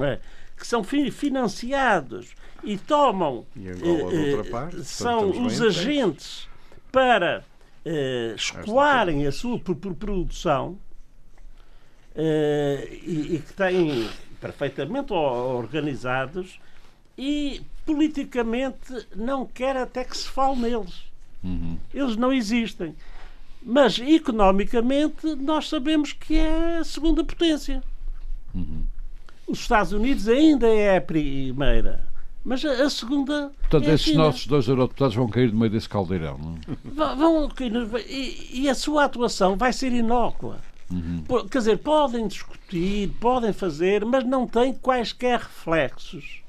É? 0.00 0.18
Que 0.60 0.66
são 0.66 0.84
financiados 0.84 2.34
e 2.62 2.76
tomam. 2.76 3.46
E 3.56 3.72
de 3.72 3.88
outra 3.88 4.50
parte, 4.50 4.84
são 4.84 5.44
os 5.44 5.60
agentes 5.60 6.46
para 6.92 7.42
uh, 7.84 8.34
escoarem 8.34 9.26
a 9.26 9.32
sua 9.32 9.58
produção 9.58 10.78
uh, 12.14 12.88
e, 13.02 13.36
e, 13.36 13.38
que 13.46 13.52
têm 13.54 14.08
perfeitamente 14.40 15.12
organizados 15.12 16.60
e 17.16 17.62
politicamente 17.86 19.06
não 19.16 19.46
quer 19.46 19.76
até 19.76 20.04
que 20.04 20.16
se 20.16 20.28
fale 20.28 20.60
neles. 20.60 21.04
Uhum. 21.42 21.78
Eles 21.92 22.16
não 22.16 22.32
existem. 22.32 22.94
Mas 23.62 23.98
economicamente 23.98 25.34
nós 25.36 25.68
sabemos 25.68 26.12
que 26.12 26.38
é 26.38 26.78
a 26.78 26.84
segunda 26.84 27.24
potência. 27.24 27.82
Uhum. 28.54 28.84
Os 29.50 29.58
Estados 29.60 29.92
Unidos 29.92 30.28
ainda 30.28 30.68
é 30.68 30.96
a 30.96 31.00
primeira. 31.00 32.08
Mas 32.44 32.64
a, 32.64 32.84
a 32.84 32.90
segunda. 32.90 33.50
Portanto, 33.60 33.90
é 33.90 33.94
esses 33.94 34.14
nossos 34.14 34.46
dois 34.46 34.66
eurodeputados 34.66 35.14
vão 35.14 35.28
cair 35.28 35.52
no 35.52 35.58
meio 35.58 35.70
desse 35.70 35.88
caldeirão, 35.88 36.38
não? 36.38 36.58
É? 37.04 37.14
Vão 37.16 37.48
cair. 37.48 37.72
E, 38.08 38.62
e 38.62 38.68
a 38.68 38.74
sua 38.74 39.04
atuação 39.04 39.56
vai 39.56 39.72
ser 39.72 39.92
inócua. 39.92 40.58
Uhum. 40.90 41.22
Quer 41.48 41.58
dizer, 41.58 41.78
podem 41.78 42.26
discutir, 42.26 43.10
podem 43.20 43.52
fazer, 43.52 44.04
mas 44.04 44.24
não 44.24 44.46
têm 44.46 44.72
quaisquer 44.72 45.38
reflexos 45.38 46.40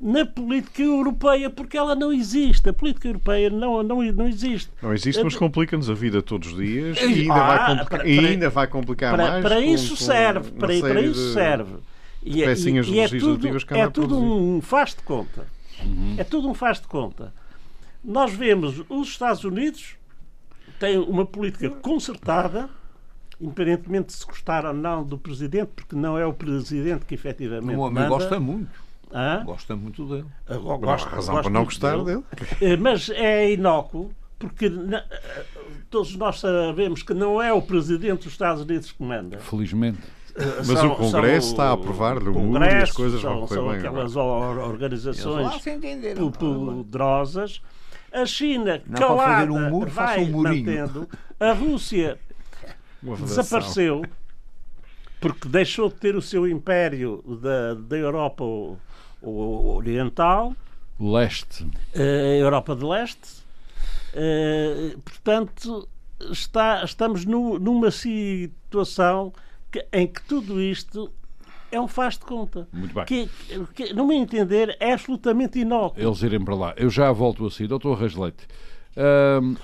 na 0.00 0.24
política 0.24 0.82
europeia, 0.82 1.50
porque 1.50 1.76
ela 1.76 1.94
não 1.94 2.12
existe. 2.12 2.68
A 2.68 2.72
política 2.72 3.06
europeia 3.06 3.50
não, 3.50 3.82
não, 3.82 4.02
não 4.02 4.26
existe. 4.26 4.70
Não 4.82 4.94
existe, 4.94 5.22
mas 5.22 5.36
complica-nos 5.36 5.90
a 5.90 5.94
vida 5.94 6.22
todos 6.22 6.48
os 6.48 6.56
dias 6.56 6.98
e 6.98 7.04
ainda, 7.04 7.34
ah, 7.34 7.46
vai, 7.46 7.58
complicar, 7.58 7.98
para, 7.98 8.08
e 8.08 8.18
ainda 8.18 8.50
vai 8.50 8.66
complicar 8.66 9.14
para, 9.14 9.30
mais. 9.30 9.42
Para 9.44 9.60
isso 9.60 9.90
com 9.90 10.04
serve. 10.04 10.50
Para, 10.52 10.80
para 10.80 11.02
isso 11.02 11.26
de... 11.26 11.32
serve. 11.34 11.74
E, 12.22 12.42
é, 12.42 12.46
pecinhas 12.46 12.86
e, 12.86 12.92
e 12.92 13.00
é 13.00 13.08
tudo, 13.08 13.48
é 13.70 13.88
tudo 13.88 14.20
um 14.20 14.60
faz 14.60 14.94
de 14.94 15.02
conta. 15.02 15.46
Uhum. 15.82 16.14
É 16.18 16.24
tudo 16.24 16.48
um 16.48 16.54
faz 16.54 16.80
de 16.80 16.86
conta. 16.86 17.32
Nós 18.04 18.32
vemos 18.32 18.82
os 18.88 19.08
Estados 19.08 19.44
Unidos 19.44 19.96
têm 20.78 20.98
uma 20.98 21.26
política 21.26 21.68
concertada, 21.70 22.68
independentemente 23.40 24.08
de 24.08 24.12
se 24.14 24.26
gostar 24.26 24.64
ou 24.64 24.72
não 24.72 25.04
do 25.04 25.18
presidente, 25.18 25.70
porque 25.74 25.94
não 25.94 26.18
é 26.18 26.26
o 26.26 26.32
presidente 26.32 27.04
que 27.04 27.14
efetivamente. 27.14 27.76
O 27.76 27.80
homem 27.80 28.08
gosta 28.08 28.40
muito. 28.40 28.90
Hã? 29.12 29.42
Gosta 29.44 29.76
muito 29.76 30.06
dele. 30.06 30.26
Gosta, 30.80 31.08
razão 31.08 31.40
para 31.40 31.50
não 31.50 31.64
gostar 31.64 31.96
dele. 32.02 32.04
dele. 32.04 32.24
Eh, 32.60 32.76
mas 32.76 33.10
é 33.10 33.52
inócuo, 33.52 34.12
porque 34.38 34.66
eh, 34.66 35.44
todos 35.90 36.14
nós 36.16 36.40
sabemos 36.40 37.02
que 37.02 37.12
não 37.12 37.42
é 37.42 37.52
o 37.52 37.60
presidente 37.60 38.24
dos 38.24 38.32
Estados 38.32 38.62
Unidos 38.62 38.92
que 38.92 39.02
manda. 39.02 39.38
Felizmente. 39.38 40.00
Mas 40.58 40.66
são, 40.66 40.92
o 40.92 40.96
Congresso 40.96 41.50
está 41.50 41.70
a 41.70 41.72
aprovar 41.72 42.18
o 42.18 42.32
mundo 42.32 42.64
e 42.64 42.68
as 42.68 42.92
coisas 42.92 43.20
são, 43.20 43.40
vão 43.40 43.40
correr 43.46 43.54
são 43.54 43.68
bem. 43.68 43.78
aquelas 43.78 44.16
agora. 44.16 44.60
organizações 44.60 45.62
poderosas. 46.38 47.62
A 48.12 48.26
China, 48.26 48.82
não 48.86 48.98
calada, 48.98 49.52
um 49.52 49.70
muro, 49.70 49.90
vai 49.90 50.24
um 50.24 50.42
mantendo. 50.42 51.08
A 51.38 51.52
Rússia 51.52 52.18
desapareceu 53.02 54.02
porque 55.20 55.48
deixou 55.48 55.88
de 55.88 55.96
ter 55.96 56.16
o 56.16 56.22
seu 56.22 56.48
império 56.48 57.22
da, 57.42 57.74
da 57.74 57.96
Europa 57.96 58.42
o, 58.42 58.78
o 59.22 59.76
Oriental. 59.76 60.54
Leste. 60.98 61.66
A 61.94 62.00
Europa 62.00 62.74
de 62.74 62.84
Leste. 62.84 63.40
Uh, 64.12 64.98
portanto, 65.00 65.88
está, 66.30 66.82
estamos 66.84 67.24
no, 67.24 67.58
numa 67.58 67.90
situação 67.90 69.32
que, 69.70 69.86
em 69.92 70.06
que 70.06 70.22
tudo 70.22 70.60
isto 70.60 71.12
é 71.70 71.80
um 71.80 71.88
faz 71.88 72.18
de 72.18 72.24
conta. 72.24 72.68
Muito 72.72 72.94
bem. 72.94 73.04
Que, 73.04 73.30
que, 73.74 73.92
no 73.94 74.06
meu 74.06 74.16
entender, 74.16 74.76
é 74.80 74.92
absolutamente 74.92 75.58
inócuo. 75.58 76.02
Eles 76.02 76.22
irem 76.22 76.44
para 76.44 76.54
lá. 76.54 76.74
Eu 76.76 76.90
já 76.90 77.12
volto 77.12 77.46
assim. 77.46 77.66
Doutor 77.66 77.98
Rasleite, 77.98 78.46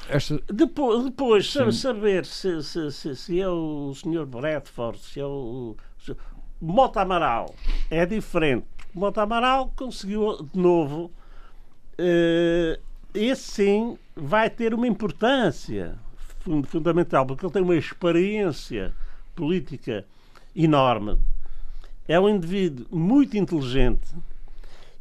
esta... 0.09 0.40
Depois, 0.53 1.05
depois 1.05 1.53
saber 1.53 2.25
se, 2.25 2.62
se, 2.62 2.92
se, 2.92 3.16
se, 3.16 3.40
é 3.40 3.49
o 3.49 3.92
Sr. 3.95 4.25
Bradford, 4.25 4.99
se 4.99 5.21
é 5.21 5.27
o. 5.27 5.77
Se, 5.99 6.16
Mota 6.61 7.03
Amaral 7.03 7.55
é 7.90 8.07
diferente. 8.07 8.66
Mota 8.95 9.23
Amaral 9.23 9.73
conseguiu 9.77 10.42
de 10.42 10.59
novo. 10.59 11.11
Uh, 11.99 12.81
esse 13.14 13.42
sim 13.42 13.99
vai 14.14 14.49
ter 14.49 14.73
uma 14.75 14.87
importância 14.87 15.99
fundamental, 16.66 17.27
porque 17.27 17.45
ele 17.45 17.53
tem 17.53 17.62
uma 17.62 17.77
experiência 17.77 18.95
política 19.37 20.05
enorme. 20.55 21.18
É 22.09 22.18
um 22.18 22.29
indivíduo 22.29 22.87
muito 22.90 23.37
inteligente 23.37 24.09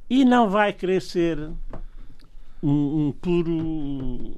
e 0.09 0.25
não 0.25 0.49
vai 0.49 0.73
querer 0.73 1.01
ser 1.01 1.39
um, 2.61 3.07
um 3.07 3.11
puro 3.11 4.35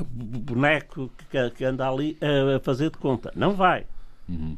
boneco 0.00 1.10
que, 1.30 1.50
que, 1.50 1.64
anda 1.64 1.88
ali 1.88 2.16
a 2.20 2.58
fazer 2.60 2.90
de 2.90 2.98
conta. 2.98 3.30
Não 3.36 3.54
vai. 3.54 3.84
Uhum. 4.28 4.56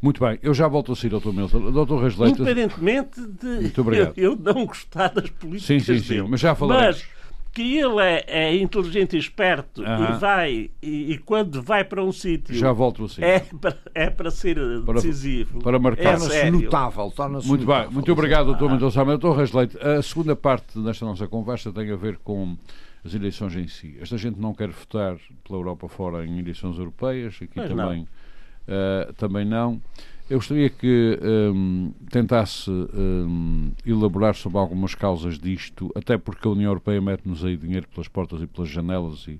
Muito 0.00 0.20
bem, 0.20 0.36
eu 0.42 0.52
já 0.52 0.66
volto 0.66 0.90
a 0.90 0.96
si, 0.96 1.08
Dr. 1.08 1.28
Milton. 1.32 1.70
Dr. 1.70 2.02
Rasleito. 2.02 2.42
Independentemente 2.42 3.20
de 3.20 3.72
eu, 3.76 4.12
eu, 4.16 4.36
não 4.36 4.66
gostar 4.66 5.08
das 5.08 5.30
políticas 5.30 5.64
sim, 5.64 5.78
sim, 5.78 6.00
sim, 6.00 6.14
dele. 6.14 6.28
Mas 6.28 6.40
já 6.40 6.56
falaremos. 6.56 6.96
Mas 6.96 7.21
que 7.52 7.76
ele 7.78 8.00
é, 8.00 8.24
é 8.26 8.56
inteligente 8.56 9.14
e 9.14 9.18
esperto 9.18 9.82
e 9.82 10.18
vai 10.18 10.70
e, 10.82 11.12
e 11.12 11.18
quando 11.18 11.60
vai 11.62 11.84
para 11.84 12.02
um 12.02 12.10
sítio 12.10 12.54
Já 12.54 12.72
volto 12.72 13.04
assim. 13.04 13.22
é 13.22 13.40
para, 13.40 13.76
é 13.94 14.08
para 14.10 14.30
ser 14.30 14.56
Para- 14.84 14.94
decisivo. 14.94 15.60
para 15.60 15.78
marcar. 15.78 16.14
É 16.14 16.16
Torna-se 16.16 16.50
notável. 16.50 17.10
Torna-se 17.14 17.46
Muito 17.48 17.60
bem, 17.66 17.68
notável. 17.74 17.92
muito 17.92 18.12
obrigado, 18.12 18.46
doutor 18.46 18.70
Mendonça 18.70 19.04
Reis 19.36 19.52
Leite, 19.52 19.78
a 19.78 20.00
segunda 20.02 20.34
parte 20.34 20.78
desta 20.80 21.04
nossa 21.04 21.28
conversa 21.28 21.70
tem 21.72 21.90
a 21.90 21.96
ver 21.96 22.16
com 22.18 22.56
as 23.04 23.12
eleições 23.14 23.54
em 23.56 23.66
si. 23.68 23.96
Esta 24.00 24.16
gente 24.16 24.38
não 24.40 24.54
quer 24.54 24.68
votar 24.70 25.16
pela 25.46 25.58
Europa 25.58 25.88
fora 25.88 26.24
em 26.24 26.38
eleições 26.38 26.78
europeias, 26.78 27.34
aqui 27.36 27.50
Pois 27.54 27.68
também, 27.68 28.06
eh, 28.66 29.12
também 29.16 29.44
não. 29.44 29.80
Eu 30.30 30.38
gostaria 30.38 30.70
que 30.70 31.18
hum, 31.22 31.92
tentasse 32.10 32.70
hum, 32.70 33.72
elaborar 33.84 34.34
sobre 34.34 34.58
algumas 34.58 34.94
causas 34.94 35.38
disto, 35.38 35.90
até 35.94 36.16
porque 36.16 36.46
a 36.48 36.50
União 36.52 36.70
Europeia 36.70 37.00
mete-nos 37.00 37.44
aí 37.44 37.56
dinheiro 37.56 37.86
pelas 37.88 38.08
portas 38.08 38.40
e 38.40 38.46
pelas 38.46 38.70
janelas 38.70 39.26
e, 39.28 39.38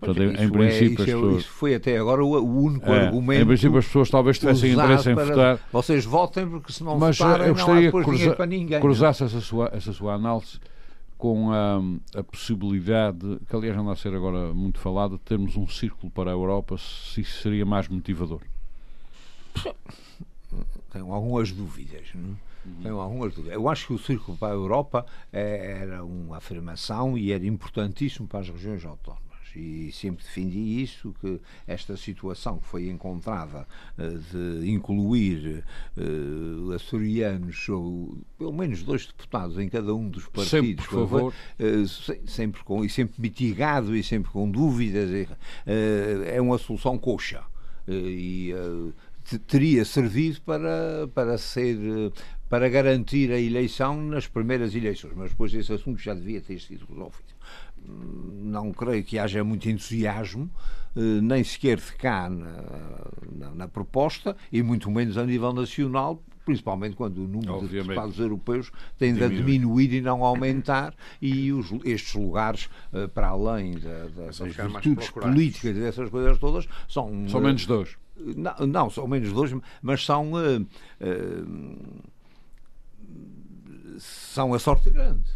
portanto, 0.00 0.20
é, 0.20 0.24
em, 0.24 0.28
em 0.30 0.32
isso 0.32 0.42
é- 0.42 0.48
princípio, 0.48 0.92
isso 0.94 1.02
as 1.02 1.08
é- 1.08 1.12
pessoas... 1.12 1.40
isso 1.42 1.50
foi 1.50 1.74
até 1.76 1.96
agora 1.96 2.24
o, 2.24 2.28
o 2.42 2.62
único 2.64 2.86
É, 2.90 3.06
argumento. 3.06 3.42
em 3.42 3.46
princípio, 3.46 3.78
as 3.78 3.86
pessoas 3.86 4.10
talvez 4.10 4.38
tivessem 4.38 4.72
interesse 4.72 5.10
em 5.10 5.14
votar, 5.14 5.60
Vocês 5.72 6.04
votem 6.04 6.48
porque 6.48 6.72
se 6.72 6.82
não 6.82 6.98
mas 6.98 7.16
votarem 7.18 7.46
eu 7.48 7.54
não 7.54 7.88
há 7.88 7.90
cruza- 8.02 8.34
para 8.34 8.46
ninguém. 8.46 8.80
cruzasse 8.80 9.22
essa 9.22 9.40
sua, 9.40 9.70
essa 9.72 9.92
sua 9.92 10.14
análise 10.14 10.58
com 11.16 11.52
a, 11.52 11.80
a 12.18 12.22
possibilidade, 12.24 13.38
que 13.48 13.54
aliás 13.54 13.76
anda 13.78 13.92
a 13.92 13.96
ser 13.96 14.12
agora 14.12 14.52
muito 14.52 14.80
falada, 14.80 15.14
de 15.14 15.20
termos 15.20 15.56
um 15.56 15.68
círculo 15.68 16.10
para 16.10 16.30
a 16.30 16.32
Europa, 16.32 16.76
se 16.78 17.20
isso 17.20 17.42
seria 17.42 17.64
mais 17.64 17.86
motivador. 17.88 18.40
Tenho 20.90 21.12
algumas 21.12 21.50
dúvidas. 21.52 22.08
Não? 22.14 22.36
Tenho 22.82 23.00
algumas 23.00 23.34
dúvidas. 23.34 23.54
Eu 23.54 23.68
acho 23.68 23.86
que 23.88 23.92
o 23.94 23.98
Círculo 23.98 24.36
para 24.36 24.52
a 24.52 24.56
Europa 24.56 25.06
eh, 25.32 25.78
era 25.82 26.04
uma 26.04 26.36
afirmação 26.36 27.16
e 27.16 27.32
era 27.32 27.44
importantíssimo 27.46 28.28
para 28.28 28.40
as 28.40 28.48
regiões 28.48 28.84
autónomas. 28.84 29.22
E 29.56 29.90
sempre 29.92 30.24
defendi 30.24 30.80
isso, 30.82 31.14
que 31.20 31.38
esta 31.66 31.94
situação 31.96 32.58
que 32.58 32.66
foi 32.66 32.88
encontrada 32.88 33.66
eh, 33.98 34.18
de 34.60 34.70
incluir 34.70 35.64
eh, 35.96 36.74
açorianos, 36.74 37.68
ou 37.70 38.16
pelo 38.38 38.52
menos 38.52 38.82
dois 38.82 39.06
deputados 39.06 39.58
em 39.58 39.68
cada 39.68 39.94
um 39.94 40.08
dos 40.08 40.24
partidos, 40.28 40.48
Sempre, 40.50 40.74
por 40.86 41.08
favor. 41.08 41.34
se- 41.88 42.20
sempre 42.26 42.62
com, 42.64 42.84
e 42.84 42.88
sempre 42.90 43.14
mitigado 43.20 43.96
e 43.96 44.02
sempre 44.04 44.30
com 44.30 44.48
dúvidas, 44.50 45.10
eh, 45.66 46.34
é 46.36 46.40
uma 46.40 46.58
solução 46.58 46.96
coxa. 46.98 47.42
E 47.88 48.54
teria 49.46 49.84
servido 49.84 50.40
para, 50.42 51.08
para 51.14 51.38
ser 51.38 51.78
para 52.48 52.68
garantir 52.68 53.32
a 53.32 53.40
eleição 53.40 53.98
nas 54.02 54.26
primeiras 54.26 54.74
eleições, 54.74 55.14
mas 55.16 55.30
depois 55.30 55.54
esse 55.54 55.72
assunto 55.72 55.98
já 55.98 56.12
devia 56.12 56.38
ter 56.40 56.60
sido 56.60 56.84
resolvido. 56.86 57.32
Não 57.86 58.72
creio 58.72 59.02
que 59.02 59.18
haja 59.18 59.42
muito 59.42 59.68
entusiasmo, 59.70 60.50
eh, 60.94 61.00
nem 61.22 61.42
sequer 61.42 61.78
de 61.78 61.92
cá 61.94 62.28
na, 62.28 62.62
na- 63.32 63.54
na 63.54 63.68
proposta, 63.68 64.36
e 64.52 64.62
muito 64.62 64.90
menos 64.90 65.16
a 65.16 65.24
nível 65.24 65.52
nacional, 65.54 66.22
principalmente 66.44 66.94
quando 66.94 67.18
o 67.24 67.26
número 67.26 67.40
de 67.40 67.64
Obviamente. 67.64 67.88
deputados 67.88 68.18
europeus 68.18 68.70
tende 68.98 69.24
a 69.24 69.28
Diminui. 69.28 69.52
diminuir 69.52 69.92
e 69.94 70.00
não 70.02 70.22
aumentar, 70.22 70.94
e 71.20 71.52
os- 71.52 71.72
estes 71.84 72.14
lugares, 72.14 72.68
eh, 72.92 73.06
para 73.08 73.28
além 73.28 73.78
da- 73.78 74.08
da- 74.08 74.26
das 74.26 74.38
virtudes 74.40 75.10
políticas 75.10 75.76
e 75.76 75.80
dessas 75.80 76.10
coisas 76.10 76.38
todas, 76.38 76.68
são. 76.88 77.26
São 77.28 77.40
menos 77.40 77.64
dois. 77.66 77.96
Não, 78.36 78.66
não, 78.66 78.90
são 78.90 79.06
menos 79.06 79.32
dois, 79.32 79.54
mas 79.82 80.04
são. 80.04 80.32
eh, 80.38 80.60
eh, 81.00 81.42
são 83.98 84.54
a 84.54 84.58
sorte 84.58 84.90
grande. 84.90 85.30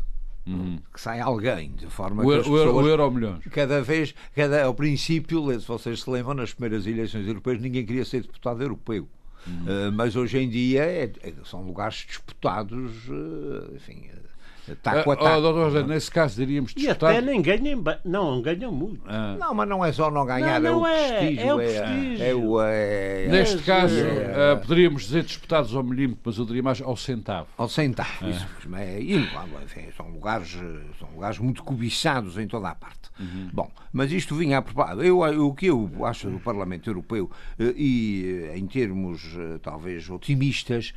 Que 0.94 1.00
sai 1.00 1.18
alguém, 1.18 1.72
de 1.72 1.86
forma 1.86 2.22
O, 2.22 2.28
que 2.28 2.34
as 2.36 2.42
pessoas 2.44 2.84
o 2.84 2.88
euro 2.88 3.10
milhões. 3.10 3.44
cada 3.50 3.82
vez, 3.82 4.14
cada, 4.34 4.62
ao 4.64 4.72
princípio, 4.74 5.60
se 5.60 5.66
vocês 5.66 6.02
se 6.02 6.08
lembram, 6.08 6.34
nas 6.34 6.54
primeiras 6.54 6.86
eleições 6.86 7.26
europeias 7.26 7.60
ninguém 7.60 7.84
queria 7.84 8.04
ser 8.04 8.22
deputado 8.22 8.62
europeu. 8.62 9.08
Uh, 9.48 9.90
mas 9.92 10.14
hoje 10.16 10.38
em 10.38 10.48
dia 10.48 10.82
é- 10.84 11.12
é- 11.22 11.34
são 11.44 11.62
lugares 11.62 12.04
disputados, 12.08 13.08
uh, 13.08 13.74
enfim, 13.76 14.08
uh, 14.12 14.25
taco 14.74 15.10
a 15.10 15.14
Ah, 15.14 15.16
oh, 15.18 15.24
taco. 15.24 15.40
doutor 15.42 15.70
José, 15.70 15.82
nesse 15.86 16.10
caso 16.10 16.36
diríamos 16.36 16.72
E 16.76 16.88
até 16.88 17.20
nem 17.20 17.40
ganham, 17.40 17.82
não 18.04 18.42
ganham 18.42 18.72
muito. 18.72 19.00
Ah, 19.06 19.36
Não, 19.38 19.54
mas 19.54 19.68
não 19.68 19.84
é 19.84 19.92
só 19.92 20.10
não 20.10 20.26
ganhar, 20.26 20.60
Não, 20.60 20.80
não 20.80 20.86
é 20.86 20.92
o 20.92 20.96
é, 20.96 21.18
prestígio. 21.18 21.40
é 21.48 21.54
o 21.54 21.56
prestígio. 21.58 22.24
é 22.24 22.34
o- 22.34 22.60
é- 22.62 23.28
neste 23.28 23.58
é, 23.58 23.62
caso, 23.62 23.94
é. 23.98 24.52
ah, 24.52 24.56
poderíamos 24.56 25.02
dizer 25.04 25.22
disputados 25.24 25.74
ao 25.74 25.82
milímetro, 25.82 26.20
mas 26.24 26.38
eu 26.38 26.44
diria 26.44 26.62
mais 26.62 26.80
ao 26.82 26.96
centavo. 26.96 27.48
Ao 27.56 27.68
centavo, 27.68 28.28
isso 28.28 28.46
mesmo. 28.58 28.76
É, 28.76 29.00
e, 29.00 29.26
claro, 29.28 29.48
enfim, 29.64 29.84
são, 29.96 30.08
lugares, 30.10 30.50
são 30.98 31.08
lugares 31.14 31.38
muito 31.38 31.62
cobiçados 31.62 32.36
em 32.38 32.46
toda 32.46 32.68
a 32.68 32.74
parte. 32.74 33.06
Bom, 33.52 33.70
mas 33.92 34.12
isto 34.12 34.34
vinha 34.34 34.58
a 34.58 34.62
propósito. 34.62 35.02
Eu, 35.02 35.20
o 35.20 35.54
que 35.54 35.66
eu 35.66 35.90
acho 36.04 36.28
do 36.28 36.38
Parlamento 36.38 36.90
Europeu, 36.90 37.30
eh, 37.58 37.72
e 37.74 38.48
eh, 38.52 38.58
em 38.58 38.66
termos 38.66 39.22
eh, 39.38 39.58
talvez 39.62 40.10
otimistas, 40.10 40.92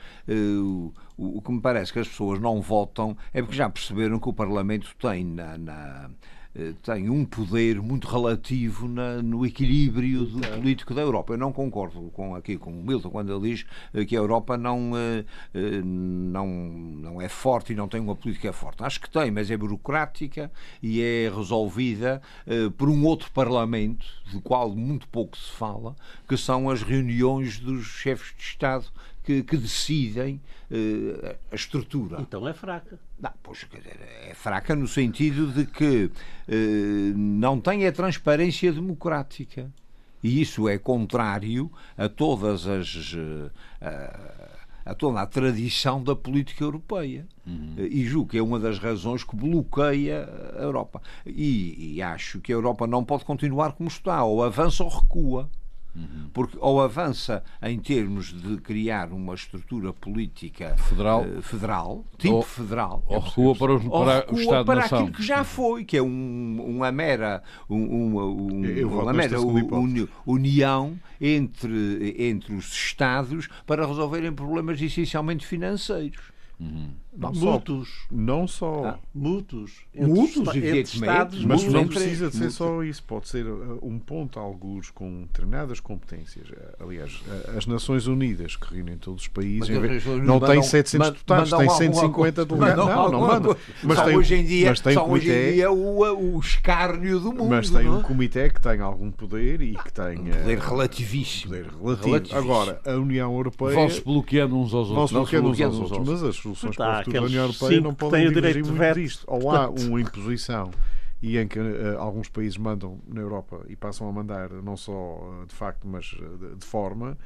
o, 1.37 1.41
que 1.41 1.51
me 1.51 1.61
parece 1.61 1.91
que 1.93 1.99
as 1.99 2.07
pessoas 2.07 2.39
não 2.39 2.61
votam 2.61 3.15
é 3.33 3.41
porque 3.41 3.57
já 3.57 3.69
perceberam 3.69 4.19
que 4.19 4.29
o 4.29 4.33
Parlamento 4.33 4.89
tem 4.99 5.23
na- 5.25 5.57
na 5.57 6.09
eh, 6.55 6.73
tem 6.81 7.11
um 7.11 7.23
poder 7.25 7.79
muito 7.79 8.07
relativo 8.07 8.87
na- 8.87 9.21
no 9.21 9.45
equilíbrio 9.45 10.25
do 10.25 10.39
político 10.39 10.95
da 10.95 11.01
Europa. 11.01 11.33
Eu 11.33 11.37
não 11.37 11.51
concordo 11.53 12.09
com 12.11 12.33
aqui 12.35 12.57
com 12.57 12.71
o 12.71 12.83
Milton 12.83 13.11
quando 13.11 13.31
ele 13.31 13.51
diz 13.51 13.65
eh, 13.93 14.03
que 14.03 14.15
a 14.15 14.19
Europa 14.19 14.57
não, 14.57 14.91
eh, 14.97 15.23
não, 15.83 16.47
não 16.47 17.21
é 17.21 17.29
forte 17.29 17.73
e 17.73 17.75
não 17.75 17.87
tem 17.87 18.01
uma 18.01 18.15
política 18.15 18.51
forte. 18.51 18.83
Acho 18.83 18.99
que 18.99 19.09
tem, 19.09 19.29
mas 19.29 19.51
é 19.51 19.55
burocrática 19.57 20.51
e 20.81 21.01
é 21.01 21.29
resolvida 21.33 22.19
por 22.77 22.89
um 22.89 23.03
outro 23.05 23.31
Parlamento, 23.31 24.05
do 24.31 24.41
qual 24.41 24.75
muito 24.75 25.07
pouco 25.07 25.37
se 25.37 25.51
fala, 25.51 25.95
que 26.27 26.35
são 26.35 26.67
as 26.69 26.81
reuniões 26.81 27.59
dos 27.59 27.85
chefes 27.85 28.33
de 28.35 28.41
Estado 28.43 28.85
que, 29.29 29.43
que 29.43 29.57
decidem 29.57 30.41
eh, 30.71 31.35
a 31.51 31.55
estrutura. 31.55 32.17
Então 32.19 32.47
é 32.47 32.53
fraca. 32.53 32.99
Não, 33.21 33.31
pois, 33.43 33.59
dizer, 33.71 33.99
é 34.27 34.33
fraca 34.33 34.75
no 34.75 34.87
sentido 34.87 35.51
de 35.51 35.65
que 35.67 36.09
eh, 36.47 37.13
não 37.15 37.61
tem 37.61 37.85
a 37.85 37.91
transparência 37.91 38.73
democrática. 38.73 39.71
E 40.23 40.41
isso 40.41 40.67
é 40.67 40.79
contrário 40.79 41.71
a 41.95 42.09
todas 42.09 42.65
as. 42.65 43.15
eh, 43.15 44.49
a, 44.83 44.95
toda 44.95 45.21
a 45.21 45.27
tradição 45.27 46.03
da 46.03 46.15
política 46.15 46.63
europeia. 46.63 47.27
Eh, 47.77 47.87
E 47.91 48.05
julgo 48.05 48.31
que 48.31 48.39
é 48.39 48.41
uma 48.41 48.59
das 48.59 48.79
razões 48.79 49.23
que 49.23 49.35
bloqueia 49.35 50.27
a 50.57 50.63
Europa. 50.63 51.03
E, 51.23 51.93
e 51.97 52.01
acho 52.01 52.39
que 52.39 52.51
a 52.51 52.55
Europa 52.55 52.87
não 52.87 53.03
pode 53.05 53.25
continuar 53.25 53.73
como 53.73 53.89
está, 53.89 54.23
ou 54.23 54.43
avança 54.43 54.83
ou 54.83 54.89
recua. 54.89 55.47
Porque 56.33 56.57
ou 56.59 56.81
avança 56.81 57.43
em 57.63 57.79
termos 57.79 58.27
de 58.27 58.57
criar 58.57 59.11
uma 59.11 59.33
estrutura 59.33 59.91
política 59.91 60.75
Federal. 60.77 61.25
eh, 61.25 61.41
federal 61.41 62.05
tipo 62.17 62.35
Ou- 62.35 62.41
federal, 62.43 63.03
Ou 63.07 63.19
recua 63.19 63.55
para, 63.55 63.73
os- 63.75 63.85
ou 63.85 63.91
para 64.05 64.15
recua 64.19 64.37
o 64.37 64.39
Estado-nação. 64.41 64.63
para 64.65 64.97
aquilo 64.99 65.11
que 65.11 65.23
já 65.23 65.43
foi, 65.43 65.83
que 65.83 65.97
é 65.97 66.01
um- 66.03 66.63
uma 66.65 66.91
mera, 66.91 67.41
um- 67.69 68.07
uma, 68.07 68.25
um- 68.25 68.65
Eu 68.65 68.89
uma 68.91 69.11
mera 69.13 69.37
união 70.25 70.99
entre, 71.19 72.15
entre 72.17 72.53
os 72.55 72.71
Estados 72.73 73.47
para 73.65 73.85
resolverem 73.85 74.31
problemas 74.31 74.81
essencialmente 74.81 75.45
financeiros. 75.45 76.31
Não 77.17 77.33
só, 77.33 77.51
Mútuos. 77.53 77.89
não 78.11 78.47
só 78.47 78.85
Ah. 78.85 78.99
Mútuos. 79.15 79.71
Mútuos, 79.95 80.47
evidentemente, 80.55 81.45
Mas 81.47 81.63
não 81.63 81.87
precisa 81.87 82.29
de 82.29 82.35
ser 82.35 82.51
só 82.51 82.83
isso, 82.83 83.01
pode 83.03 83.27
ser 83.29 83.45
uh, 83.47 83.79
um 83.81 83.97
ponto, 83.97 84.39
alguns 84.39 84.91
com 84.91 85.21
determinadas 85.23 85.79
competências. 85.79 86.49
Uh, 86.49 86.83
Aliás, 86.83 87.13
uh, 87.27 87.57
as 87.57 87.65
Nações 87.65 88.07
Unidas, 88.07 88.55
que 88.57 88.73
reúnem 88.75 88.97
todos 88.97 89.21
os 89.23 89.27
países, 89.27 89.69
Mas 89.69 90.05
não 90.05 90.39
tem 90.39 90.49
mandam- 90.49 90.63
700 90.63 90.93
man- 91.07 91.11
deputados, 91.13 91.51
mandam 91.51 91.59
tem 91.59 91.67
alguma 91.69 91.93
150 92.01 92.45
coisa. 92.45 92.45
delegados. 92.45 92.85
Não, 92.85 92.93
não 92.93 93.01
alguma 93.03 93.27
mandam. 93.33 93.57
Mas 93.83 93.97
Só 93.97 94.05
tem, 94.05 94.17
hoje 94.17 94.35
em 94.35 94.45
dia, 94.45 94.69
mas 94.69 94.79
tem 94.81 94.93
só 94.93 95.07
um 95.07 95.11
hoje 95.11 95.31
em 95.31 95.53
dia 95.53 95.71
o, 95.71 96.35
o 96.35 96.39
escárnio 96.39 97.19
do 97.19 97.31
mundo. 97.33 97.49
mas 97.49 97.69
tem 97.69 97.85
não 97.85 97.97
um 97.97 97.99
é? 97.99 98.03
comitê 98.03 98.49
que 98.49 98.61
tem 98.61 98.79
algum 98.81 99.11
poder 99.11 99.61
e 99.61 99.75
que 99.75 99.91
tem 99.93 100.19
Um 100.19 100.25
poder 100.25 100.59
relativíssimo. 100.59 101.51
poder 101.53 101.65
relativo. 101.65 102.05
Relativíssimo. 102.07 102.39
Agora, 102.39 102.81
a 102.85 102.91
União 102.93 103.33
Europeia 103.33 103.73
Vão-se 103.75 104.01
bloqueando 104.01 104.57
uns 104.57 104.73
aos 104.73 104.89
vão-se 104.89 105.15
outros. 105.15 105.41
bloqueando 105.41 105.49
uns 105.49 105.61
aos 105.81 105.91
outros, 105.91 106.09
mas 106.09 106.23
as 106.23 106.35
soluções 106.55 106.75
Tá, 106.75 106.85
para 106.85 106.93
o 106.93 106.97
futuro 107.05 107.19
da 107.19 107.25
União 107.25 107.43
Europeia 107.43 107.81
não 107.81 107.93
podem 107.93 108.27
o 108.27 108.33
direito 108.33 108.61
de 108.63 108.71
veto. 108.71 108.99
disto. 108.99 109.23
Ou 109.27 109.51
há 109.51 109.69
uma 109.69 110.01
imposição 110.01 110.71
e 111.21 111.37
em 111.37 111.47
que 111.47 111.59
eh, 111.59 111.95
alguns 111.97 112.29
países 112.29 112.57
mandam 112.57 112.99
na 113.07 113.19
Europa 113.21 113.65
e 113.67 113.75
passam 113.75 114.07
a 114.07 114.11
mandar 114.11 114.49
não 114.51 114.77
só 114.77 115.41
eh, 115.41 115.45
de 115.47 115.53
facto, 115.55 115.87
mas 115.87 116.15
eh, 116.17 116.37
de, 116.49 116.55
de 116.55 116.65
forma, 116.65 117.17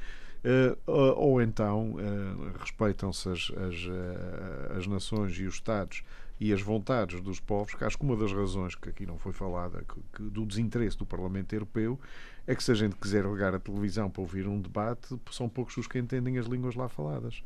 eh, 0.44 0.76
ou 0.88 1.34
ou 1.34 1.42
então 1.42 1.96
eh, 2.00 2.58
respeitam-se 2.60 3.30
as, 3.30 3.52
as, 3.52 4.78
as 4.78 4.88
nações 4.88 5.38
e 5.38 5.44
os 5.44 5.54
Estados 5.56 6.04
e 6.40 6.52
as 6.52 6.62
vontades 6.62 7.22
dos 7.22 7.40
povos, 7.40 7.76
que 7.76 7.84
acho 7.84 7.98
que 7.98 8.04
uma 8.04 8.18
das 8.18 8.34
razões 8.34 8.74
que 8.76 8.90
aqui 8.90 9.06
não 9.06 9.18
foi 9.18 9.32
falada 9.32 9.84
que, 9.88 10.02
que 10.18 10.24
do 10.30 10.46
desinteresse 10.46 10.98
do 10.98 11.06
Parlamento 11.06 11.54
Europeu 11.54 12.00
é 12.48 12.56
que 12.56 12.64
se 12.64 12.72
a 12.72 12.76
gente 12.76 12.96
quiser 12.96 13.24
ligar 13.26 13.54
a 13.54 13.60
televisão 13.60 14.10
para 14.10 14.22
ouvir 14.22 14.48
um 14.48 14.60
debate, 14.60 15.16
são 15.32 15.48
poucos 15.48 15.78
os 15.78 15.88
que 15.88 16.00
entendem 16.00 16.38
as 16.38 16.46
línguas 16.48 16.76
lá 16.76 16.90
faladas. 16.90 17.42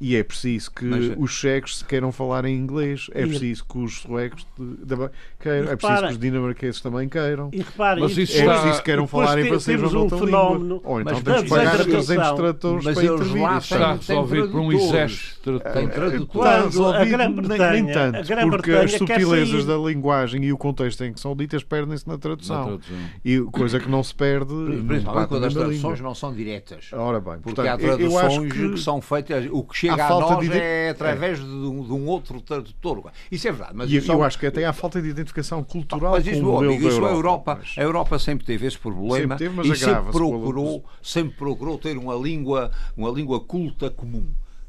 E 0.00 0.14
é 0.16 0.22
preciso 0.22 0.70
que 0.70 0.84
Mas- 0.84 1.12
os 1.18 1.30
checos 1.32 1.82
queiram 1.82 2.12
falar 2.12 2.44
em 2.44 2.54
inglês, 2.56 3.08
é 3.14 3.22
E- 3.22 3.26
preciso 3.28 3.64
que 3.64 3.78
os 3.78 3.98
suecos 4.00 4.46
de- 4.56 4.76
também 4.86 5.08
queiram, 5.40 5.68
é 5.68 5.72
E 5.72 5.76
preciso 5.76 5.88
repara- 5.88 6.06
que 6.08 6.12
os 6.12 6.18
dinamarqueses 6.20 6.80
também 6.80 7.08
queiram. 7.08 7.50
E 7.52 7.58
reparem, 7.58 8.02
Mas 8.04 8.16
isso 8.16 8.36
É 8.36 8.40
está- 8.40 8.52
preciso 8.54 8.78
que 8.78 8.84
queiram 8.84 9.06
falar 9.08 9.38
em 9.40 9.48
francês 9.48 9.82
ou 9.82 10.06
um 10.06 10.08
fenómeno, 10.08 10.74
língua. 10.76 10.80
Ou 10.84 11.00
então 11.00 11.12
mas 11.14 11.22
temos 11.24 11.42
que 11.42 11.48
pagar 11.48 11.62
a 11.62 11.76
desagradação. 11.76 12.04
300 12.16 12.36
tradutores 12.36 12.84
Mas 12.84 12.94
para 12.94 13.04
intervir. 13.04 13.32
têm- 13.32 13.58
Está 13.58 13.92
resolvido 13.94 14.48
por 14.50 14.60
um 14.60 14.72
exército. 14.72 15.52
de- 15.52 15.58
Tem 15.60 15.88
tradutores. 15.88 16.22
Está 16.22 16.26
Quando 16.28 16.46
a 16.46 16.62
resolvido, 16.64 17.10
Grã-Bretanha- 17.10 17.70
nem, 17.72 17.82
nem 17.82 17.92
tanto, 17.92 18.50
porque 18.50 18.70
as 18.72 18.92
sair. 18.92 19.64
da 19.66 19.76
linguagem 19.76 20.44
e 20.44 20.52
o 20.52 20.58
contexto 20.58 21.02
em 21.04 21.12
que 21.12 21.20
são 21.20 21.34
ditas 21.34 21.62
perdem-se 21.64 22.06
na 22.06 22.08
na 22.08 22.18
tradução. 22.18 22.80
E 23.24 23.40
coisa 23.52 23.78
que 23.78 23.88
não 23.88 24.02
se 24.02 24.14
perde 24.14 24.52
Principalmente 24.86 25.28
quando 25.28 25.44
as 25.44 25.54
traduções 25.54 26.00
não 26.00 26.14
são 26.14 26.32
diretas. 26.32 26.90
Ora 26.92 27.20
bem, 27.20 27.34
Porque 27.40 27.54
portanto, 27.54 27.66
há 27.66 27.82
eu- 27.82 28.18
acho 28.18 28.28
traduções 28.28 28.52
que 28.52 28.76
são 28.80 29.00
feitas, 29.00 29.46
o 29.50 29.62
que 29.62 29.87
chega 29.90 30.04
a 30.04 30.08
falta 30.08 30.34
nós 30.34 30.48
de 30.48 30.58
é 30.58 30.90
através 30.90 31.38
de, 31.38 31.44
um, 31.44 31.82
de 31.84 31.92
um 31.92 32.06
outro 32.06 32.40
tradutor. 32.40 33.10
Isso 33.30 33.46
é 33.48 33.52
verdade. 33.52 33.72
Mas 33.74 33.90
E 33.90 33.94
eu, 33.94 33.98
isso 34.00 34.12
eu 34.12 34.22
é 34.22 34.26
acho 34.26 34.38
que 34.38 34.46
até 34.46 34.64
há 34.64 34.72
falta 34.72 35.00
de 35.00 35.08
identificação 35.08 35.62
cultural 35.62 36.12
Mas 36.12 36.24
com 36.24 36.30
isso, 36.30 36.40
o 36.40 36.44
modelo 36.44 36.72
amigo, 36.72 36.82
da 36.84 36.88
isso 36.90 37.04
a 37.04 37.10
Europa. 37.10 37.16
Europa, 37.18 37.58
mas- 37.60 37.74
a 37.78 37.82
Europa 37.82 38.18
sempre 38.18 38.46
teve 38.46 38.66
esse 38.66 38.78
problema 38.78 39.36
Sempre 39.36 39.36
teve, 39.38 39.72
e 39.72 39.76
sempre 39.76 40.02
com 40.04 40.10
procurou, 40.12 40.84
sempre 41.02 41.36
procurou 41.36 41.78
ter 41.78 41.96
uma 41.98 42.14
língua, 42.14 42.70
uma 42.96 43.10
língua 43.10 43.40
culta 43.40 43.90
comum. 43.90 44.26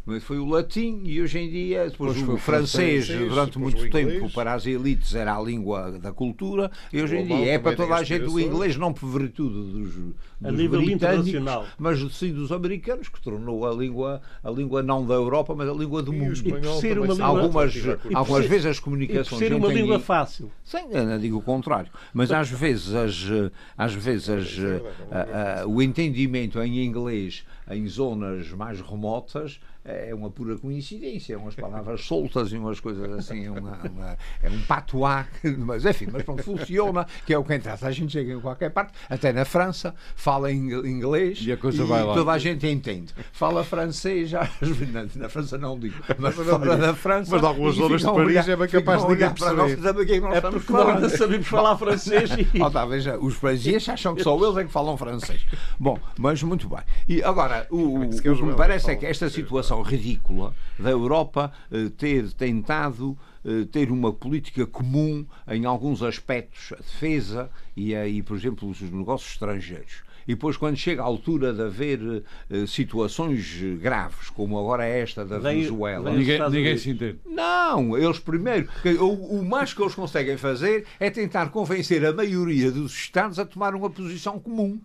Mas 0.10 0.24
Foi 0.24 0.40
o 0.40 0.46
latim 0.46 1.02
e 1.06 1.22
hoje 1.22 1.38
em 1.38 1.50
dia, 1.52 1.88
depois 1.88 2.16
Depois 2.16 2.18
o 2.18 2.26
foi 2.26 2.36
o 2.36 2.38
francês, 2.40 3.06
francês, 3.06 3.30
durante 3.30 3.54
depois 3.60 3.74
muito 3.76 3.92
tempo, 3.92 4.12
inglês. 4.12 4.34
para 4.34 4.54
as 4.56 4.66
elites 4.66 5.14
era 5.14 5.38
a 5.38 5.40
língua 5.42 5.92
da 6.00 6.12
cultura, 6.12 6.72
e 6.92 7.00
hoje 7.00 7.16
O 7.16 7.20
em 7.20 7.28
dia 7.28 7.46
é 7.54 7.60
para 7.60 7.76
toda 7.76 7.94
a 7.94 8.04
gente 8.04 8.26
o 8.26 8.40
inglês, 8.40 8.76
não 8.76 8.92
por 8.92 9.08
virtude 9.08 9.54
dos, 9.54 9.96
A 10.44 10.50
dos 10.50 10.58
nível 10.60 10.82
britânicos, 10.82 11.28
internacional. 11.28 11.66
mas 11.78 12.00
sim 12.16 12.34
dos 12.34 12.52
americanos, 12.52 13.08
que 13.08 13.22
tornou 13.22 13.68
a 13.70 13.72
língua, 13.74 14.20
a 14.44 14.50
língua 14.50 14.82
não 14.82 15.06
da 15.06 15.14
Europa, 15.14 15.54
mas 15.56 15.70
a 15.70 15.74
língua 15.74 16.02
do 16.02 16.12
E 16.12 16.18
mundo. 16.18 16.34
espanhol 16.34 16.74
por 16.74 16.82
ser 16.82 16.98
uma 16.98 17.08
língua- 17.14 17.26
Algumas, 17.28 17.76
algumas 18.16 18.46
vezes 18.48 18.66
as 18.66 18.78
E 18.78 18.82
comunicações 18.82 19.30
por 19.30 19.38
ser 19.38 19.54
uma 19.54 19.68
língua 19.72 20.00
fácil. 20.00 20.52
Sim, 20.64 20.88
eu 20.92 21.06
não 21.06 21.20
digo 21.20 21.38
o 21.38 21.42
contrário. 21.42 21.92
Mas 22.14 22.32
às 22.32 22.50
vezes, 22.50 22.96
as, 22.96 23.28
às 23.78 23.94
vezes 23.94 24.28
as, 24.30 24.58
eh, 24.58 24.82
a- 25.12 25.62
a- 25.62 25.68
o 25.68 25.82
entendimento 25.84 26.60
em 26.64 26.84
inglês 26.84 27.44
em 27.70 27.86
zonas 27.88 28.50
mais 28.54 28.82
remotas 28.82 29.60
é 29.92 30.14
uma 30.16 30.30
pura 30.30 30.58
coincidência, 30.58 31.38
umas 31.38 31.56
palavras 31.56 32.02
soltas 32.06 32.52
e 32.52 32.58
umas 32.58 32.80
coisas 32.80 33.10
assim, 33.12 33.46
é, 33.46 33.52
uma, 33.52 33.78
uma- 33.84 34.18
é 34.44 34.50
um 34.50 34.62
patois, 34.62 35.26
mas 35.58 35.86
enfim, 35.86 36.08
mas 36.12 36.24
pronto, 36.24 36.44
funciona, 36.44 37.06
que 37.26 37.34
é 37.34 37.38
o 37.38 37.44
que 37.44 37.56
interessa. 37.56 37.88
A 37.88 37.92
gente 37.92 38.12
chega 38.12 38.34
em 38.34 38.40
qualquer 38.40 38.70
parte, 38.72 38.94
até 39.10 39.32
na 39.34 39.46
França, 39.46 39.94
fala 40.16 40.52
inglês 40.52 41.40
E 41.42 41.52
a 41.52 41.58
coisa 41.58 41.86
vai 41.86 42.04
lá. 42.04 42.14
toda 42.14 42.32
a 42.32 42.38
gente 42.38 42.68
entende. 42.68 43.14
Fala 43.32 43.64
francês, 43.64 44.30
já, 44.30 44.50
na, 44.92 45.06
na 45.16 45.30
França 45.30 45.58
não 45.58 45.78
digo, 45.80 45.96
mas 46.18 46.36
não 46.38 46.60
digo. 46.60 46.78
da 46.78 46.94
França. 46.94 47.32
Mas 47.32 47.42
de 47.42 47.48
algumas 47.48 47.76
e 47.76 47.78
zonas 47.78 48.02
de 48.02 48.08
Paris 48.08 48.20
olhar- 48.28 48.50
é 48.50 48.56
bem 48.56 48.68
capaz 48.68 49.02
de 49.02 49.08
ninguém 49.10 49.26
olhar 49.28 49.36
para 49.36 49.54
nós 49.54 49.72
e 49.72 49.76
o 49.76 50.06
que 50.06 50.12
é 50.12 50.16
que 50.16 50.20
nós 50.22 50.34
É 50.34 50.38
estamos 50.38 50.64
falando. 50.66 50.96
ainda 50.96 51.10
sabemos 51.10 51.48
falar 51.48 51.78
francês 51.78 52.30
e... 52.32 52.62
Oh, 52.62 52.70
tá, 52.70 52.86
veja, 52.86 53.18
os 53.18 53.36
franceses 53.36 53.88
acham 53.90 54.16
que 54.16 54.24
só 54.24 54.36
eles 54.38 54.58
é 54.58 54.64
que 54.64 54.72
falam 54.72 54.96
francês. 54.98 55.46
Bom, 55.80 55.98
mas 56.18 56.42
muito 56.44 56.68
bem. 56.70 56.80
E 57.08 57.24
agora, 57.24 57.68
o, 57.70 58.00
o, 58.00 58.00
que 58.02 58.06
eles 58.06 58.20
o 58.20 58.22
que 58.36 58.44
me 58.44 58.50
não 58.50 58.56
parece 58.56 58.92
é 58.92 58.96
que 58.96 59.06
esta 59.06 59.26
francês. 59.30 59.46
Situação 59.80 59.84
ridícula 59.84 60.54
da 60.78 60.90
Europa 60.90 61.52
eh, 61.72 61.90
ter 61.98 62.32
tentado 62.34 63.18
eh, 63.46 63.66
ter 63.72 63.92
uma 63.92 64.12
política 64.14 64.66
comum 64.66 65.26
em 65.48 65.66
alguns 65.66 66.02
aspectos, 66.04 66.74
a 66.74 66.78
defesa 66.78 67.50
e, 67.76 67.96
aí, 67.96 68.22
por 68.22 68.36
exemplo, 68.38 68.70
os 68.70 68.82
negócios 68.82 69.32
estrangeiros. 69.32 70.04
E 70.28 70.34
depois, 70.36 70.58
quando 70.58 70.76
chega 70.78 71.02
a 71.02 71.06
altura 71.06 71.52
de 71.54 71.62
haver 71.64 72.24
eh, 72.52 72.66
situações 72.68 73.58
graves, 73.82 74.30
como 74.30 74.60
agora 74.60 74.86
esta 74.86 75.26
da 75.26 75.40
Vem- 75.40 75.56
Venezuela, 75.58 76.10
vem- 76.12 76.20
Ninguém, 76.20 76.50
ninguém 76.52 76.78
se 76.78 76.90
entende. 76.92 77.20
não, 77.26 77.98
eles 77.98 78.20
primeiro. 78.20 78.70
que 78.84 78.90
O, 78.90 79.12
o 79.40 79.44
mais 79.46 79.74
que 79.74 79.82
eles 79.82 79.96
conseguem 79.96 80.38
fazer 80.38 80.86
é 81.00 81.10
tentar 81.10 81.50
convencer 81.50 82.06
a 82.06 82.14
maioria 82.14 82.72
dos 82.72 82.92
Estados 82.94 83.40
a 83.40 83.46
tomar 83.46 83.74
uma 83.74 83.90
posição 83.90 84.40
comum. 84.40 84.80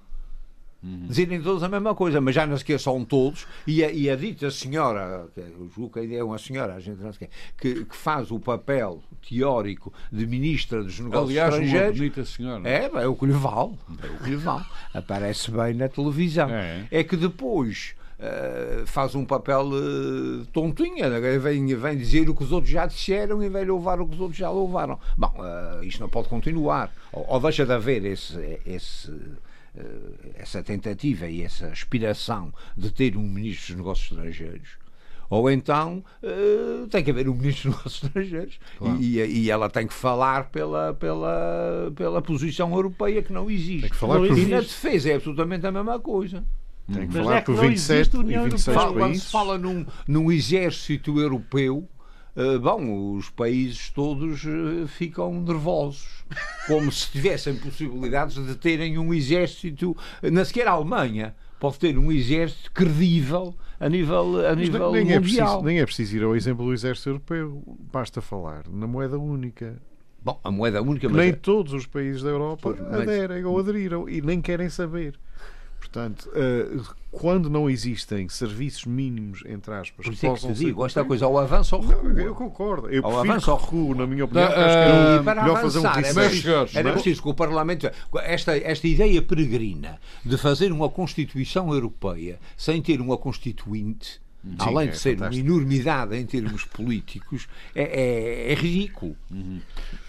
Dizerem 1.06 1.40
todos 1.40 1.62
a 1.62 1.68
mesma 1.68 1.94
coisa, 1.94 2.20
mas 2.20 2.34
já 2.34 2.46
não 2.46 2.56
sequer 2.56 2.78
são 2.78 3.04
todos. 3.04 3.46
E 3.66 3.82
a, 3.82 3.90
e 3.90 4.10
a 4.10 4.16
dita 4.16 4.50
senhora, 4.50 5.26
que 5.34 5.40
eu 5.40 5.70
julgo 5.74 5.94
que 5.94 6.00
ainda 6.00 6.14
é 6.14 6.22
uma 6.22 6.38
senhora, 6.38 6.74
a 6.74 6.80
gente 6.80 7.00
não 7.00 7.12
sequer, 7.12 7.30
que, 7.56 7.84
que 7.84 7.96
faz 7.96 8.30
o 8.30 8.38
papel 8.38 9.02
teórico 9.26 9.92
de 10.12 10.26
ministra 10.26 10.82
dos 10.82 11.00
negócios 11.00 11.30
Aliás, 11.30 11.54
uma 11.54 11.64
estrangeiros. 11.64 11.98
bonita 11.98 12.24
senhora. 12.24 12.68
É, 12.68 12.90
é 12.92 13.06
o 13.06 13.14
que 13.14 13.26
lhe 13.26 13.32
vale. 13.32 13.72
É 14.02 14.06
o 14.06 14.22
que 14.22 14.30
lhe 14.30 14.36
vale. 14.36 14.64
Aparece 14.92 15.50
bem 15.50 15.74
na 15.74 15.88
televisão. 15.88 16.50
É. 16.50 16.86
É, 16.90 17.02
que 17.02 17.16
depois 17.16 17.94
eh, 18.18 18.84
faz 18.86 19.14
um 19.14 19.24
papel 19.24 19.70
eh, 19.74 20.46
tontinha, 20.52 21.08
né? 21.08 21.38
vem, 21.38 21.74
vem 21.74 21.96
dizer 21.96 22.28
o 22.28 22.34
que 22.34 22.44
os 22.44 22.52
outros 22.52 22.70
já 22.70 22.86
disseram 22.86 23.42
e 23.42 23.48
vem 23.48 23.64
louvar 23.64 24.00
o 24.00 24.06
que 24.06 24.14
os 24.14 24.20
outros 24.20 24.38
já 24.38 24.50
louvaram. 24.50 24.98
Bom, 25.16 25.34
eh, 25.38 25.86
isto 25.86 26.00
não 26.00 26.08
pode 26.08 26.28
continuar. 26.28 26.92
Ou, 27.12 27.26
ou 27.28 27.40
deixa 27.40 27.66
de 27.66 27.72
haver 27.72 28.04
esse. 28.04 28.60
esse 28.64 29.12
essa 30.34 30.62
tentativa 30.62 31.26
e 31.28 31.42
essa 31.42 31.66
aspiração 31.68 32.52
de 32.76 32.90
ter 32.90 33.16
um 33.16 33.22
ministro 33.22 33.68
dos 33.68 33.76
negócios 33.76 34.10
estrangeiros 34.18 34.68
ou 35.30 35.50
então 35.50 36.04
eh, 36.22 36.86
tem 36.90 37.02
que 37.02 37.10
haver 37.10 37.28
um 37.28 37.34
ministro 37.34 37.70
dos 37.70 37.78
negócios 37.78 38.04
estrangeiros 38.04 38.58
e, 39.00 39.18
e- 39.18 39.38
e 39.44 39.50
ela 39.50 39.68
tem 39.70 39.86
que 39.86 39.94
falar 39.94 40.50
pela, 40.50 40.94
pela, 40.94 41.92
pela 41.96 42.20
posição 42.22 42.72
europeia 42.74 43.22
que 43.22 43.32
não 43.32 43.50
existe. 43.50 43.80
Tem 43.82 43.90
que 43.90 43.96
falar 43.96 44.18
Não 44.20 44.28
por 44.28 44.38
e 44.38 44.46
na 44.46 44.60
defesa 44.60 45.10
é 45.10 45.14
absolutamente 45.14 45.66
a 45.66 45.72
mesma 45.72 45.98
coisa. 45.98 46.44
Tem 46.86 47.08
que 47.08 47.14
Mas 47.14 47.24
falar 47.24 47.36
é 47.36 47.40
que 47.40 47.46
por 47.46 47.56
não 47.56 47.62
27 47.62 47.98
existe 47.98 48.14
e 48.14 48.18
União 48.20 48.44
26 48.44 48.74
Fala- 48.76 48.92
quando 48.92 49.00
países. 49.00 49.22
se 49.22 49.30
fala 49.32 49.56
num, 49.58 49.86
num 50.06 50.30
exército 50.30 51.18
europeu, 51.18 51.88
eh, 51.88 51.93
bom, 52.60 53.14
os 53.14 53.30
países 53.30 53.90
todos 53.90 54.44
eh, 54.44 54.86
ficam 54.86 55.32
nervosos, 55.40 56.24
como 56.66 56.90
se 56.90 57.10
tivessem 57.10 57.54
possibilidades 57.56 58.34
de 58.44 58.54
terem 58.56 58.98
um 58.98 59.14
exército, 59.14 59.96
eh, 60.22 60.30
nem 60.30 60.44
sequer 60.44 60.66
a 60.66 60.72
Alemanha 60.72 61.34
pode 61.60 61.78
ter 61.78 61.96
um 61.96 62.10
exército 62.10 62.72
credível 62.72 63.54
a 63.78 63.88
nível, 63.88 64.46
a 64.46 64.54
nível 64.54 64.92
nem, 64.92 65.12
é 65.12 65.18
mundial. 65.18 65.20
preciso, 65.20 65.62
nem 65.62 65.80
é 65.80 65.84
preciso 65.86 66.16
ir 66.16 66.22
ao 66.24 66.34
exemplo 66.36 66.64
do 66.66 66.72
exército 66.72 67.10
europeu. 67.10 67.62
Basta 67.92 68.20
falar 68.20 68.64
na 68.68 68.86
moeda 68.86 69.18
única. 69.18 69.80
Bom, 70.22 70.40
a 70.42 70.50
moeda 70.50 70.80
única, 70.82 71.08
mas 71.08 71.16
nem 71.18 71.28
é- 71.28 71.32
todos 71.32 71.72
os 71.72 71.86
países 71.86 72.22
da 72.22 72.30
Europa 72.30 72.74
mas- 72.80 73.00
aderem 73.02 73.44
ou 73.44 73.58
aderiram 73.58 74.08
e 74.08 74.20
nem 74.22 74.40
querem 74.40 74.68
saber. 74.68 75.18
Portanto, 75.94 76.28
eh, 76.34 76.80
quando 77.12 77.48
não 77.48 77.70
existem 77.70 78.28
serviços 78.28 78.84
mínimos, 78.84 79.44
entre 79.46 79.72
aspas, 79.72 79.94
por 79.94 80.04
que 80.06 80.10
isso 80.10 80.26
é 80.26 80.28
que 80.28 80.34
possam 80.34 80.52
te 80.52 80.58
digo, 80.58 80.84
esta 80.84 81.04
coisa 81.04 81.24
ao 81.24 81.38
avanço 81.38 81.76
ou 81.76 81.82
ao 81.82 81.88
recuo. 81.88 82.08
Não, 82.08 82.20
eu 82.20 82.34
concordo. 82.34 82.90
Eu 82.90 83.06
Ao 83.06 83.20
avanço 83.20 83.52
ou 83.52 83.56
que 83.56 83.64
recuo, 83.64 83.94
na 83.94 84.04
minha 84.04 84.24
opinião, 84.24 84.44
Ah, 84.44 84.48
porque 84.48 84.60
acho 84.60 84.74
que 84.74 84.82
era 84.82 85.20
ah, 85.20 85.22
para 85.22 85.42
melhor 85.42 85.60
fazer 85.60 85.78
um 85.78 85.86
avançar, 85.86 86.04
era 86.04 86.28
preciso, 86.28 86.78
era 86.78 86.92
preciso 86.92 87.22
que 87.22 87.28
o 87.28 87.34
Parlamento. 87.34 87.88
Esta, 88.16 88.58
esta 88.58 88.88
ideia 88.88 89.22
peregrina 89.22 90.00
de 90.24 90.36
fazer 90.36 90.72
uma 90.72 90.88
Constituição 90.88 91.72
Europeia 91.72 92.40
sem 92.56 92.82
ter 92.82 93.00
uma 93.00 93.16
Constituinte, 93.16 94.20
além 94.58 94.88
é 94.88 94.90
de 94.92 94.98
ser 94.98 95.16
fantástico. 95.16 95.46
uma 95.46 95.54
enormidade 95.56 96.16
em 96.16 96.26
termos 96.26 96.64
políticos, 96.64 97.48
é, 97.74 97.82
é- 97.82 98.52
é 98.52 98.54
ridículo. 98.54 99.16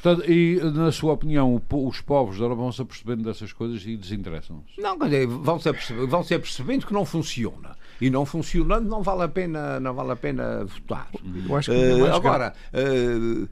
Portanto, 0.01 0.29
e, 0.31 0.59
na 0.73 0.91
sua 0.91 1.13
opinião, 1.13 1.55
o 1.55 1.87
os 1.87 2.01
povos 2.01 2.37
da 2.37 2.43
Europa 2.45 2.61
vão 2.61 2.71
se 2.71 2.81
apercebendo 2.81 3.23
dessas 3.23 3.51
coisas 3.53 3.85
e 3.85 3.95
desinteressam-se. 3.97 4.79
Não, 4.81 4.97
vão-se 5.41 5.69
apercebendo, 5.69 6.07
vão-se 6.07 6.33
apercebendo 6.33 6.85
que 6.85 6.93
não 6.93 7.05
funciona. 7.05 7.75
E 8.01 8.09
não 8.09 8.25
funcionando, 8.25 8.89
não 8.89 9.01
vale 9.01 9.23
a 9.23 9.27
pena, 9.29 9.79
não 9.79 9.93
vale 9.93 10.11
a 10.11 10.15
pena 10.17 10.65
votar. 10.65 11.07
Eu 11.47 11.55
acho 11.55 11.71
que 11.71 11.77
é 11.77 11.95
mais 11.97 12.13
agora, 12.13 12.53
eh, 12.73 13.47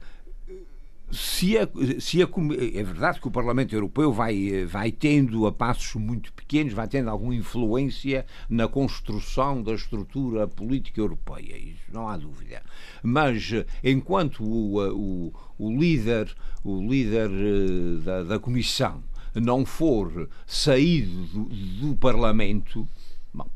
se 1.14 1.56
a, 1.56 1.68
se 1.98 2.22
a 2.22 2.26
é 2.26 2.82
verdade 2.82 3.20
que 3.20 3.28
o 3.28 3.30
Parlamento 3.30 3.74
Europeu 3.74 4.12
vai, 4.12 4.64
vai 4.64 4.90
tendo 4.90 5.46
a 5.46 5.52
passos 5.52 5.94
muito 5.94 6.32
pequenos, 6.32 6.72
vai 6.72 6.88
tendo 6.88 7.08
alguma 7.08 7.34
influência 7.34 8.26
na 8.48 8.66
construção 8.66 9.62
da 9.62 9.72
estrutura 9.72 10.48
política 10.48 11.00
europeia, 11.00 11.56
isso 11.56 11.84
não 11.92 12.08
há 12.08 12.16
dúvida. 12.16 12.62
Mas 13.02 13.52
enquanto 13.82 14.42
o, 14.42 14.78
o, 14.92 15.32
o 15.58 15.70
líder, 15.70 16.34
o 16.64 16.80
líder 16.80 17.30
eh, 17.30 18.04
da, 18.04 18.22
da 18.24 18.38
Comissão 18.38 19.02
não 19.34 19.64
for 19.64 20.28
saído 20.46 21.24
do, 21.26 21.44
do 21.88 21.96
Parlamento, 21.96 22.86
Bom, 23.32 23.50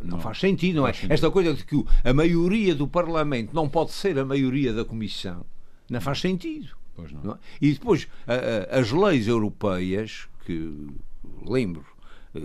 não, 0.00 0.20
faz 0.20 0.38
sentido, 0.38 0.76
não 0.76 0.86
é? 0.86 0.92
Esta 1.08 1.28
coisa 1.32 1.52
de 1.52 1.64
que 1.64 1.84
a 2.04 2.14
maioria 2.14 2.76
do 2.76 2.86
Parlamento 2.86 3.52
não 3.52 3.68
pode 3.68 3.90
ser 3.90 4.16
a 4.16 4.24
maioria 4.24 4.72
da 4.72 4.84
Comissão, 4.84 5.44
não 5.88 6.00
faz 6.00 6.20
sentido. 6.20 6.79
Pois 7.00 7.12
não. 7.12 7.22
não 7.22 7.32
é? 7.34 7.38
E 7.60 7.72
depois, 7.72 8.06
a- 8.26 8.76
a- 8.76 8.80
as 8.80 8.90
leis 8.92 9.26
europeias, 9.28 10.28
que 10.44 10.88
lembro 11.46 11.84
eh, 12.32 12.40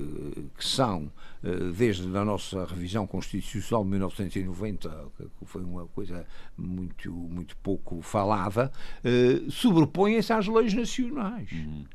que 0.58 0.66
são, 0.66 1.12
eh, 1.44 1.50
desde 1.78 2.08
a 2.18 2.26
nossa 2.26 2.66
revisão 2.66 3.06
constitucional 3.06 3.84
de 3.84 3.92
1990, 3.92 4.90
que 5.20 5.46
foi 5.46 5.62
uma 5.64 5.86
coisa 5.86 6.26
muito, 6.58 7.12
muito 7.12 7.56
pouco 7.58 8.02
falada, 8.02 8.72
eh, 9.04 9.44
sobrepõem-se 9.52 10.34
às 10.34 10.48
leis 10.48 10.74
nacionais, 10.74 11.50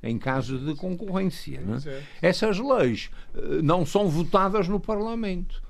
em 0.05 0.19
caso 0.19 0.57
de 0.59 0.75
concorrência. 0.77 1.61
não 1.63 1.75
é? 1.75 1.79
Essas 2.23 2.61
leis 2.61 3.11
não 3.65 3.85
são 3.85 4.09
votadas 4.09 4.69
no 4.69 4.79
Parlamento. 4.79 5.61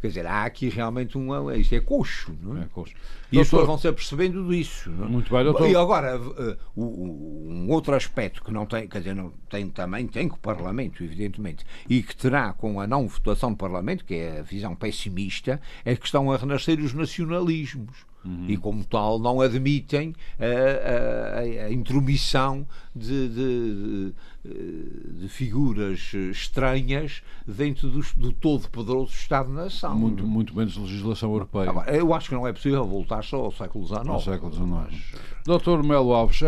Quer 0.00 0.08
dizer, 0.08 0.26
há 0.26 0.44
aqui 0.44 0.68
realmente 0.68 1.18
um. 1.18 1.50
Isto 1.52 1.74
é 1.74 1.80
coxo, 1.80 2.32
não 2.40 2.56
é? 2.56 2.62
É, 2.62 2.64
coxo. 2.66 2.94
E 3.32 3.40
as 3.40 3.46
pessoas 3.46 3.66
vão 3.66 3.76
se 3.76 3.88
apercebendo 3.88 4.48
disso. 4.48 4.88
Não 4.90 5.06
é? 5.06 5.08
Muito 5.08 5.32
bem, 5.32 5.42
doutor. 5.42 5.68
E 5.68 5.74
agora, 5.74 6.18
uh, 6.18 6.56
um 6.76 7.68
outro 7.70 7.94
aspecto 7.94 8.42
que 8.42 8.52
não 8.52 8.64
tem, 8.64 8.86
quer 8.86 8.98
dizer, 8.98 9.14
não 9.14 9.32
tem 9.50 9.68
também, 9.68 10.06
tem 10.06 10.28
com 10.28 10.36
o 10.36 10.40
Parlamento, 10.40 11.02
evidentemente, 11.02 11.64
e 11.88 12.00
que 12.02 12.16
terá 12.16 12.52
com 12.52 12.80
a 12.80 12.86
não 12.86 13.08
votação 13.08 13.50
do 13.50 13.56
Parlamento, 13.56 14.04
que 14.04 14.14
é 14.14 14.38
a 14.38 14.42
visão 14.42 14.76
pessimista, 14.76 15.60
é 15.84 15.96
que 15.96 16.06
estão 16.06 16.30
a 16.30 16.36
renascer 16.36 16.78
os 16.78 16.94
nacionalismos. 16.94 18.06
Uhum. 18.24 18.46
E, 18.48 18.56
como 18.56 18.84
tal, 18.84 19.18
não 19.18 19.40
admitem 19.40 20.14
a, 20.38 21.64
a, 21.64 21.66
a 21.66 21.72
intromissão 21.72 22.66
de, 22.94 23.28
de, 23.28 24.14
de, 24.48 25.20
de, 25.20 25.28
figuras 25.28 26.12
estranhas 26.30 27.22
dentro 27.46 27.88
do, 27.88 28.00
do 28.16 28.32
todo-poderoso 28.32 29.12
Estado-nação. 29.12 29.96
Muito, 29.96 30.26
muito 30.26 30.56
menos 30.56 30.76
legislação 30.76 31.30
europeia. 31.32 31.70
Agora, 31.70 31.94
eu 31.94 32.14
acho 32.14 32.28
que 32.28 32.34
não 32.34 32.46
é 32.46 32.52
possível 32.52 32.84
voltar 32.84 33.22
só 33.22 33.44
ao 33.44 33.52
século 33.52 33.86
XIX. 33.86 34.08
Ao 34.08 34.20
século 34.20 34.52
XIX. 34.52 35.02
Doutor 35.44 35.82
Melo 35.82 36.12
Alves, 36.12 36.40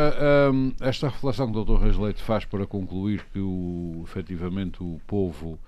esta 0.81 1.09
reflexão 1.09 1.47
que 1.47 1.53
o 1.53 1.65
doutor 1.65 1.83
Reis 1.83 1.97
Leite 1.97 2.23
faz 2.23 2.45
para 2.45 2.67
concluir 2.67 3.25
que, 3.33 3.39
o, 3.39 4.03
efetivamente, 4.05 4.83
o 4.83 5.01
povo 5.07 5.59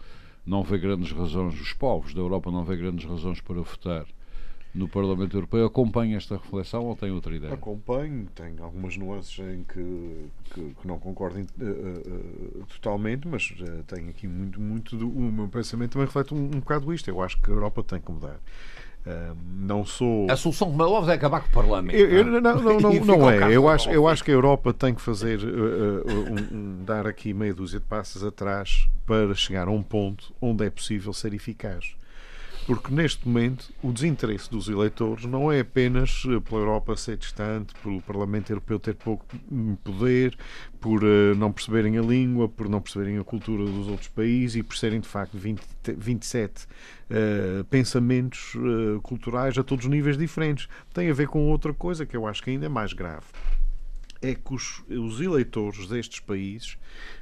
não 0.44 0.62
vê 0.62 0.78
grandes 0.78 1.12
razões, 1.12 1.60
os 1.60 1.72
povos 1.72 2.12
da 2.12 2.20
Europa 2.20 2.50
não 2.50 2.64
vê 2.64 2.76
grandes 2.76 3.08
razões 3.08 3.40
para 3.40 3.60
votar 3.60 4.04
no 4.74 4.88
Parlamento 4.88 5.36
Europeu 5.36 5.66
acompanha 5.66 6.16
esta 6.16 6.36
reflexão 6.36 6.86
ou 6.86 6.96
tem 6.96 7.10
outra 7.10 7.34
ideia? 7.34 7.52
Acompanho, 7.52 8.26
tem 8.34 8.54
algumas 8.58 8.96
nuances 8.96 9.38
em 9.38 9.64
que, 9.64 10.30
que, 10.44 10.74
que 10.80 10.86
não 10.86 10.98
concordo 10.98 11.38
uh, 11.38 11.42
uh, 11.42 12.66
totalmente, 12.66 13.28
mas 13.28 13.52
uh, 13.60 13.82
tenho 13.86 14.08
aqui 14.08 14.26
muito, 14.26 14.60
muito 14.60 14.96
do, 14.96 15.08
o 15.08 15.32
meu 15.32 15.48
pensamento 15.48 15.92
também 15.92 16.06
reflete 16.06 16.32
um, 16.32 16.38
um 16.38 16.60
bocado 16.60 16.92
isto. 16.92 17.08
Eu 17.08 17.20
acho 17.20 17.40
que 17.40 17.50
a 17.50 17.54
Europa 17.54 17.82
tem 17.82 18.00
que 18.00 18.10
mudar. 18.10 18.40
não 19.44 19.84
sou. 19.84 20.30
A 20.30 20.36
solução 20.36 20.70
de 20.70 20.76
Malov 20.76 21.06
é 21.10 21.12
acabar 21.12 21.42
com 21.42 21.48
o 21.48 21.52
Parlamento. 21.52 21.94
Eu, 21.94 22.08
eu, 22.08 22.24
não, 22.24 22.40
não, 22.40 22.80
não, 22.80 22.92
não 23.04 23.28
é. 23.30 23.54
Eu 23.54 23.68
acho, 23.68 23.90
eu 23.90 24.08
acho 24.08 24.24
que 24.24 24.30
a 24.30 24.34
Europa 24.34 24.72
tem 24.72 24.94
que 24.94 25.02
fazer 25.02 25.40
um, 25.44 26.56
um, 26.56 26.84
dar 26.84 27.06
aqui 27.06 27.34
meia 27.34 27.52
dúzia 27.52 27.78
de 27.78 27.84
passos 27.84 28.24
atrás 28.24 28.88
para 29.04 29.34
chegar 29.34 29.68
a 29.68 29.70
um 29.70 29.82
ponto 29.82 30.32
onde 30.40 30.64
é 30.64 30.70
possível 30.70 31.12
ser 31.12 31.34
eficaz. 31.34 31.94
Porque 32.66 32.94
neste 32.94 33.26
momento 33.26 33.72
o 33.82 33.92
desinteresse 33.92 34.48
dos 34.48 34.68
eleitores 34.68 35.24
não 35.24 35.50
é 35.50 35.60
apenas 35.60 36.24
eh, 36.26 36.38
pela 36.40 36.60
Europa 36.60 36.96
ser 36.96 37.16
distante, 37.16 37.74
pelo 37.82 38.00
Parlamento 38.02 38.50
Europeu 38.50 38.78
ter 38.78 38.94
pouco 38.94 39.26
poder, 39.82 40.36
por 40.80 41.02
uh, 41.02 41.34
não 41.36 41.52
perceberem 41.52 41.98
a 41.98 42.02
língua, 42.02 42.48
por 42.48 42.68
não 42.68 42.80
perceberem 42.80 43.18
a 43.18 43.24
cultura 43.24 43.64
dos 43.64 43.88
outros 43.88 44.08
países 44.08 44.56
e 44.56 44.62
por 44.62 44.76
serem 44.76 45.00
de 45.00 45.08
facto 45.08 45.36
20, 45.36 45.60
27 45.96 46.64
uh, 46.64 47.64
pensamentos 47.64 48.54
uh, 48.54 49.00
culturais 49.02 49.58
a 49.58 49.64
todos 49.64 49.84
os 49.84 49.90
níveis 49.90 50.16
diferentes. 50.16 50.68
Tem 50.94 51.10
a 51.10 51.14
ver 51.14 51.28
com 51.28 51.48
outra 51.48 51.74
coisa 51.74 52.06
que 52.06 52.16
eu 52.16 52.26
acho 52.26 52.42
que 52.42 52.50
ainda 52.50 52.66
é 52.66 52.68
mais 52.68 52.92
grave. 52.92 53.26
É 54.22 54.34
que 54.34 54.54
os, 54.54 54.82
os 54.88 55.20
eleitores 55.20 55.88
destes 55.88 56.20
países 56.20 56.78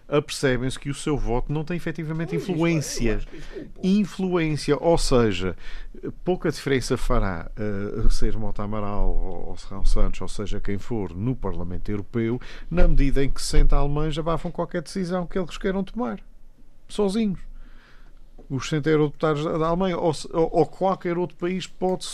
apercebem-se 0.07 0.79
que 0.79 0.91
o 0.91 0.95
seu 0.95 1.17
voto 1.17 1.53
não 1.53 1.65
tem 1.65 1.77
efetivamente 1.77 2.37
influência. 2.37 3.21
Influência, 3.83 4.77
ou 4.77 4.99
seja, 4.99 5.57
pouca 6.25 6.51
diferença 6.51 6.97
fará 6.97 7.51
uh, 7.57 8.11
ser 8.11 8.37
Mota 8.37 8.63
Amaral 8.63 9.09
ou, 9.09 9.57
Serrão 9.57 9.85
Santos, 9.85 10.21
ou 10.21 10.29
seja, 10.29 10.61
quem 10.61 10.79
for, 10.79 11.15
no 11.15 11.35
Parlamento 11.35 11.91
Europeu, 11.91 12.41
na 12.71 12.87
medida 12.87 13.25
em 13.25 13.31
que 13.31 13.41
60 13.41 13.75
alemães 13.77 14.19
abafam 14.19 14.51
qualquer 14.51 14.83
decisão 14.83 15.27
que 15.27 15.39
eles 15.39 15.57
queiram 15.57 15.83
tomar, 15.83 16.21
sozinhos 16.89 17.50
os 18.51 18.69
60 18.69 18.91
eurodeputados 18.91 19.45
da 19.45 19.69
Alemanha 19.69 19.97
ou, 19.97 20.13
ou, 20.33 20.67
qualquer 20.67 21.17
outro 21.17 21.37
país 21.37 21.67
pode 21.67 22.07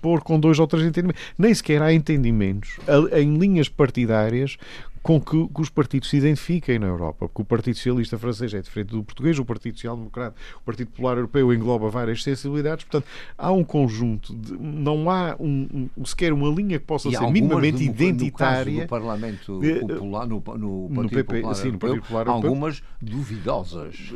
pôr 0.00 0.22
com 0.22 0.40
dois 0.40 0.58
ou 0.58 0.66
três 0.66 0.86
entendimentos. 0.86 1.22
Nem 1.36 1.54
sequer 1.54 1.82
há 1.82 1.92
entendimentos 1.92 2.78
em 3.12 3.36
linhas 3.36 3.68
partidárias 3.68 4.56
com 5.02 5.20
que, 5.20 5.48
que, 5.48 5.60
os 5.60 5.68
partidos 5.68 6.08
se 6.08 6.16
identifiquem 6.16 6.78
na 6.78 6.86
Europa, 6.86 7.28
porque 7.28 7.42
o 7.42 7.44
Partido 7.44 7.76
Socialista 7.76 8.18
francês 8.18 8.52
é 8.54 8.60
diferente 8.60 8.90
do 8.90 9.02
português, 9.02 9.38
o 9.38 9.44
Partido 9.44 9.76
Social 9.76 9.96
Democrata, 9.96 10.36
o 10.60 10.64
Partido 10.64 10.90
Popular 10.90 11.16
Europeu 11.16 11.52
engloba 11.52 11.88
várias 11.88 12.22
sensibilidades, 12.22 12.84
portanto, 12.84 13.06
há 13.36 13.52
um 13.52 13.64
conjunto, 13.64 14.34
de, 14.34 14.52
não 14.58 15.10
há 15.10 15.36
um, 15.38 15.88
um, 15.96 16.04
sequer 16.04 16.32
uma 16.32 16.48
linha 16.48 16.78
que 16.78 16.84
possa 16.84 17.08
e 17.08 17.16
ser 17.16 17.30
minimamente 17.30 17.84
no, 17.84 17.90
identitária. 17.90 18.82
No 18.82 18.88
Parlamento 18.88 19.60
eh, 19.64 19.80
Popular, 19.80 20.26
no, 20.26 20.42
no, 20.56 20.88
no 20.88 21.08
PP, 21.08 21.24
Popular, 21.24 21.54
sim, 21.54 21.70
no 21.72 21.78
Partido 21.78 22.02
Popular 22.02 22.26
Europeu, 22.26 22.50
algumas 22.50 22.82
duvidosas. 23.00 24.12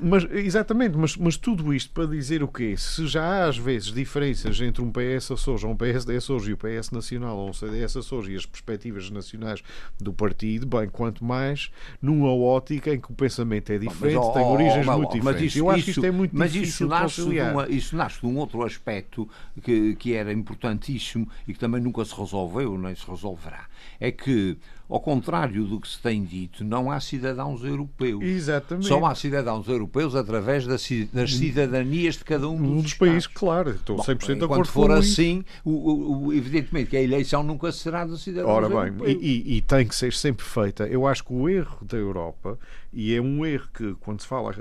Mas, 0.00 0.24
exatamente, 0.30 0.96
mas, 0.96 1.16
mas 1.16 1.36
tudo 1.36 1.72
isto 1.74 1.92
para 1.92 2.06
dizer 2.06 2.42
o 2.42 2.48
quê? 2.48 2.74
Se 2.76 3.06
já 3.06 3.22
há 3.22 3.48
às 3.48 3.58
vezes 3.58 3.92
diferenças 3.92 4.60
entre 4.60 4.82
um 4.82 4.90
PS 4.90 5.30
Açores 5.32 5.64
ou 5.64 5.70
um 5.70 5.76
PSD 5.76 6.16
Açores 6.16 6.46
e 6.48 6.52
o 6.52 6.56
PS 6.56 6.90
Nacional 6.90 7.36
ou 7.36 7.50
um 7.50 7.52
CDS 7.52 7.96
Açores 7.96 8.28
e 8.28 8.36
as 8.36 8.46
perspectivas 8.46 9.10
nacionais 9.10 9.62
do 10.00 10.12
partido, 10.22 10.66
bem, 10.66 10.88
quanto 10.88 11.24
mais 11.24 11.68
numa 12.00 12.32
ótica 12.32 12.94
em 12.94 13.00
que 13.00 13.10
o 13.10 13.14
pensamento 13.14 13.72
é 13.72 13.78
diferente, 13.78 14.14
mas, 14.14 14.26
oh, 14.26 14.32
tem 14.32 14.44
origens 14.44 14.86
oh, 14.86 14.96
muito 14.96 15.12
diferentes. 15.14 15.46
Isso, 15.46 15.58
Eu 15.58 15.70
acho 15.70 15.78
isso, 15.78 15.84
que 15.86 15.90
isto 15.90 16.06
é 16.06 16.10
muito 16.12 16.36
mas 16.36 16.52
difícil 16.52 16.86
isso 16.86 16.86
nasce, 16.86 17.28
de 17.28 17.40
uma, 17.40 17.68
isso 17.68 17.96
nasce 17.96 18.20
de 18.20 18.26
um 18.26 18.36
outro 18.36 18.64
aspecto 18.64 19.28
que, 19.60 19.96
que 19.96 20.14
era 20.14 20.32
importantíssimo 20.32 21.28
e 21.48 21.52
que 21.52 21.58
também 21.58 21.80
nunca 21.80 22.04
se 22.04 22.14
resolveu, 22.14 22.78
nem 22.78 22.94
se 22.94 23.04
resolverá. 23.10 23.66
É 23.98 24.12
que 24.12 24.56
ao 24.92 25.00
contrário 25.00 25.64
do 25.64 25.80
que 25.80 25.88
se 25.88 25.98
tem 25.98 26.22
dito, 26.22 26.62
não 26.62 26.90
há 26.90 27.00
cidadãos 27.00 27.64
europeus. 27.64 28.22
Exatamente. 28.22 28.86
Só 28.86 29.02
há 29.06 29.14
cidadãos 29.14 29.66
europeus 29.66 30.14
através 30.14 30.66
das 30.66 30.82
cidadanias 30.82 32.16
de 32.16 32.24
cada 32.24 32.46
um 32.46 32.58
dos, 32.58 32.70
um 32.70 32.82
dos 32.82 32.94
países, 32.94 33.26
claro. 33.26 33.70
Estou 33.70 33.96
100% 33.96 34.26
Bom, 34.26 34.34
de 34.34 34.44
acordo 34.44 34.68
for 34.70 34.90
assim, 34.90 35.44
o, 35.64 36.26
o, 36.26 36.32
evidentemente 36.34 36.90
que 36.90 36.96
a 36.98 37.02
eleição 37.02 37.42
nunca 37.42 37.72
será 37.72 38.04
dos 38.04 38.22
cidadãos 38.22 38.50
Ora 38.50 38.68
bem, 38.68 38.76
europeus. 38.76 39.18
E, 39.22 39.26
e, 39.26 39.56
e 39.56 39.60
tem 39.62 39.86
que 39.86 39.96
ser 39.96 40.11
sempre 40.18 40.44
feita. 40.44 40.86
Eu 40.86 41.06
acho 41.06 41.24
que 41.24 41.32
o 41.32 41.48
erro 41.48 41.84
da 41.84 41.96
Europa, 41.96 42.58
e 42.92 43.14
é 43.14 43.20
um 43.20 43.44
erro 43.44 43.68
que 43.72 43.94
quando 44.00 44.20
se 44.20 44.26
fala 44.26 44.54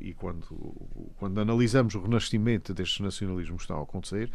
e 0.00 0.14
quando, 0.14 0.46
quando 1.18 1.40
analisamos 1.40 1.94
o 1.94 2.00
renascimento 2.00 2.72
destes 2.72 3.00
nacionalismos 3.00 3.58
que 3.58 3.64
estão 3.64 3.78
a 3.78 3.82
acontecer, 3.82 4.30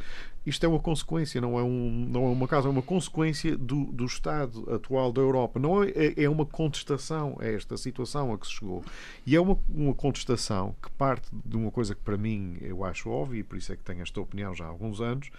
isto 0.45 0.65
é 0.65 0.69
uma 0.69 0.79
consequência, 0.79 1.39
não 1.39 1.59
é, 1.59 1.63
um, 1.63 2.07
não 2.09 2.25
é 2.25 2.29
uma 2.29 2.47
causa, 2.47 2.67
é 2.67 2.71
uma 2.71 2.81
consequência 2.81 3.57
do, 3.57 3.85
do 3.85 4.05
estado 4.05 4.73
atual 4.73 5.11
da 5.11 5.21
Europa. 5.21 5.59
Não 5.59 5.83
é, 5.83 5.89
é, 5.89 6.23
é 6.23 6.29
uma 6.29 6.45
contestação 6.45 7.37
a 7.39 7.45
esta 7.45 7.77
situação 7.77 8.33
a 8.33 8.37
que 8.37 8.47
se 8.47 8.53
chegou. 8.53 8.83
E 9.25 9.35
é 9.35 9.41
uma, 9.41 9.57
uma 9.69 9.93
contestação 9.93 10.75
que 10.81 10.89
parte 10.91 11.29
de 11.45 11.57
uma 11.57 11.71
coisa 11.71 11.93
que 11.93 12.01
para 12.01 12.17
mim 12.17 12.57
eu 12.61 12.83
acho 12.83 13.09
óbvia, 13.09 13.39
e 13.39 13.43
por 13.43 13.57
isso 13.57 13.71
é 13.73 13.75
que 13.75 13.83
tenho 13.83 14.01
esta 14.01 14.19
opinião 14.19 14.55
já 14.55 14.65
há 14.65 14.69
alguns 14.69 15.01
anos, 15.01 15.29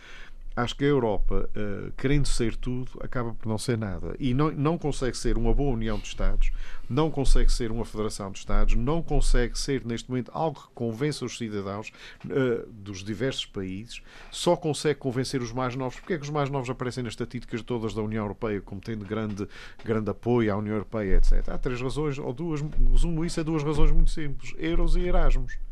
acho 0.57 0.77
que 0.77 0.85
a 0.85 0.89
Europa, 0.89 1.49
uh, 1.57 1.93
querendo 1.93 2.27
ser 2.27 2.57
tudo, 2.57 2.93
acaba 3.01 3.33
por 3.33 3.49
não 3.49 3.59
ser 3.59 3.79
nada. 3.79 4.15
E 4.19 4.35
não, 4.35 4.51
não 4.51 4.79
consegue 4.79 5.17
ser 5.17 5.39
uma 5.39 5.55
boa 5.55 5.73
união 5.73 5.99
de 5.99 6.09
Estados, 6.09 6.51
não 6.89 7.11
consegue 7.11 7.53
ser 7.53 7.71
uma 7.71 7.85
federação 7.85 8.31
de 8.31 8.39
Estados, 8.39 8.75
não 8.75 9.03
consegue 9.03 9.59
ser, 9.59 9.85
neste 9.85 10.09
momento, 10.11 10.31
algo 10.35 10.61
que 10.61 10.69
convença 10.75 11.25
os 11.25 11.39
cidadãos 11.39 11.93
uh, 12.25 12.71
dos 12.71 13.05
diversos 13.05 13.47
países, 13.47 14.03
só 14.31 14.57
consegue 14.57 14.99
convencer 14.99 15.41
os 15.41 15.53
mais 15.53 15.77
novos. 15.77 15.99
Porque 16.01 16.15
é 16.15 16.19
que 16.19 16.25
os 16.25 16.31
mais 16.31 16.51
novos 16.51 16.69
aparecem 16.69 17.03
nas 17.05 17.13
estatísticas 17.13 17.63
todas 17.63 17.95
da 17.95 18.03
União 18.03 18.25
Europeia 18.25 18.61
como 18.61 18.81
tendo 18.81 19.05
grande, 19.05 19.49
grande 19.85 20.11
apoio 20.11 20.53
à 20.53 20.57
União 20.57 20.75
Europeia, 20.75 21.17
etc. 21.17 21.49
Há 21.49 21.59
três 21.59 21.81
razões, 21.81 22.19
ou 22.19 22.33
duas, 22.33 22.61
resumo 22.91 23.25
isso 23.25 23.41
a 23.41 23.43
duas 23.43 23.63
razões 23.63 23.91
muito 23.91 24.11
simples: 24.11 24.53
Euros 24.59 24.97
e 24.97 25.01
Erasmus. 25.01 25.70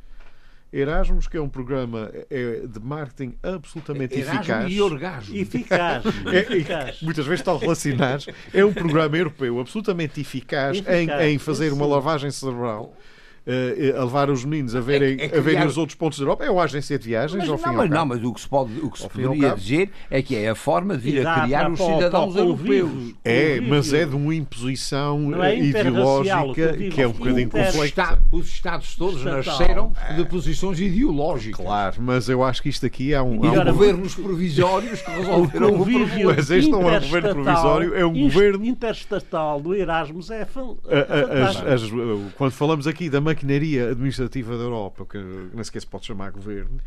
Erasmus, 0.73 1.27
que 1.27 1.37
é 1.37 1.41
um 1.41 1.49
programa 1.49 2.11
é, 2.31 2.66
de 2.66 2.81
marketing 2.81 3.35
absolutamente 3.43 4.19
Erasmus 4.19 4.41
eficaz. 4.41 4.73
E 4.73 4.81
orgasmo. 4.81 5.37
Eficaz. 5.37 6.05
É, 6.29 6.39
eficaz. 6.41 7.03
muitas 7.03 7.25
vezes 7.25 7.41
estão 7.41 7.57
relacionados. 7.57 8.27
É 8.53 8.64
um 8.64 8.73
programa 8.73 9.16
europeu 9.16 9.61
absolutamente 9.61 10.21
eficaz, 10.21 10.79
eficaz. 10.79 11.23
Em, 11.23 11.35
em 11.35 11.39
fazer 11.39 11.73
uma 11.73 11.87
lavagem 11.87 12.31
cerebral 12.31 12.95
a 13.96 14.05
levar 14.05 14.30
os 14.30 14.44
meninos 14.44 14.74
a 14.74 14.80
verem, 14.80 15.16
é, 15.18 15.26
é 15.26 15.38
a 15.38 15.40
verem 15.40 15.66
os 15.66 15.76
outros 15.78 15.96
pontos 15.96 16.18
da 16.18 16.24
Europa. 16.24 16.44
É 16.44 16.51
uma 16.51 16.62
agência 16.62 16.99
de 16.99 17.09
viagens, 17.09 17.38
mas, 17.38 17.49
ao 17.49 17.57
não, 17.57 17.64
fim 17.64 17.76
mas, 17.76 17.90
não, 17.90 18.07
mas 18.07 18.22
o 18.22 18.32
que 18.32 18.40
se, 18.40 18.49
pode, 18.49 18.72
o 18.80 18.90
que 18.90 18.99
se 18.99 19.09
poderia 19.09 19.55
dizer 19.55 19.90
é 20.11 20.22
que 20.22 20.36
é 20.36 20.51
a 20.51 20.55
forma 20.55 20.96
de 20.96 21.11
vir 21.11 21.26
a 21.26 21.42
criar 21.42 21.70
os 21.70 21.78
cidadãos 21.78 22.36
europeus. 22.36 23.14
É, 23.24 23.61
mas 23.61 23.92
é 23.92 24.05
de 24.05 24.14
uma 24.14 24.34
imposição 24.34 25.42
é 25.42 25.59
ideológica 25.59 26.76
que 26.76 27.03
é 27.03 27.09
um 27.09 27.12
bocadinho 27.12 27.49
complexa. 27.49 28.18
Os 28.30 28.49
Estados 28.49 28.96
todos 28.96 29.24
nasceram 29.24 29.92
de 30.16 30.24
posições 30.24 30.80
ideológicas. 30.80 31.64
Claro, 31.64 31.96
mas 32.01 32.28
eu 32.28 32.42
acho 32.42 32.62
que 32.62 32.68
isto 32.68 32.84
aqui 32.86 33.12
é 33.12 33.22
um. 33.22 33.44
Há 33.44 33.53
um 33.53 33.64
governos 33.64 34.14
provisórios 34.14 35.01
que 35.01 35.11
resolveram 35.11 35.68
o 35.68 35.84
problema. 35.84 36.09
Mas 36.38 36.51
este 36.51 36.70
não 36.70 36.88
é 36.88 36.99
um 36.99 37.01
governo 37.01 37.34
provisório, 37.34 37.94
é 37.94 38.05
um 38.05 38.12
governo. 38.12 38.64
interestatal 38.64 39.61
do 39.61 39.74
Erasmus 39.74 40.30
é. 40.30 40.46
Quando 42.36 42.53
falamos 42.53 42.86
aqui 42.86 43.09
da 43.09 43.20
maquinaria 43.39 43.91
administrativa 43.91 44.57
da 44.57 44.64
Europa, 44.64 45.07
que 45.07 45.18
nem 45.18 45.62
sequer 45.62 45.80
se 45.80 45.86
pode 45.86 46.07
chamar 46.07 46.32
governo, 46.32 46.80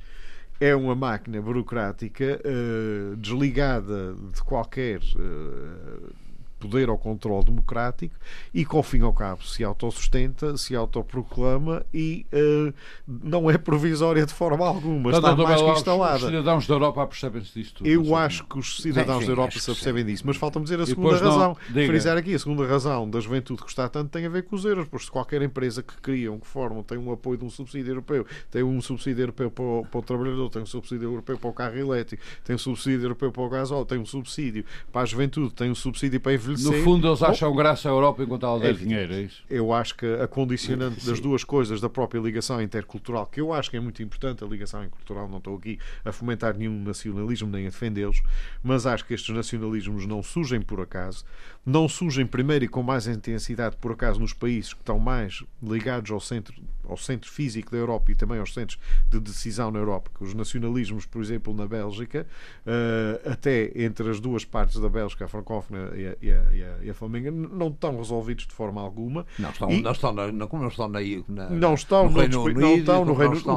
é 0.59 0.75
uma 0.75 0.93
máquina 0.93 1.41
burocrática 1.41 2.39
uh, 2.45 3.15
desligada 3.15 4.13
de 4.33 4.43
qualquer 4.43 4.99
uh, 5.15 6.13
poder 6.61 6.89
ao 6.89 6.97
controle 6.97 7.45
democrático 7.45 8.15
e 8.53 8.63
que, 8.65 8.75
ao 8.75 8.83
fim 8.83 8.99
e 8.99 9.01
ao 9.01 9.13
cabo, 9.13 9.43
se 9.43 9.63
autossustenta, 9.63 10.55
se 10.57 10.75
autoproclama 10.75 11.85
e 11.93 12.25
uh, 12.31 12.73
não 13.07 13.49
é 13.49 13.57
provisória 13.57 14.25
de 14.25 14.33
forma 14.33 14.65
alguma, 14.67 15.11
está 15.11 15.35
mais 15.35 15.61
que 15.61 15.69
instalada. 15.69 16.15
Os 16.17 16.25
cidadãos 16.25 16.67
da 16.67 16.73
Europa 16.75 17.07
percebem-se 17.07 17.53
disso 17.53 17.75
tudo. 17.75 17.89
Eu 17.89 18.15
acho 18.15 18.45
que 18.45 18.59
os 18.59 18.81
cidadãos 18.81 19.15
sim, 19.15 19.21
sim, 19.21 19.27
da 19.27 19.31
Europa 19.31 19.59
se 19.59 19.71
apercebem 19.71 20.05
disso, 20.05 20.23
mas 20.25 20.37
falta-me 20.37 20.63
dizer 20.63 20.79
a 20.79 20.85
segunda 20.85 21.17
razão. 21.17 21.57
Não, 21.69 21.85
Frisar 21.85 22.17
aqui, 22.17 22.35
a 22.35 22.39
segunda 22.39 22.65
razão 22.65 23.09
da 23.09 23.19
juventude 23.19 23.61
que 23.63 23.69
está 23.69 23.89
tanto 23.89 24.09
tem 24.09 24.25
a 24.25 24.29
ver 24.29 24.43
com 24.43 24.55
os 24.55 24.65
euros, 24.65 24.87
porque 24.87 25.05
se 25.05 25.11
qualquer 25.11 25.41
empresa 25.41 25.81
que 25.81 25.95
criam, 25.97 26.39
que 26.39 26.47
formam, 26.47 26.83
tem 26.83 26.97
um 26.97 27.11
apoio 27.11 27.37
de 27.37 27.45
um 27.45 27.49
subsídio 27.49 27.91
europeu, 27.91 28.25
tem 28.49 28.63
um 28.63 28.81
subsídio 28.81 29.23
europeu 29.23 29.49
para 29.49 29.63
o, 29.63 29.85
para 29.89 29.99
o 29.99 30.03
trabalhador, 30.03 30.49
tem 30.49 30.61
um 30.61 30.65
subsídio 30.65 31.05
europeu 31.09 31.37
para 31.37 31.49
o 31.49 31.53
carro 31.53 31.77
elétrico, 31.77 32.23
tem 32.43 32.55
um 32.55 32.59
subsídio 32.59 33.03
europeu 33.05 33.31
para 33.31 33.41
o 33.41 33.49
gasóleo, 33.49 33.85
tem 33.85 33.97
um 33.97 34.05
subsídio 34.05 34.65
para 34.91 35.01
a 35.01 35.05
juventude, 35.05 35.53
tem 35.53 35.71
um 35.71 35.75
subsídio 35.75 36.19
para 36.19 36.33
envelhecer. 36.51 36.77
No 36.77 36.83
fundo, 36.83 37.07
eles 37.07 37.21
acham 37.23 37.55
graça 37.55 37.89
à 37.89 37.91
Europa 37.91 38.23
enquanto 38.23 38.45
ela 38.45 38.59
der 38.59 38.71
é, 38.71 38.73
dinheiro, 38.73 39.13
é 39.13 39.21
isso? 39.21 39.43
Eu 39.49 39.73
acho 39.73 39.95
que 39.95 40.05
a 40.05 40.27
condicionante 40.27 41.05
das 41.05 41.19
duas 41.19 41.43
coisas, 41.43 41.81
da 41.81 41.89
própria 41.89 42.19
ligação 42.19 42.61
intercultural, 42.61 43.25
que 43.25 43.41
eu 43.41 43.53
acho 43.53 43.69
que 43.69 43.77
é 43.77 43.79
muito 43.79 44.01
importante, 44.01 44.43
a 44.43 44.47
ligação 44.47 44.81
intercultural, 44.83 45.27
não 45.27 45.37
estou 45.37 45.57
aqui 45.57 45.79
a 46.03 46.11
fomentar 46.11 46.57
nenhum 46.57 46.83
nacionalismo 46.83 47.49
nem 47.49 47.67
a 47.67 47.69
defendê-los, 47.69 48.21
mas 48.63 48.85
acho 48.85 49.05
que 49.05 49.13
estes 49.13 49.33
nacionalismos 49.35 50.05
não 50.05 50.21
surgem 50.21 50.61
por 50.61 50.79
acaso, 50.81 51.23
não 51.65 51.87
surgem 51.87 52.25
primeiro 52.25 52.65
e 52.65 52.67
com 52.67 52.81
mais 52.81 53.07
intensidade 53.07 53.75
por 53.77 53.91
acaso 53.91 54.19
nos 54.19 54.33
países 54.33 54.73
que 54.73 54.81
estão 54.81 54.97
mais 54.97 55.43
ligados 55.61 56.09
ao 56.11 56.19
centro, 56.19 56.55
ao 56.87 56.97
centro 56.97 57.29
físico 57.29 57.71
da 57.71 57.77
Europa 57.77 58.11
e 58.11 58.15
também 58.15 58.39
aos 58.39 58.53
centros 58.53 58.79
de 59.09 59.19
decisão 59.19 59.69
na 59.69 59.79
Europa. 59.79 60.09
Que 60.17 60.23
os 60.23 60.33
nacionalismos, 60.33 61.05
por 61.05 61.21
exemplo, 61.21 61.53
na 61.53 61.67
Bélgica, 61.67 62.25
uh, 62.65 63.29
até 63.29 63.71
entre 63.75 64.09
as 64.09 64.19
duas 64.19 64.43
partes 64.43 64.79
da 64.79 64.89
Bélgica, 64.89 65.25
a 65.25 65.27
francófona 65.27 65.91
e 65.95 66.07
a, 66.07 66.15
e 66.21 66.31
a, 66.31 66.43
e 66.53 66.63
a, 66.63 66.77
e 66.83 66.89
a 66.89 66.93
flamenga, 66.93 67.29
não 67.29 67.67
estão 67.67 67.97
resolvidos 67.97 68.47
de 68.47 68.53
forma 68.53 68.81
alguma. 68.81 69.25
Não 69.37 69.49
estão, 69.51 69.71
e, 69.71 69.81
não 69.81 69.91
estão, 69.91 70.13
na, 70.13 70.31
não, 70.31 70.49
não 70.51 70.67
estão 70.67 70.87
na, 70.87 70.99
na, 71.27 71.49
não 71.49 71.73
estão 71.75 72.09
no, 72.09 72.19
Reino 72.19 72.43
Unido, 72.43 72.59
não 72.59 72.75
estão 72.77 73.05
no 73.05 73.13
Reino 73.13 73.33
Unido. 73.33 73.51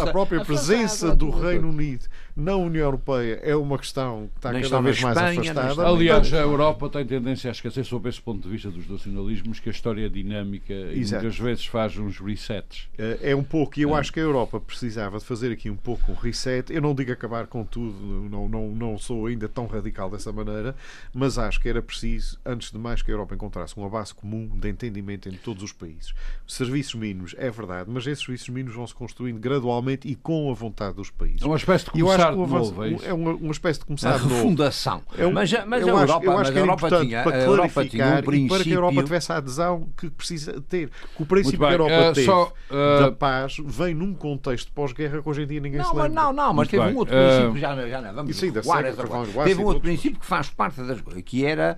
A 0.00 0.10
própria 0.10 0.40
a 0.40 0.44
presença 0.44 1.14
do 1.14 1.30
Reino 1.30 1.68
Unido 1.68 2.06
na 2.34 2.56
União 2.56 2.84
Europeia 2.84 3.38
é 3.42 3.54
uma 3.54 3.78
questão 3.78 4.28
que 4.32 4.38
está 4.38 4.52
Nem 4.52 4.62
cada 4.62 4.80
vez 4.80 5.00
mais 5.00 5.16
Espanha, 5.16 5.52
afastada. 5.52 5.88
Aliás, 5.88 6.32
a 6.32 6.38
Europa 6.38 6.88
tem 6.88 7.06
tendência 7.06 7.33
a 7.48 7.50
esquecer, 7.50 7.84
sob 7.84 8.08
esse 8.08 8.20
ponto 8.20 8.42
de 8.42 8.48
vista 8.48 8.70
dos 8.70 8.88
nacionalismos, 8.88 9.60
que 9.60 9.68
a 9.68 9.72
história 9.72 10.06
é 10.06 10.08
dinâmica 10.08 10.72
Exato. 10.72 10.94
e 10.94 11.26
muitas 11.26 11.38
vezes 11.38 11.66
faz 11.66 11.96
uns 11.96 12.18
resets. 12.18 12.88
Eh, 12.98 13.18
é 13.22 13.36
um 13.36 13.42
pouco, 13.42 13.78
e 13.78 13.82
eu 13.82 13.96
é. 13.96 14.00
acho 14.00 14.12
que 14.12 14.20
a 14.20 14.22
Europa 14.22 14.60
precisava 14.60 15.18
de 15.18 15.24
fazer 15.24 15.52
aqui 15.52 15.70
um 15.70 15.76
pouco 15.76 16.12
um 16.12 16.14
reset. 16.14 16.72
Eu 16.72 16.82
não 16.82 16.94
digo 16.94 17.12
acabar 17.12 17.46
com 17.46 17.64
tudo, 17.64 17.94
não, 18.30 18.48
não, 18.48 18.68
não 18.68 18.98
sou 18.98 19.26
ainda 19.26 19.48
tão 19.48 19.66
radical 19.66 20.10
dessa 20.10 20.32
maneira, 20.32 20.74
mas 21.12 21.38
acho 21.38 21.60
que 21.60 21.68
era 21.68 21.82
preciso, 21.82 22.38
antes 22.44 22.70
de 22.70 22.78
mais, 22.78 23.02
que 23.02 23.10
a 23.10 23.14
Europa 23.14 23.34
encontrasse 23.34 23.76
uma 23.76 23.88
base 23.88 24.14
comum 24.14 24.48
de 24.54 24.68
entendimento 24.68 25.28
entre 25.28 25.40
todos 25.40 25.62
os 25.62 25.72
países. 25.72 26.14
Serviços 26.46 26.94
mínimos, 26.94 27.34
é 27.38 27.50
verdade, 27.50 27.90
mas 27.90 28.06
esses 28.06 28.24
serviços 28.24 28.48
mínimos 28.48 28.74
vão 28.74 28.86
se 28.86 28.94
construindo 28.94 29.38
gradualmente 29.38 30.08
e 30.08 30.14
com 30.14 30.50
a 30.50 30.54
vontade 30.54 30.96
dos 30.96 31.10
países. 31.10 31.42
É 31.42 31.46
uma 31.46 31.56
espécie 31.56 31.84
de 31.84 31.90
começar 31.90 32.30
de 32.30 32.36
novo, 32.36 32.84
é, 32.84 32.94
é 33.06 33.12
uma, 33.12 33.32
uma 33.32 33.52
espécie 33.52 33.80
de 33.80 33.86
começar 33.86 34.18
de 34.18 34.24
novo. 34.24 34.34
Refundação. 34.34 35.02
É 35.18 35.26
um, 35.26 35.32
mas, 35.32 35.52
mas 35.66 35.86
eu 35.86 35.96
a 35.96 36.00
Europa, 36.00 36.18
acho, 36.18 36.24
eu 36.24 36.38
acho 36.38 36.52
que 36.52 36.58
é 36.58 36.60
Europa 36.62 37.00
tinha, 37.00 37.23
para 37.24 37.44
clarificar 37.44 38.18
um 38.28 38.48
para 38.48 38.62
que 38.62 38.70
a 38.70 38.74
Europa 38.74 39.02
tivesse 39.02 39.32
a 39.32 39.36
adesão 39.36 39.88
que 39.96 40.10
precisa 40.10 40.60
ter. 40.60 40.90
Que 41.16 41.22
o 41.22 41.26
princípio 41.26 41.58
que 41.58 41.64
a 41.64 41.72
Europa 41.72 42.10
uh, 42.10 42.12
teve 42.12 42.26
só, 42.26 42.52
uh... 42.70 43.00
da 43.00 43.12
paz 43.12 43.56
vem 43.64 43.94
num 43.94 44.14
contexto 44.14 44.70
pós-guerra 44.72 45.22
que 45.22 45.28
hoje 45.28 45.42
em 45.42 45.46
dia 45.46 45.60
ninguém 45.60 45.78
não, 45.78 45.86
se 45.86 45.96
lembra. 45.96 46.08
Mas 46.08 46.14
não, 46.14 46.32
não, 46.32 46.54
mas 46.54 46.54
Muito 46.54 46.70
teve 46.70 46.84
bem. 46.84 46.94
um 46.94 46.98
outro 46.98 47.16
princípio, 47.16 47.52
uh... 47.52 47.58
já, 47.58 47.88
já 47.88 48.02
não, 48.02 48.14
vamos 48.14 48.36
sim, 48.36 48.50
recuar 48.50 48.84
essa. 48.84 49.04
Teve 49.44 49.60
um 49.60 49.64
outro 49.64 49.82
princípio 49.82 50.20
que 50.20 50.26
faz 50.26 50.48
parte 50.50 50.82
das 50.82 51.00
coisas, 51.00 51.22
que 51.22 51.44
era 51.44 51.76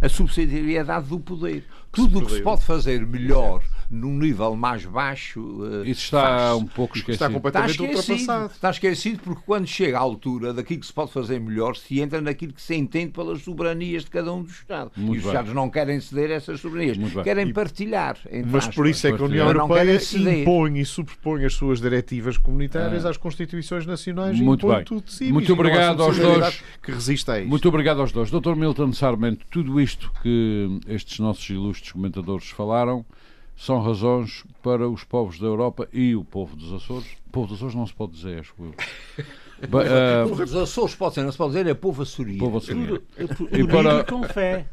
a 0.00 0.08
subsidiariedade 0.08 1.08
do 1.08 1.20
poder. 1.20 1.64
Tudo 1.92 2.18
o 2.18 2.26
que 2.26 2.32
se 2.32 2.42
pode 2.42 2.64
fazer 2.64 3.06
melhor 3.06 3.62
num 3.90 4.18
nível 4.18 4.56
mais 4.56 4.84
baixo. 4.84 5.40
Uh, 5.40 5.84
Isso 5.84 6.04
está 6.04 6.22
faz. 6.22 6.52
um 6.54 6.66
pouco 6.66 6.96
esquecido. 6.96 7.24
Está 7.24 7.30
completamente 7.30 7.70
está 7.70 7.84
esquecido, 7.84 8.12
ultrapassado. 8.12 8.52
Está 8.52 8.70
esquecido 8.70 9.20
porque 9.22 9.42
quando 9.44 9.66
chega 9.66 9.98
à 9.98 10.00
altura 10.00 10.52
daquilo 10.52 10.80
que 10.80 10.86
se 10.86 10.92
pode 10.92 11.12
fazer 11.12 11.40
melhor, 11.40 11.76
se 11.76 12.00
entra 12.00 12.20
naquilo 12.20 12.52
que 12.52 12.62
se 12.62 12.74
entende 12.74 13.12
pelas 13.12 13.42
soberanias 13.42 14.04
de 14.04 14.10
cada 14.10 14.32
um 14.32 14.42
dos 14.42 14.52
Estados. 14.52 14.96
Muito 14.96 15.16
e 15.16 15.18
os 15.18 15.26
Estados 15.26 15.52
não 15.52 15.70
querem 15.70 16.00
ceder 16.00 16.30
essas 16.30 16.60
soberanias, 16.60 16.96
querem 17.22 17.52
partilhar. 17.52 18.16
Mas 18.46 18.68
por 18.68 18.86
isso 18.86 19.06
é 19.06 19.12
que 19.12 19.22
a 19.22 19.24
União 19.24 19.46
Europeia 19.46 19.98
impõe 20.40 20.78
e 20.78 20.84
superpõe 20.84 21.44
as 21.44 21.54
suas 21.54 21.80
diretivas 21.80 22.38
comunitárias 22.38 23.04
ah. 23.04 23.10
às 23.10 23.16
constituições 23.16 23.86
nacionais 23.86 24.38
Muito 24.38 24.66
e 24.66 24.66
impõe 24.66 24.76
bem. 24.76 24.84
tudo 24.84 25.04
de 25.04 25.12
si. 25.12 25.32
Muito 25.32 25.52
obrigado 25.52 26.02
aos 26.02 26.18
dois. 26.18 26.62
Que 26.82 26.92
resiste 26.92 27.30
a 27.30 27.38
isto. 27.38 27.48
Muito 27.48 27.68
obrigado 27.68 28.00
aos 28.00 28.12
dois. 28.12 28.30
Dr. 28.30 28.54
Milton 28.54 28.92
Sarmento, 28.92 29.44
tudo 29.50 29.80
isto 29.80 30.12
que 30.22 30.80
estes 30.86 31.18
nossos 31.18 31.48
ilustres 31.48 31.92
comentadores 31.92 32.48
falaram 32.50 33.04
são 33.56 33.80
razões 33.80 34.44
para 34.62 34.88
os 34.88 35.04
povos 35.04 35.38
da 35.38 35.46
Europa 35.46 35.88
e 35.92 36.14
o 36.14 36.24
povo 36.24 36.56
dos 36.56 36.72
Açores. 36.72 37.06
O 37.26 37.30
povo 37.30 37.46
dos 37.48 37.56
Açores 37.56 37.74
não 37.74 37.86
se 37.86 37.94
pode 37.94 38.12
dizer, 38.12 38.40
acho 38.40 38.54
eu. 38.58 38.64
uh, 39.68 40.26
o 40.26 40.28
povo 40.28 40.44
dos 40.44 40.56
Açores 40.56 40.94
pode 40.94 41.14
ser, 41.14 41.22
não 41.22 41.32
se 41.32 41.38
pode 41.38 41.52
dizer, 41.52 41.66
é 41.66 41.74
povo 41.74 42.02
açoriano. 42.02 42.38
Povo 42.38 42.58
açoriano. 42.58 43.00
E 43.52 43.66
para, 43.66 44.04
com 44.04 44.22
fé. 44.24 44.66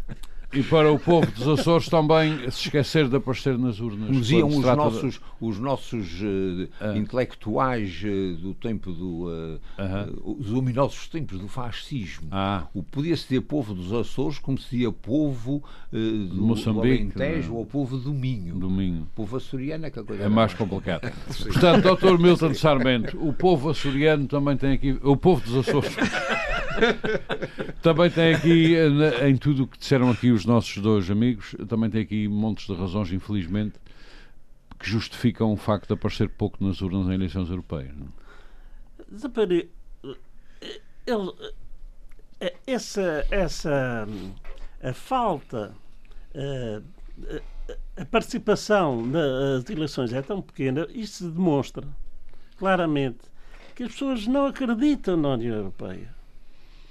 E 0.53 0.61
para 0.63 0.91
o 0.91 0.99
povo 0.99 1.25
dos 1.31 1.47
Açores 1.47 1.87
também 1.87 2.37
se 2.51 2.65
esquecer 2.65 3.07
de 3.07 3.15
aparecer 3.15 3.57
nas 3.57 3.79
urnas. 3.79 4.09
Nos 4.09 4.31
iam 4.31 4.49
os 4.49 4.65
nossos, 4.65 5.13
de... 5.13 5.21
os 5.39 5.59
nossos 5.59 6.21
uh, 6.21 6.69
ah. 6.79 6.97
intelectuais 6.97 8.01
uh, 8.03 8.35
do 8.35 8.53
tempo 8.53 8.91
do. 8.91 9.27
Uh, 9.27 9.59
-huh. 9.79 10.37
os 10.39 10.47
luminosos 10.47 11.07
tempos 11.07 11.39
do 11.39 11.47
fascismo. 11.47 12.27
Ah. 12.31 12.67
O 12.73 12.83
Podia-se 12.83 13.23
dizer 13.23 13.41
povo 13.41 13.73
dos 13.73 13.93
Açores 13.93 14.39
como 14.39 14.57
se 14.57 14.69
dizia 14.71 14.91
povo 14.91 15.63
do, 15.91 15.97
Moçambique, 16.35 17.05
do 17.05 17.21
Alentejo 17.21 17.55
ou 17.55 17.65
povo 17.65 17.97
do 17.97 18.13
Minho. 18.13 18.55
Do 18.55 18.69
Minho. 18.69 19.03
O 19.03 19.15
povo 19.15 19.37
açoriano 19.37 19.85
é 19.85 19.89
que 19.89 19.99
a 19.99 20.03
coisa 20.03 20.23
É 20.23 20.29
mais 20.29 20.53
complicado. 20.53 21.11
Portanto, 21.43 21.95
Dr. 21.95 22.19
Milton 22.19 22.53
Sarmento, 22.53 23.17
o 23.25 23.33
povo 23.33 23.69
açoriano 23.69 24.27
também 24.27 24.57
tem 24.57 24.73
aqui. 24.73 24.99
O 25.01 25.15
povo 25.15 25.41
dos 25.41 25.67
Açores. 25.67 25.95
também 27.81 28.09
tem 28.09 28.33
aqui, 28.33 28.75
em 29.27 29.35
tudo 29.37 29.63
o 29.63 29.67
que 29.67 29.77
disseram 29.77 30.09
aqui 30.09 30.31
os 30.31 30.40
nossos 30.45 30.77
dois 30.77 31.09
amigos, 31.09 31.55
também 31.67 31.89
tem 31.89 32.01
aqui 32.01 32.27
montes 32.27 32.67
de 32.67 32.73
razões, 32.73 33.11
infelizmente, 33.11 33.79
que 34.79 34.89
justificam 34.89 35.51
o 35.51 35.57
facto 35.57 35.87
de 35.87 35.93
aparecer 35.93 36.29
pouco 36.29 36.63
nas 36.63 36.81
urnas 36.81 37.07
em 37.07 37.13
eleições 37.13 37.49
europeias. 37.49 37.93
Não? 37.95 38.07
Ele, 41.05 41.33
essa, 42.65 43.25
essa 43.29 44.07
a 44.81 44.93
falta, 44.93 45.73
a, 46.35 48.01
a 48.01 48.05
participação 48.05 49.05
nas 49.05 49.69
eleições 49.69 50.13
é 50.13 50.21
tão 50.21 50.41
pequena, 50.41 50.87
isso 50.93 51.29
demonstra 51.29 51.87
claramente 52.57 53.19
que 53.75 53.83
as 53.83 53.91
pessoas 53.91 54.27
não 54.27 54.47
acreditam 54.47 55.17
na 55.17 55.29
União 55.29 55.55
Europeia. 55.55 56.20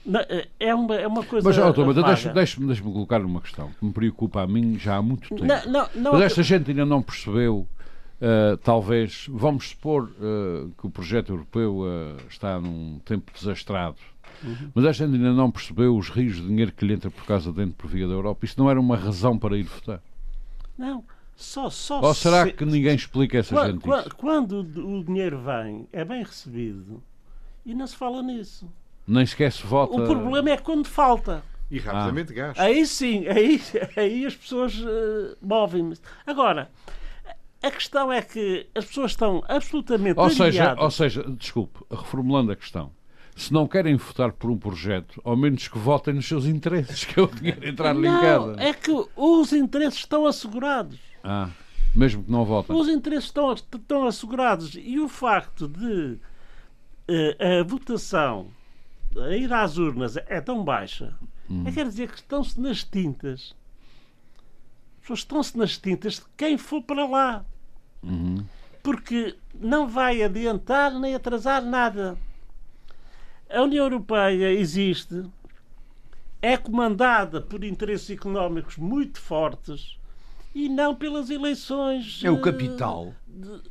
Não, 0.05 0.21
é, 0.21 0.49
é 0.59 0.75
uma, 0.75 0.95
é 0.95 1.07
uma 1.07 1.25
coisa. 1.25 1.47
Mas, 1.47 1.59
autor, 1.59 1.93
deixa-me 1.93 2.35
deixa 2.35 2.61
deixa 2.61 2.83
colocar 2.83 3.21
uma 3.21 3.41
questão 3.41 3.71
que 3.79 3.85
me 3.85 3.93
preocupa 3.93 4.43
a 4.43 4.47
mim 4.47 4.79
já 4.79 4.97
há 4.97 5.03
muito 5.03 5.29
tempo. 5.29 5.45
Não, 5.45 5.65
não, 5.67 5.89
não, 5.95 6.13
mas 6.13 6.23
esta 6.23 6.43
gente 6.43 6.71
ainda 6.71 6.85
não 6.85 7.03
percebeu. 7.03 7.67
Uh, 8.21 8.55
talvez, 8.59 9.27
vamos 9.31 9.71
supor 9.71 10.05
uh, 10.05 10.71
que 10.79 10.87
o 10.87 10.91
projeto 10.91 11.33
europeu 11.33 11.79
uh, 11.79 12.17
está 12.29 12.61
num 12.61 13.01
tempo 13.03 13.33
desastrado, 13.33 13.97
uhum. 14.45 14.71
mas 14.75 14.85
esta 14.85 15.07
gente 15.07 15.17
ainda 15.17 15.33
não 15.33 15.51
percebeu 15.51 15.97
os 15.97 16.11
rios 16.11 16.37
de 16.37 16.47
dinheiro 16.47 16.71
que 16.71 16.85
lhe 16.85 16.93
entra 16.93 17.11
por 17.11 17.25
causa 17.25 17.51
dentro 17.51 17.77
por 17.79 17.89
via 17.89 18.07
da 18.07 18.13
Europa. 18.13 18.45
Isso 18.45 18.57
não 18.59 18.71
era 18.71 18.79
uma 18.79 18.95
razão 18.95 19.39
para 19.39 19.57
ir 19.57 19.63
votar? 19.63 20.03
Não. 20.77 21.03
Só, 21.35 21.71
só 21.71 22.03
Ou 22.03 22.13
será 22.13 22.45
se... 22.45 22.53
que 22.53 22.67
ninguém 22.67 22.95
explica 22.95 23.39
essa 23.39 23.55
quando, 23.55 23.73
gente 23.73 23.81
quando, 23.81 24.15
quando 24.15 24.61
o 24.61 25.03
dinheiro 25.03 25.41
vem, 25.41 25.89
é 25.91 26.05
bem 26.05 26.23
recebido 26.23 27.03
e 27.65 27.75
não 27.75 27.87
se 27.87 27.97
fala 27.97 28.23
nisso. 28.23 28.71
Nem 29.11 29.27
sequer 29.27 29.51
se 29.51 29.67
vota. 29.67 30.01
O 30.01 30.07
problema 30.07 30.51
é 30.51 30.57
quando 30.57 30.87
falta. 30.87 31.43
E 31.69 31.81
rapidamente 31.81 32.33
ah. 32.33 32.37
gasta. 32.37 32.63
Aí 32.63 32.87
sim, 32.87 33.27
aí, 33.27 33.61
aí 33.97 34.25
as 34.25 34.37
pessoas 34.37 34.79
uh, 34.79 35.37
movem-se. 35.43 36.01
Agora, 36.25 36.71
a 37.61 37.71
questão 37.73 38.13
é 38.13 38.23
que 38.23 38.69
as 38.73 38.85
pessoas 38.85 39.11
estão 39.11 39.43
absolutamente 39.49 40.19
ou 40.19 40.31
seja, 40.31 40.77
ou 40.79 40.91
seja, 40.93 41.25
desculpe, 41.37 41.81
reformulando 41.91 42.53
a 42.53 42.57
questão. 42.57 42.93
Se 43.35 43.53
não 43.53 43.67
querem 43.67 43.97
votar 43.97 44.33
por 44.33 44.49
um 44.49 44.57
projeto, 44.57 45.21
ao 45.25 45.37
menos 45.37 45.67
que 45.67 45.79
votem 45.79 46.15
nos 46.15 46.29
seus 46.29 46.47
interesses, 46.47 47.03
que 47.07 47.19
é 47.19 47.23
o 47.25 47.27
dinheiro 47.27 47.67
entrar 47.67 47.93
não, 47.93 48.03
ligado. 48.03 48.61
É 48.61 48.73
que 48.73 48.93
os 49.17 49.53
interesses 49.53 49.99
estão 49.99 50.25
assegurados. 50.25 51.01
Ah, 51.25 51.49
mesmo 51.97 52.23
que 52.23 52.31
não 52.31 52.45
votem. 52.45 52.77
Os 52.77 52.89
interesses 52.89 53.25
estão, 53.25 53.53
estão 53.53 54.07
assegurados. 54.07 54.79
E 54.81 55.01
o 55.01 55.09
facto 55.09 55.67
de 55.67 56.17
uh, 57.09 57.61
a 57.61 57.65
votação 57.65 58.47
a 59.17 59.37
ir 59.37 59.53
às 59.53 59.77
urnas 59.79 60.17
é 60.17 60.41
tão 60.41 60.63
baixa, 60.65 61.15
é 61.67 61.73
quer 61.73 61.87
dizer 61.87 62.09
que 62.11 62.17
estão-se 62.17 62.61
nas 62.61 62.85
tintas. 62.85 63.55
As 64.97 65.01
pessoas 65.01 65.19
estão-se 65.21 65.59
nas 65.59 65.77
tintas 65.79 66.15
de 66.17 66.23
quem 66.37 66.57
for 66.57 66.83
para 66.83 67.07
lá. 67.07 67.45
Uhum. 68.03 68.45
Porque 68.83 69.37
não 69.55 69.89
vai 69.89 70.23
adiantar 70.23 70.93
nem 70.99 71.15
atrasar 71.15 71.63
nada. 71.65 72.17
A 73.49 73.63
União 73.63 73.85
Europeia 73.85 74.53
existe 74.53 75.25
é 76.41 76.57
comandada 76.57 77.41
por 77.41 77.65
interesses 77.65 78.09
económicos 78.11 78.77
muito 78.77 79.21
fortes 79.21 79.99
e 80.55 80.69
não 80.69 80.95
pelas 80.95 81.31
eleições. 81.31 82.23
É 82.25 82.31
o 82.31 82.37
eh, 82.39 82.41
capital. 82.41 83.13
de- 83.27 83.63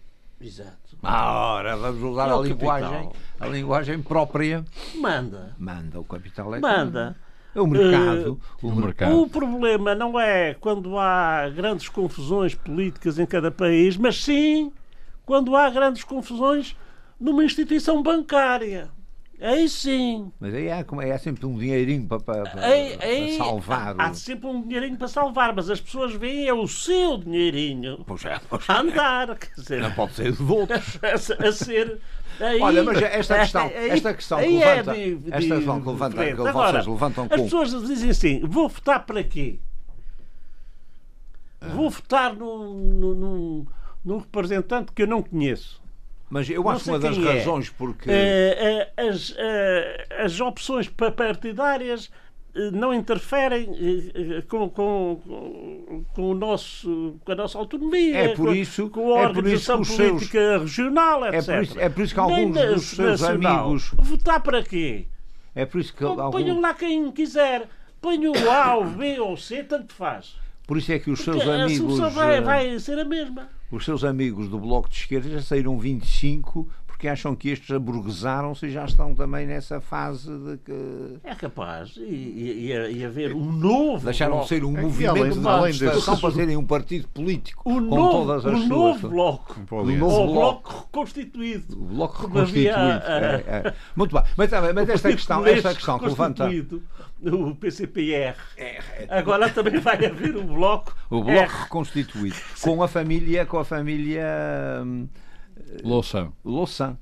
Exato. 0.41 0.97
Ah, 1.03 1.53
ora, 1.53 1.75
vamos 1.77 2.01
usar 2.01 2.29
É 2.29 2.33
a 2.33 2.37
linguagem, 2.41 3.09
a 3.39 3.47
linguagem 3.47 4.01
própria. 4.01 4.63
Manda. 4.95 5.55
Manda, 5.57 5.99
o 5.99 6.03
capital 6.03 6.55
é 6.55 6.59
Manda. 6.59 7.15
É 7.55 7.59
o 7.61 7.67
mercado. 7.67 8.39
o 8.61 8.67
O 8.67 8.71
mer- 8.75 8.85
mercado. 8.85 9.21
O 9.21 9.27
problema 9.29 9.95
não 9.95 10.19
é 10.19 10.53
quando 10.53 10.97
há 10.97 11.49
grandes 11.49 11.89
confusões 11.89 12.53
políticas 12.55 13.17
em 13.19 13.25
cada 13.25 13.49
país, 13.51 13.97
mas 13.97 14.23
sim 14.23 14.71
quando 15.25 15.55
há 15.55 15.69
grandes 15.69 16.03
confusões 16.03 16.75
numa 17.19 17.43
instituição 17.43 18.01
bancária. 18.01 18.89
Aí 19.41 19.69
sim. 19.69 20.31
Mas 20.37 20.53
aí 20.53 20.69
há, 20.69 20.85
é, 21.01 21.17
sempre 21.17 21.45
um 21.45 21.57
dinheirinho 21.57 22.05
para, 22.07 22.19
para, 22.19 22.65
Aí, 22.65 22.97
para 22.97 23.05
aí 23.07 23.37
salvar. 23.37 23.95
há, 23.97 24.13
sempre 24.13 24.47
um 24.47 24.61
dinheirinho 24.61 24.97
para 24.97 25.07
salvar, 25.07 25.55
mas 25.55 25.69
as 25.69 25.79
pessoas 25.79 26.13
veem 26.13 26.47
é 26.47 26.53
o 26.53 26.67
seu 26.67 27.17
dinheirinho 27.17 28.03
Pois 28.05 28.25
é, 28.25 28.37
pois 28.49 28.69
a 28.69 28.81
andar. 28.81 29.37
Quer 29.37 29.53
dizer, 29.55 29.81
não 29.81 29.91
pode 29.91 30.13
ser 30.13 30.33
de 30.33 30.43
outros. 30.43 30.99
a, 31.41 31.47
a 31.47 31.51
ser. 31.53 31.99
Aí, 32.39 32.59
Olha, 32.61 32.83
mas 32.83 33.01
esta 33.01 33.39
questão- 33.39 33.67
esta 33.73 34.13
questão 34.13 34.39
que 34.39 34.61
é 34.61 34.75
levanta- 34.75 34.93
de- 34.93 35.15
de- 35.15 35.33
esta 35.33 35.55
questão 35.55 35.81
que 35.81 35.87
levanta- 35.89 36.25
que 36.25 36.33
vocês 36.35 36.47
Agora, 36.47 36.83
levantam 36.89 37.23
As 37.23 37.29
com- 37.37 37.43
pessoas 37.43 37.69
dizem 37.87 38.09
assim: 38.09 38.41
vou 38.45 38.67
votar 38.67 39.05
para 39.05 39.23
quê? 39.23 39.59
Ah. 41.61 41.67
Vou 41.69 41.89
votar 41.89 42.33
num, 42.35 42.73
num, 42.73 43.13
num- 43.15 43.65
num 44.03 44.17
representante 44.17 44.91
que 44.93 45.01
eu 45.03 45.07
não 45.07 45.21
conheço. 45.21 45.81
Mas 46.29 46.49
eu 46.49 46.67
acho 46.69 46.89
uma 46.89 46.99
das 46.99 47.17
é. 47.17 47.21
razões 47.21 47.69
porque. 47.69 48.09
Eh, 48.11 48.89
eh, 48.97 49.07
as, 49.09 49.33
eh, 49.37 50.07
as 50.23 50.39
opções 50.39 50.87
pa- 50.87 51.11
partidárias 51.11 52.11
não 52.73 52.93
interferem 52.93 53.67
com, 54.47 54.69
com, 54.69 55.21
com- 55.23 56.03
com 56.13 56.31
o 56.31 56.33
nosso, 56.35 57.15
com 57.23 57.31
a 57.31 57.35
nossa 57.35 57.57
autonomia, 57.57 58.17
É 58.17 58.27
por 58.35 58.47
com, 58.47 58.53
isso- 58.55 58.89
com 58.89 59.15
a 59.15 59.19
é 59.21 59.27
por 59.29 59.47
isso 59.47 59.71
organização 59.71 59.75
que 59.77 59.81
os 59.83 59.87
seus- 59.95 60.09
política 60.11 60.57
regional, 60.59 61.25
etc. 61.27 61.45
por 61.55 61.63
isso- 61.63 61.79
é 61.79 61.89
por 61.89 62.03
isso 62.03 62.13
que 62.15 62.21
Nem 62.21 62.35
alguns 62.41 62.55
na- 62.55 62.65
dos 62.65 62.83
seus 62.85 63.21
nacional. 63.21 63.63
amigos- 63.65 63.91
Votar 63.97 64.41
para 64.41 64.63
quê? 64.63 65.05
É 65.55 65.65
por 65.65 65.79
isso 65.81 65.93
que 65.93 65.99
Ponham 66.03 66.21
algum, 66.21 66.61
lá 66.61 66.73
quem 66.73 67.11
quiser. 67.11 67.67
Ponham 68.01 68.33
o 68.33 68.51
A, 68.51 68.77
o 68.77 68.85
B 68.85 69.19
ou 69.19 69.33
o 69.33 69.37
C, 69.37 69.63
tanto 69.63 69.93
faz. 69.93 70.35
por 70.67 70.77
isso 70.77 70.91
é 70.91 70.99
que 70.99 71.09
os 71.11 71.19
seus 71.21 71.37
Porque 71.37 71.49
a 71.49 71.63
amigos. 71.63 71.77
solução 71.77 72.09
vai, 72.11 72.39
vai 72.41 72.79
ser 72.79 72.99
a 72.99 73.05
mesma. 73.05 73.49
Os 73.71 73.85
seus 73.85 74.03
amigos 74.03 74.49
do 74.49 74.59
Bloco 74.59 74.89
de 74.89 74.95
Esquerda 74.95 75.29
já 75.29 75.41
saíram 75.41 75.77
25 75.77 76.67
porque 76.99 77.07
acham 77.07 77.33
que 77.33 77.47
estes 77.47 77.71
aburguesaram-se 77.71 78.65
e 78.65 78.69
já 78.71 78.83
estão 78.83 79.15
também 79.15 79.47
nessa 79.47 79.79
fase 79.79 80.29
de 80.37 80.57
que. 80.57 81.17
É 81.23 81.33
capaz. 81.33 81.95
E, 81.95 82.01
e, 82.01 82.73
e, 82.91 83.03
a- 83.05 83.07
haver 83.07 83.33
um 83.33 83.49
novo. 83.53 84.03
Deixaram 84.03 84.41
de 84.41 84.49
ser 84.49 84.65
um 84.65 84.77
É, 84.77 84.81
movimento 84.81 85.17
além- 85.17 85.31
de 85.31 85.47
além 85.47 86.19
para 86.19 86.31
serem 86.31 86.57
um 86.57 86.65
partido 86.65 87.07
político 87.07 87.61
o 87.61 87.75
com 87.75 87.79
novo, 87.79 88.11
todas 88.25 88.45
as 88.45 88.51
o 88.53 88.57
suas. 88.57 88.67
novo 88.69 89.07
bloco. 89.07 89.55
O 89.71 89.83
novo 89.85 90.05
Ou 90.13 90.27
bloco. 90.27 90.33
bloco 90.33 90.79
reconstituído. 90.87 91.81
O 91.81 91.85
bloco 91.85 92.27
reconstituído. 92.27 92.69
havia, 92.75 92.95
é, 93.05 93.43
ah, 93.47 93.69
é. 93.69 93.73
Muito 93.95 94.13
bem. 94.13 94.23
Mas, 94.35 94.49
tá 94.49 94.59
bem, 94.61 94.73
mas 94.73 94.89
esta 94.89 95.09
questão, 95.15 95.47
esta 95.47 95.73
questão 95.73 95.99
que 95.99 96.05
levanta. 96.05 96.49
O 97.21 97.55
PCPR. 97.55 98.35
Agora 99.07 99.49
também 99.49 99.79
vai 99.79 100.05
haver 100.05 100.35
o 100.35 100.43
bloco. 100.43 100.93
O 101.09 101.23
bloco 101.23 101.31
R. 101.31 101.47
reconstituído. 101.63 102.35
Com 102.61 102.83
a 102.83 102.89
família, 102.89 103.45
com 103.45 103.57
a 103.57 103.63
família 103.63 104.25
hum, 104.85 105.07
Louçã. 105.83 106.31
Louçã. 106.43 106.97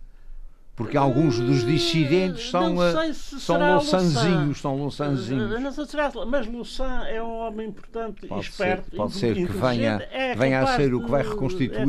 Porque 0.76 0.96
alguns 0.96 1.40
dos 1.40 1.66
dissidentes 1.66 2.52
são, 2.52 2.80
ah, 2.80 2.92
sei 2.92 3.12
se 3.12 3.40
são 3.40 3.56
será 3.56 3.74
louçanzinhos, 3.74 4.46
Louçã. 4.46 4.62
são 4.62 4.78
louçanzinhos. 4.78 5.60
Não 5.60 5.72
sei 5.72 5.86
se 5.86 5.90
será, 5.92 6.12
mas 6.28 6.46
Louçã 6.46 7.04
é 7.08 7.24
um 7.24 7.48
homem 7.48 7.70
importante 7.70 8.26
e 8.26 8.28
Pode 8.28 8.42
esperto. 8.42 8.92
ser, 8.92 8.96
pode 8.96 9.14
ser 9.16 9.34
que 9.34 9.46
venha, 9.46 10.08
É 10.12 10.36
venha 10.36 10.60
a 10.62 10.76
ser 10.78 10.94
o 10.94 11.04
que 11.04 11.10
vai 11.10 11.24
reconstituir 11.28 11.72
é 11.74 11.84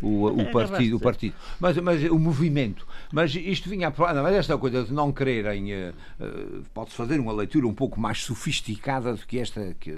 o, 0.00 0.08
o, 0.08 0.34
o 0.34 0.40
É 0.40 0.44
partido, 0.50 0.96
o 0.96 1.00
partido. 1.00 1.34
Mas, 1.60 1.76
mas 1.76 2.02
o 2.04 2.18
movimento. 2.18 2.86
Mas 3.12 3.34
isto 3.34 3.68
vinha 3.68 3.88
a 3.88 3.90
não, 4.14 4.22
mas 4.22 4.34
esta 4.34 4.56
coisa 4.56 4.82
de 4.82 4.94
não 4.94 5.12
quererem, 5.12 5.70
eh, 5.74 5.92
eh, 6.18 6.60
pode-se 6.72 6.96
fazer 6.96 7.20
uma 7.20 7.34
leitura 7.34 7.66
um 7.66 7.74
pouco 7.74 8.00
mais 8.00 8.22
sofisticada 8.22 9.12
do 9.12 9.26
que 9.26 9.38
esta 9.38 9.76
que, 9.78 9.90
eh, 9.90 9.96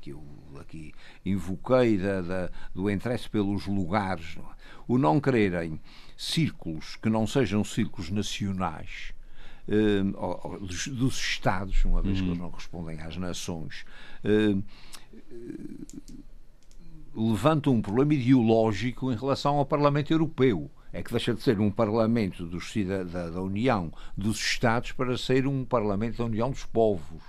que 0.00 0.10
eu 0.10 0.22
aqui 0.60 0.92
invoquei 1.26 1.98
da, 1.98 2.20
da- 2.20 2.50
do 2.72 2.88
interesse 2.88 3.28
pelos 3.28 3.66
lugares. 3.66 4.36
não 4.36 4.44
é? 4.44 4.54
O 4.86 4.98
não 4.98 5.20
quererem 5.20 5.80
círculos 6.16 6.96
que 6.96 7.08
não 7.08 7.26
sejam 7.26 7.64
círculos 7.64 8.10
nacionais. 8.10 9.12
ou 10.16 10.60
dos, 10.60 10.88
dos 10.88 11.18
Estados, 11.18 11.84
uma 11.84 12.02
vez 12.02 12.20
que 12.20 12.26
eles 12.26 12.38
não 12.38 12.50
respondem 12.50 13.00
às 13.00 13.16
nações, 13.16 13.84
eh, 14.22 14.56
levanta 17.14 17.70
um 17.70 17.80
problema 17.80 18.14
ideológico 18.14 19.12
em 19.12 19.16
relação 19.16 19.56
ao 19.56 19.66
Parlamento 19.66 20.12
Europeu. 20.12 20.70
É 20.92 21.02
que 21.02 21.10
deixa 21.10 21.34
de 21.34 21.42
ser 21.42 21.58
um 21.58 21.70
Parlamento 21.70 22.46
dos, 22.46 22.72
da, 23.10 23.30
da 23.30 23.42
União 23.42 23.92
dos 24.16 24.38
Estados 24.38 24.92
para 24.92 25.16
ser 25.18 25.46
um 25.46 25.64
Parlamento 25.64 26.18
da 26.18 26.24
União 26.24 26.50
dos 26.50 26.64
Povos. 26.64 27.22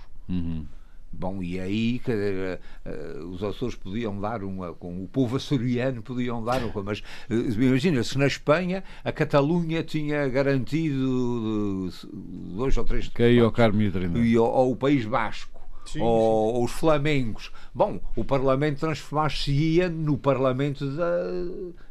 Bom, 1.18 1.42
e 1.42 1.58
aí 1.58 1.98
quer 1.98 2.12
dizer, 2.12 2.60
eh, 2.84 3.18
os 3.24 3.42
Açores 3.42 3.74
podiam 3.74 4.20
dar 4.20 4.44
uma. 4.44 4.74
com 4.74 5.02
o 5.02 5.08
povo 5.08 5.36
açoriano 5.36 6.02
podiam 6.02 6.44
dar 6.44 6.62
uma. 6.62 6.82
Mas 6.82 7.02
eh, 7.30 7.34
imagina, 7.34 8.02
se 8.02 8.18
na 8.18 8.26
Espanha 8.26 8.84
a 9.02 9.10
Catalunha 9.10 9.82
tinha 9.82 10.28
garantido 10.28 11.88
eh, 11.88 12.08
dois 12.54 12.76
ou 12.76 12.84
três 12.84 13.08
Que 13.08 13.22
aí 13.22 13.38
ao 13.38 13.46
deputados 13.46 13.92
Carmo 13.92 14.18
e 14.18 14.38
ou, 14.38 14.72
o 14.72 14.76
País 14.76 15.06
Basco, 15.06 15.60
Sim, 15.86 16.02
ou, 16.02 16.54
ou 16.54 16.64
os 16.64 16.72
Flamengos. 16.72 17.50
Bom, 17.74 17.98
o 18.14 18.24
Parlamento 18.24 18.80
transformar-se-ia 18.80 19.88
no 19.88 20.18
Parlamento 20.18 20.86
da, 20.86 21.06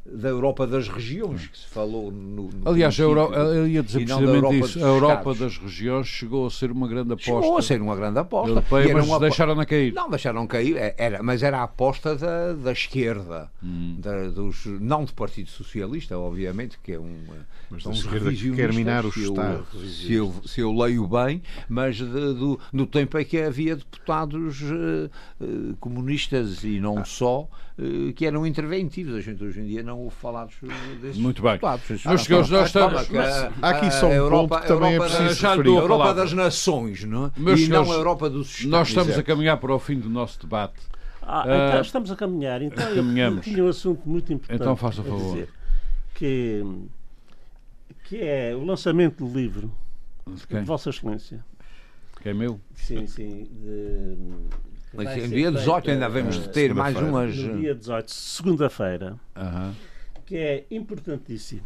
da 0.08 0.30
Europa 0.30 0.68
das 0.68 0.88
regiões, 0.88 1.48
que 1.48 1.58
se 1.58 1.66
falou 1.66 2.12
no. 2.12 2.50
no 2.52 2.70
Aliás, 2.70 3.00
a 3.00 3.04
Euro... 3.04 3.34
eu 3.34 3.68
ia 3.68 3.82
dizer 3.82 4.00
precisamente 4.06 4.36
Europa 4.36 4.56
isso. 4.56 4.78
A 4.80 4.88
Europa 4.88 5.32
Estados. 5.32 5.40
das 5.40 5.58
regiões 5.58 6.08
chegou 6.08 6.46
a 6.46 6.52
ser 6.52 6.72
uma 6.72 6.88
grande 6.88 7.14
aposta. 7.14 7.32
Chegou 7.32 7.58
a 7.58 7.62
ser 7.64 7.82
uma 7.82 7.96
grande 7.96 8.20
aposta. 8.20 8.50
europeia, 8.52 8.90
E 8.90 8.94
mas 8.94 9.08
uma 9.08 9.20
deixaram-na 9.20 9.66
cair. 9.66 9.94
Não, 9.94 10.08
deixaram 10.10 10.46
cair, 10.46 10.78
é- 10.78 10.94
era, 10.98 11.24
mas 11.24 11.42
era 11.42 11.58
a 11.60 11.64
aposta 11.64 12.16
da, 12.16 12.54
da 12.54 12.72
esquerda, 12.72 13.50
Hum. 13.64 13.96
da- 14.00 14.30
dos, 14.30 14.66
não 14.80 15.04
do 15.06 15.14
Partido 15.14 15.50
Socialista, 15.50 16.18
obviamente, 16.20 16.78
que 16.84 16.92
é 16.94 17.00
um. 17.00 17.16
Mas 17.72 17.82
são 17.82 17.92
da 17.92 17.98
esquerda 17.98 18.32
que 18.32 18.52
quer 18.52 18.72
minar 18.74 19.06
o 19.08 19.12
se 19.12 19.24
eu- 19.24 19.30
Estado. 19.32 19.66
Se 19.88 20.14
eu, 20.14 20.36
se 20.46 20.62
eu 20.62 20.72
leio 20.72 21.08
bem, 21.08 21.42
mas 21.68 21.96
de- 21.98 22.04
do, 22.06 22.60
no 22.72 22.86
tempo 22.86 23.18
em 23.18 23.26
que 23.26 23.40
havia 23.42 23.76
deputados 23.76 24.62
eh, 24.62 25.10
eh, 25.42 25.46
comunistas 25.80 26.64
e 26.64 26.80
não 26.80 27.04
só, 27.04 27.48
eh, 27.52 27.65
que 28.16 28.26
eram 28.26 28.46
interventivos. 28.48 29.16
A 29.16 29.22
gente 29.22 29.44
hoje 29.44 29.60
em 29.60 29.66
dia 29.66 29.84
não 29.84 30.00
ouve 30.00 30.16
falar 30.16 30.48
desses 31.02 31.18
Muito 31.18 31.42
bem. 31.42 31.60
Meus 32.06 32.24
senhores, 32.24 32.50
nós 32.50 32.68
estamos- 32.68 33.02
Há 33.62 33.70
aqui 33.70 33.92
só 33.92 34.08
um 34.08 34.12
Europa, 34.12 34.48
ponto 34.56 34.62
que 34.62 34.68
também 34.68 34.96
é 34.96 35.00
preciso 35.00 35.48
a 35.48 35.56
Europa 35.58 36.14
das 36.14 36.32
nações, 36.34 37.04
não 37.04 37.26
é? 37.26 37.32
Meus 37.38 37.60
e 37.62 37.68
não 37.68 37.92
a 37.92 37.96
Europa 37.96 38.30
dos 38.30 38.48
Estados. 38.50 38.66
Nós 38.72 38.88
estamos 38.88 39.18
a 39.18 39.24
caminhar 39.24 39.58
para 39.58 39.74
o 39.76 39.80
fim 39.80 40.00
do 40.00 40.10
nosso 40.10 40.40
debate. 40.40 40.80
Ah, 41.22 41.42
Ah, 41.44 41.68
então 41.70 41.82
estamos 41.82 42.12
a 42.12 42.16
caminhar. 42.16 42.62
Então 42.62 42.96
caminhamos. 42.96 43.46
eu 43.48 43.54
tinha 43.54 43.64
um 43.66 43.68
assunto 43.68 44.08
muito 44.08 44.32
importante. 44.32 44.62
Então 44.62 44.76
faça 44.76 45.02
a 45.02 45.04
favor. 45.04 45.34
dizer, 45.34 45.50
que, 46.14 46.64
que 48.06 48.18
é 48.22 48.56
o 48.56 48.64
lançamento 48.64 49.26
do 49.26 49.38
livro 49.38 49.70
De 50.48 50.60
Vossa 50.62 50.92
Excelência. 50.92 51.44
Que 52.22 52.30
é 52.30 52.34
meu? 52.34 52.60
Sim, 52.76 53.06
sim. 53.08 53.48
de- 53.52 54.75
Mas 54.96 55.30
dia 55.30 55.52
18 55.52 55.86
feita, 55.86 55.92
ainda 56.06 56.20
eh, 56.20 56.48
ter 56.50 56.74
mais 56.74 56.96
umas. 56.98 57.36
No 57.38 57.60
dia 57.60 57.76
18, 57.76 58.12
segunda-feira, 58.12 59.16
Aham. 59.36 59.74
que 60.26 60.38
é 60.38 60.66
importantíssimo. 60.72 61.62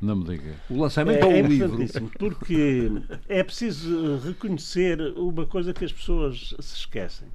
Não 0.00 0.14
me 0.16 0.24
diga. 0.24 0.54
O 0.70 0.80
lançamento 0.80 1.22
É, 1.22 1.24
ou 1.26 1.32
é 1.32 1.42
o 1.42 1.46
livro? 1.46 1.66
importantíssimo, 1.66 2.10
porque 2.18 2.90
é 3.28 3.42
preciso 3.42 4.18
reconhecer 4.18 5.00
uma 5.16 5.44
coisa 5.44 5.72
que 5.74 5.84
as 5.84 5.92
pessoas 5.92 6.54
se 6.60 6.76
esquecem. 6.76 7.26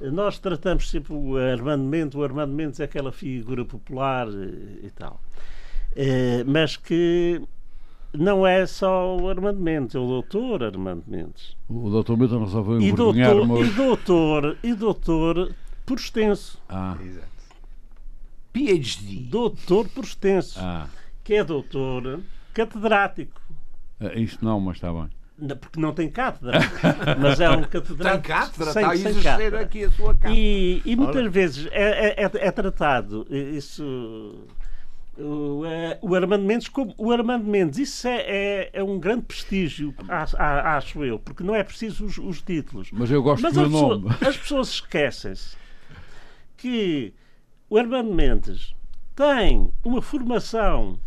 Nós 0.00 0.38
tratamos 0.38 0.88
sempre 0.88 1.12
o 1.12 1.36
Armando 1.36 1.84
Mendes, 1.84 2.14
o 2.16 2.24
Armando 2.24 2.54
Mendes 2.54 2.80
é 2.80 2.84
aquela 2.84 3.12
figura 3.12 3.64
popular 3.66 4.28
eh, 4.28 4.86
e 4.86 4.90
tal. 4.90 5.20
Eh, 5.94 6.42
Mas 6.46 6.76
que 6.76 7.42
não 8.12 8.46
é 8.46 8.66
só 8.66 9.16
o 9.16 9.28
Armando 9.28 9.60
Mendes, 9.60 9.94
é 9.94 9.98
o 9.98 10.06
doutor 10.06 10.62
Armando 10.64 11.04
Mendes. 11.06 11.56
O 11.68 11.88
doutor 11.90 12.16
Milton 12.16 12.44
resolveu 12.44 12.80
E 12.80 12.88
envergonhar-me 12.88 13.46
doutor, 13.46 13.56
e 13.56 13.60
hoje. 13.62 13.72
doutor, 13.74 14.56
e 14.62 14.74
doutor 14.74 15.54
por 15.86 15.98
extenso. 15.98 16.60
Ah, 16.68 16.96
PhD. 18.52 19.16
Doutor 19.30 19.88
por 19.88 20.04
extenso. 20.04 20.58
ah. 20.60 20.86
Que 21.22 21.34
é 21.34 21.44
doutor 21.44 22.20
catedrático. 22.52 23.40
Ah, 24.00 24.12
Isto 24.14 24.44
não, 24.44 24.58
mas 24.58 24.76
está 24.76 24.92
bem. 24.92 25.08
Não, 25.38 25.56
Porque 25.56 25.80
não 25.80 25.94
tem 25.94 26.10
cátedra, 26.10 26.58
mas 27.18 27.40
é 27.40 27.48
um 27.50 27.62
catedrático. 27.62 28.22
Tem 28.26 28.36
cátedra, 28.36 28.72
sem- 28.72 28.82
está 28.82 28.92
a 28.92 28.96
sem 28.96 29.06
exercer 29.10 29.22
cátedra. 29.32 29.60
aqui 29.60 29.84
a 29.84 29.90
sua 29.92 30.14
cátedra. 30.14 30.34
E, 30.38 30.82
e 30.84 30.96
muitas 30.96 31.32
vezes 31.32 31.66
é, 31.70 32.08
é- 32.22 32.24
é- 32.24 32.46
é 32.48 32.50
tratado 32.50 33.26
isso 33.30 34.34
o, 35.20 35.64
eh, 35.66 35.98
o 36.00 36.14
Armando 36.14 36.44
Mendes 36.44 36.68
como 36.68 36.94
o 36.96 37.12
Armando 37.12 37.44
Mendes. 37.44 37.78
Isso 37.78 38.08
é, 38.08 38.20
é, 38.20 38.70
é 38.72 38.82
um 38.82 38.98
grande 38.98 39.22
prestígio, 39.22 39.94
acho 40.08 41.04
eu, 41.04 41.18
porque 41.18 41.42
não 41.42 41.54
é 41.54 41.62
preciso 41.62 42.04
os, 42.04 42.18
os 42.18 42.42
títulos. 42.42 42.90
Mas 42.92 43.10
eu 43.10 43.22
gosto 43.22 43.42
Mas 43.42 43.54
do 43.54 43.60
meu 43.60 43.70
pessoa, 43.70 43.98
nome. 43.98 44.16
as 44.20 44.36
pessoas 44.36 44.68
esquecem-se 44.68 45.56
que 46.56 47.14
o 47.68 47.76
Armando 47.76 48.12
Mendes 48.12 48.74
tem 49.14 49.72
uma 49.84 50.02
formação 50.02 50.98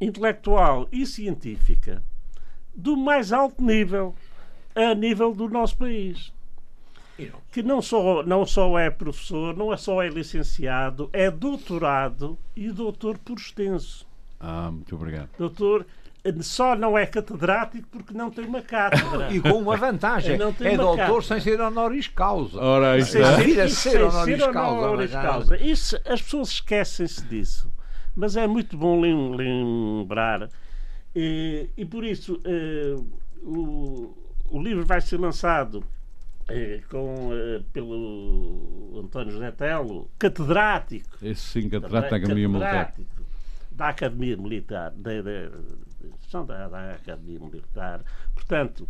intelectual 0.00 0.88
e 0.90 1.06
científica 1.06 2.02
do 2.74 2.96
mais 2.96 3.32
alto 3.32 3.62
nível 3.62 4.14
a 4.74 4.94
nível 4.94 5.34
do 5.34 5.48
nosso 5.48 5.76
país. 5.76 6.32
Que 7.52 7.62
não 7.62 7.80
só, 7.82 8.22
não 8.22 8.44
só 8.46 8.78
é 8.78 8.90
professor, 8.90 9.56
não 9.56 9.72
é 9.72 9.76
só 9.76 10.02
é 10.02 10.08
licenciado, 10.08 11.08
é 11.12 11.30
doutorado 11.30 12.36
e 12.56 12.70
doutor 12.70 13.18
por 13.18 13.36
extenso. 13.38 14.06
Ah, 14.40 14.70
muito 14.70 14.94
obrigado. 14.94 15.28
Doutor 15.38 15.86
só 16.40 16.74
não 16.76 16.96
é 16.96 17.04
catedrático 17.04 17.86
porque 17.90 18.14
não 18.14 18.30
tem 18.30 18.44
uma 18.44 18.62
cátedra. 18.62 19.32
E 19.32 19.40
com 19.40 19.50
uma 19.58 19.76
vantagem. 19.76 20.38
Não 20.38 20.52
tem 20.52 20.68
É 20.68 20.70
uma 20.72 20.76
doutor 20.84 20.96
cátedra. 20.98 21.22
sem 21.22 21.40
ser 21.40 21.60
honoris 21.60 22.06
causa. 22.08 22.60
Ora, 22.60 22.92
aí 22.92 23.04
Sem. 23.04 23.24
Sem- 23.24 23.50
isso, 23.64 23.76
ser 23.76 23.90
sem 23.90 24.02
honoris 24.02 24.40
ser 24.44 24.52
causa, 24.52 24.86
honoris 24.86 25.12
mas- 25.12 25.22
causa. 25.24 25.56
Isso, 25.56 25.96
as 26.06 26.22
pessoas 26.22 26.48
esquecem-se 26.50 27.24
disso. 27.26 27.70
Mas 28.14 28.36
é 28.36 28.46
muito 28.46 28.76
bom 28.76 29.00
lem- 29.00 29.34
lembrar. 29.34 30.48
E, 31.14 31.68
e 31.76 31.84
por 31.84 32.04
isso 32.04 32.40
eh, 32.44 32.96
o, 33.42 34.14
o 34.50 34.62
livro 34.62 34.84
vai 34.86 35.00
ser 35.00 35.18
lançado 35.18 35.82
eh, 35.82 35.84
com, 36.88 37.30
eh, 37.32 37.62
pelo 37.72 39.00
António 39.04 39.32
José 39.32 39.50
Telo, 39.52 40.10
catedrático 40.18 41.18
Esse 41.22 41.62
sim, 41.62 41.68
trata 41.68 41.88
da 41.88 41.98
Academia 42.00 42.48
Militar. 42.48 42.86
catedrático 42.86 43.22
Da 43.70 43.88
Academia 43.88 44.36
Militar. 44.36 44.92
Da, 44.92 45.10
da, 45.22 46.68
da, 46.68 46.90
Academia 46.92 47.40
Militar. 47.40 48.02
Portanto, 48.34 48.88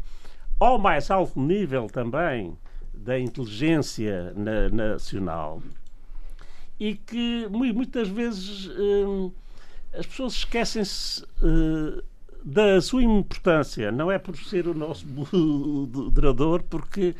ao 0.58 0.78
mais 0.78 1.10
alto 1.10 1.40
nível 1.40 1.86
também 1.88 2.56
da 2.92 3.18
inteligência 3.18 4.32
na- 4.34 4.68
nacional 4.68 5.62
e 6.78 6.94
que 6.94 7.46
mu- 7.48 7.72
muitas 7.74 8.08
vezes 8.08 8.68
hum, 8.76 9.30
as 9.92 10.06
pessoas 10.06 10.34
esquecem-se 10.34 11.24
eh, 11.42 12.02
da 12.44 12.80
sua 12.80 13.02
importância. 13.04 13.92
Não 13.92 14.10
é 14.10 14.18
por 14.18 14.36
ser 14.36 14.66
o 14.66 14.74
nosso 14.74 15.06
moderador, 15.32 16.62
porque. 16.64 17.14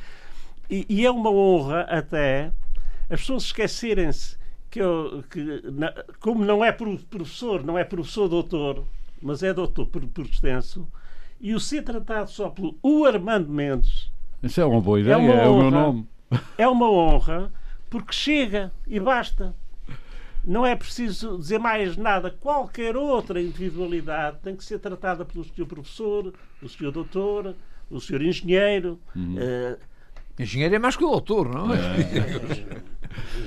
E, 0.72 0.86
e 0.88 1.04
é 1.06 1.10
uma 1.10 1.30
honra 1.30 1.82
até 1.82 2.50
as 3.10 3.20
pessoas 3.20 3.42
esquecerem-se 3.44 4.38
que, 4.70 4.80
eu- 4.80 5.22
que 5.30 5.60
na- 5.70 5.92
como 6.18 6.44
não 6.44 6.64
é 6.64 6.72
pro- 6.72 6.98
professor, 6.98 7.62
não 7.62 7.76
é 7.76 7.84
professor 7.84 8.26
doutor, 8.28 8.84
mas 9.20 9.42
é 9.42 9.52
doutor 9.52 9.86
por, 9.86 10.02
por 10.06 10.24
extenso, 10.24 10.88
e 11.40 11.54
o 11.54 11.60
ser 11.60 11.82
tratado 11.82 12.30
só 12.30 12.48
pelo 12.48 12.76
o 12.82 13.04
Armando 13.04 13.50
Mendes 13.50 14.10
Isso 14.42 14.60
é 14.60 14.64
uma 14.64 14.80
boa 14.80 14.98
ideia, 15.00 15.18
uma 15.18 15.32
é, 15.34 15.46
o 15.48 15.56
meu 15.58 15.66
honra. 15.66 15.70
nome. 15.70 16.08
é 16.56 16.66
uma 16.66 16.90
honra 16.90 17.52
porque 17.90 18.12
chega 18.14 18.72
e 18.86 18.98
basta. 18.98 19.54
Não 20.44 20.64
é 20.66 20.74
preciso 20.74 21.38
dizer 21.38 21.58
mais 21.58 21.96
nada. 21.96 22.30
Qualquer 22.30 22.96
outra 22.96 23.40
individualidade 23.40 24.38
tem 24.42 24.56
que 24.56 24.64
ser 24.64 24.78
tratada 24.80 25.24
pelo 25.24 25.44
senhor 25.44 25.66
professor, 25.68 26.32
o 26.62 26.68
senhor 26.68 26.90
doutor, 26.90 27.54
o 27.90 28.00
senhor 28.00 28.22
engenheiro. 28.22 28.98
eh, 29.38 29.76
Engenheiro 30.38 30.74
é 30.74 30.78
mais 30.78 30.96
que 30.96 31.04
o 31.04 31.10
doutor, 31.10 31.48
não 31.48 31.72
é? 31.74 31.78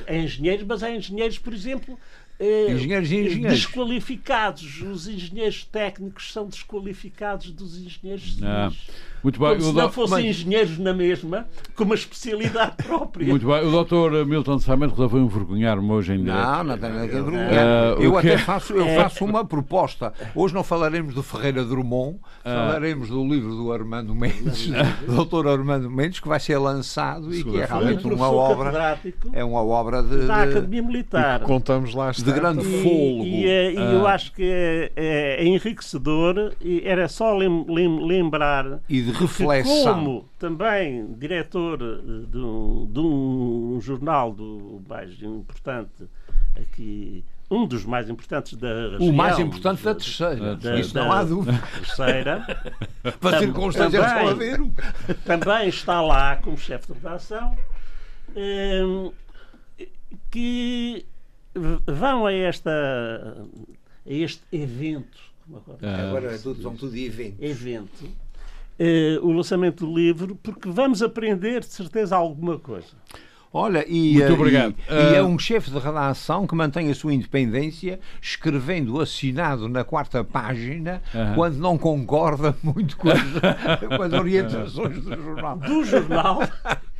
é 0.07 0.19
engenheiros, 0.19 0.65
mas 0.67 0.83
há 0.83 0.91
engenheiros, 0.91 1.38
por 1.39 1.53
exemplo, 1.53 1.97
eh, 2.39 2.71
Engenheiros 2.71 3.11
e 3.11 3.15
engenheiros. 3.15 3.59
desqualificados. 3.59 4.81
Os 4.81 5.07
engenheiros 5.07 5.65
técnicos 5.65 6.31
são 6.31 6.47
desqualificados 6.47 7.51
dos 7.51 7.77
engenheiros 7.77 8.36
civis. 8.36 8.89
Muito 9.26 9.39
bem. 9.39 9.49
Como 9.49 9.61
se 9.61 9.73
não 9.73 9.88
do- 9.88 9.91
fossem 9.91 10.17
mas- 10.17 10.26
engenheiros 10.26 10.78
na 10.78 10.93
mesma, 10.93 11.47
com 11.76 11.84
uma 11.84 11.95
especialidade 11.95 12.76
própria. 12.84 13.28
Muito 13.28 13.45
bem. 13.47 13.67
O 13.67 13.71
doutor 13.71 14.26
Milton 14.26 14.59
Samento 14.59 14.91
resolveu 14.91 15.21
envergonhar-me 15.21 15.91
hoje 15.91 16.13
em 16.13 16.19
direto. 16.23 16.36
Não, 16.38 16.63
não 16.63 16.78
tem 16.78 16.89
nada 16.91 17.03
a 17.03 17.07
ver 17.07 17.23
com 17.23 17.36
Ah, 17.36 17.95
Eu 17.99 18.09
o 18.13 18.21
que 18.21 18.28
até 18.28 18.34
é- 18.34 18.38
faço, 18.38 18.73
eu 18.73 18.86
faço 19.01 19.26
uma 19.26 19.43
proposta. 19.43 20.13
Hoje 20.36 20.53
não 20.53 20.63
falaremos 20.63 21.13
do 21.15 21.23
Ferreira 21.23 21.63
Drummond, 21.65 22.17
falaremos 22.43 23.09
do 23.09 23.23
livro 23.28 23.55
do 23.55 23.71
Armando 23.73 24.13
Mendes, 24.15 24.69
doutor 25.07 25.47
Armando 25.47 25.89
Mendes, 25.89 26.19
que 26.19 26.28
vai 26.28 26.39
ser 26.39 26.57
lançado 26.57 27.34
e 27.34 27.43
que 27.43 27.59
é 27.59 27.65
realmente 27.65 28.05
uma 28.05 28.30
obra, 28.30 28.99
é 29.34 29.43
uma 29.43 29.63
obra 29.63 30.03
de, 30.03 30.26
da 30.28 30.45
de- 30.45 30.51
Academia 30.51 30.84
Militar. 30.84 31.39
Contamos 31.41 31.95
lá 31.95 32.11
de 32.11 32.23
grande 32.32 32.63
fôlego. 32.63 33.23
e, 33.26 33.47
é- 33.47 33.73
e 33.73 33.93
eu 33.95 34.05
acho 34.07 34.32
que 34.34 34.43
é, 34.43 34.91
é- 34.95 35.36
é 35.43 35.45
enriquecedor 35.47 36.53
e 36.61 36.82
era 36.86 37.07
só 37.07 37.36
lem- 37.36 37.65
lem- 37.67 38.05
lembrar 38.05 38.80
e 38.89 39.01
de 39.01 39.14
que 39.18 39.22
reflexão. 39.24 39.84
como 39.95 40.26
também 40.39 41.13
diretor 41.13 41.80
eh, 41.82 42.26
de 42.30 42.38
um, 42.38 42.89
de 42.91 42.99
um 42.99 43.80
jornal 43.82 44.32
do 44.34 44.82
mais 44.88 45.22
importante 45.22 45.91
aqui, 46.55 47.24
um 47.51 47.68
dos 47.68 47.86
mais 47.86 48.09
importantes 48.09 48.57
da 48.57 48.68
região. 48.91 49.09
O 49.09 49.13
mais 49.13 49.38
importante 49.39 49.84
da 49.84 49.93
terceira. 49.95 50.55
da- 50.55 50.80
Isso 50.80 50.93
da- 50.93 51.03
não 51.05 51.11
há 51.11 51.24
dúvida. 51.24 51.61
terceira. 51.78 52.45
Para 53.20 53.39
circunstâncias 53.39 54.05
também. 54.05 54.28
haver 54.30 54.61
um. 54.61 54.72
também 55.26 55.70
está 55.70 56.01
lá 56.01 56.36
como 56.38 56.57
chefe 56.57 56.88
de 56.88 56.93
redação, 56.93 57.55
hum, 58.36 59.11
que 60.32 61.05
vão 61.86 62.26
a, 62.26 62.34
esta, 62.34 62.72
a 64.05 64.11
este 64.11 64.41
evento, 64.51 65.18
como 65.45 65.57
agora 65.57 65.78
Ah, 65.84 66.07
Agora 66.09 66.34
é 66.36 66.38
tudo, 66.38 66.61
são 66.61 66.76
tudo 66.76 66.95
eventos. 66.97 67.39
evento, 67.41 68.09
eh, 68.78 69.19
o 69.21 69.32
lançamento 69.32 69.86
do 69.86 69.95
livro, 69.95 70.36
porque 70.36 70.69
vamos 70.69 71.01
aprender 71.01 71.61
de 71.61 71.67
certeza 71.67 72.15
alguma 72.15 72.59
coisa. 72.59 72.95
Olha, 73.58 73.86
e, 73.88 74.16
Muito 74.16 74.24
eh, 74.24 74.32
obrigado. 74.34 74.76
e- 74.89 74.93
e 74.93 75.16
é 75.16 75.20
Ah, 75.20 75.24
um 75.24 75.39
chefe 75.39 75.72
de 75.72 75.80
redação 75.80 76.45
que 76.45 76.53
mantém 76.53 76.91
a 76.91 76.93
sua 76.93 77.14
independência, 77.14 78.01
escrevendo 78.22 78.99
assinado 78.99 79.70
na 79.70 79.82
quarta 79.86 80.26
página, 80.26 81.01
Aham. 81.16 81.36
quando 81.36 81.56
não 81.56 81.78
concorda 81.78 82.53
muito 82.62 82.97
com 82.97 83.08
as, 83.10 83.18
com 83.97 84.03
as 84.03 84.12
orientações 84.12 85.01
do 85.01 85.16
jornal. 85.16 85.58
Do 85.58 85.86
jornal 85.86 86.39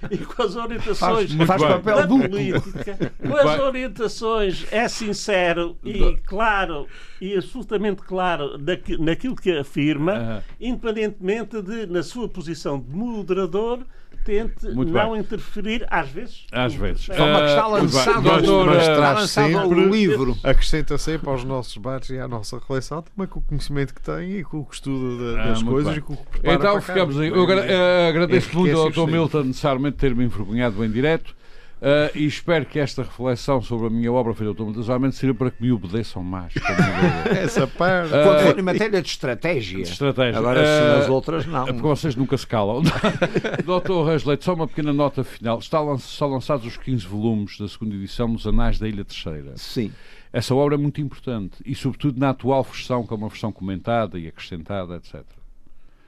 e 0.10 0.18
com 0.18 0.42
as 0.44 0.56
orientações 0.56 1.34
Faz, 1.34 1.46
faz 1.48 1.62
papel 1.62 1.96
da 1.98 2.06
duplo. 2.06 2.30
política, 2.30 3.12
com 3.28 3.36
as 3.36 3.60
orientações, 3.60 4.66
é 4.72 4.88
sincero 4.88 5.76
e 5.84 6.16
claro, 6.26 6.88
e 7.20 7.36
absolutamente 7.36 8.02
claro 8.02 8.58
naqui- 8.58 8.98
naquilo 8.98 9.36
que 9.36 9.52
afirma, 9.52 10.14
Aham. 10.14 10.44
independentemente 10.62 11.62
de, 11.62 11.86
na 11.88 12.02
sua 12.02 12.30
posição 12.30 12.80
de 12.80 12.96
moderador, 12.96 13.80
tente 14.26 14.68
Muito 14.74 14.92
não 14.92 15.12
bem. 15.12 15.22
interferir, 15.22 15.86
às 15.90 16.10
vezes. 16.10 16.46
Às 16.52 16.74
vezes. 16.74 17.06
Só 17.06 17.14
uma 17.14 17.40
que 17.42 17.46
está 17.48 17.66
Ah, 17.66 17.70
muito 17.70 17.92
bem. 17.92 18.06
lançado, 18.06 18.24
mas 18.66 18.86
traz 18.86 19.30
sempre- 19.32 19.66
o 19.68 19.90
livro. 19.90 20.38
Acrescenta 20.44 20.98
sempre 20.98 21.30
aos 21.30 21.44
nossos 21.44 21.74
debates 21.76 22.10
e 22.10 22.18
à 22.20 22.28
nossa 22.28 22.58
reflexão 22.58 23.02
também 23.04 23.28
com 23.30 23.40
o 23.40 23.44
conhecimento 23.44 23.94
que 23.94 24.02
tem 24.02 24.40
e 24.40 24.44
com 24.44 24.60
o 24.60 24.66
que 24.66 24.74
estuda 24.74 25.40
Ah, 25.42 25.46
das 25.50 25.62
coisas 25.64 25.92
bem. 25.94 26.00
e 26.00 26.02
com 26.02 26.14
o 26.14 26.18
que 26.18 26.24
prepara 26.40 26.56
Então 26.56 26.72
para 26.74 26.82
ficamos 26.82 27.16
cá. 27.16 27.22
aí. 27.22 27.28
Eu 27.30 27.44
agra- 27.44 27.66
eh, 27.66 28.10
agradeço 28.10 28.58
muito 28.60 28.78
ao 28.78 28.90
Dr. 28.90 29.08
Milton 29.08 29.44
necessariamente 29.44 29.98
ter-me 29.98 30.26
envergonhado 30.26 30.84
em 30.84 30.90
direto 30.92 31.36
eh, 31.82 32.12
e 32.16 32.26
espero 32.26 32.66
que 32.66 32.80
esta 32.80 33.04
reflexão 33.04 33.62
sobre 33.62 33.88
a 33.88 33.90
minha 33.90 34.12
obra 34.12 34.34
feita 34.34 34.54
Samento 34.84 35.16
sirva 35.16 35.36
para 35.38 35.52
que 35.52 35.62
me 35.62 35.72
obedeçam 35.72 36.24
mais. 36.24 36.54
Essa 37.44 37.68
parte. 37.68 38.10
Quando 38.10 38.40
for 38.42 38.60
em 38.60 38.62
matéria 38.62 39.02
de 39.02 39.08
estratégia. 39.08 39.84
De 39.84 39.90
estratégia. 39.92 40.40
Agora, 40.40 40.64
se 40.66 40.84
Eh, 40.84 40.98
nas 41.00 41.10
outras, 41.10 41.46
não. 41.46 41.64
É 41.68 41.74
porque 41.74 41.82
vocês 41.88 42.16
nunca 42.16 42.38
se 42.38 42.48
calam. 42.48 42.82
Doutor 43.66 44.06
Reis 44.08 44.24
Leite, 44.24 44.46
só 44.46 44.54
uma 44.54 44.68
pequena 44.68 44.94
nota 44.94 45.24
final. 45.24 45.60
Está 45.60 45.80
lan- 45.82 45.98
são 45.98 46.30
lançados 46.30 46.66
os 46.66 46.78
15 46.78 47.06
volumes 47.06 47.58
da 47.58 47.68
segunda 47.68 47.96
edição 47.96 48.28
nos 48.28 48.48
Anais 48.48 48.80
da 48.80 48.88
Ilha 48.88 49.04
Terceira. 49.06 49.54
Sim. 49.56 49.92
Essa 50.34 50.54
obra 50.54 50.76
é 50.76 50.78
muito 50.78 51.00
importante 51.00 51.56
e, 51.66 51.74
sobretudo, 51.76 52.20
na 52.20 52.32
atual 52.32 52.64
versão, 52.64 53.06
que 53.06 53.14
é 53.14 53.18
uma 53.18 53.30
versão 53.30 53.52
comentada 53.52 54.20
e 54.20 54.28
acrescentada, 54.28 54.96
etc. 54.98 55.24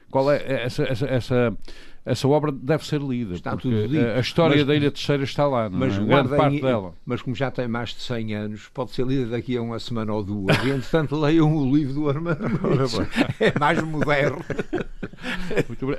Qual 0.10 0.32
é 0.32 0.64
essa, 0.64 0.84
essa, 0.84 1.06
essa, 1.06 1.58
essa 2.08 2.28
obra 2.28 2.52
deve 2.52 2.86
ser 2.86 3.02
lida, 3.02 3.36
Está 3.36 3.56
tudo 3.58 3.88
dito. 3.88 4.04
a- 4.06 4.20
história 4.20 4.58
Mas- 4.58 4.66
da 4.68 4.76
Ilha 4.76 4.92
Terceira 4.92 5.24
está 5.24 5.46
lá, 5.48 5.70
não 5.70 5.80
Mas, 5.80 5.98
é? 5.98 6.04
grande 6.04 6.30
parte 6.30 6.62
dela. 6.62 6.94
mas 7.06 7.22
como 7.22 7.36
já 7.36 7.52
tem 7.52 7.68
mais 7.68 7.90
de 7.90 8.02
100 8.02 8.34
anos, 8.36 8.70
pode 8.74 8.92
ser 8.92 9.06
lida 9.06 9.26
daqui 9.28 9.56
a 9.58 9.62
uma 9.62 9.80
semana 9.80 10.14
ou 10.14 10.24
duas. 10.24 10.58
E, 10.64 10.70
entretanto, 10.70 11.16
leiam 11.20 11.56
o 11.56 11.76
livro 11.76 11.94
do 11.94 12.10
Armando. 12.10 12.38
É 13.40 13.58
mais 13.60 13.82
moderno. 13.84 14.40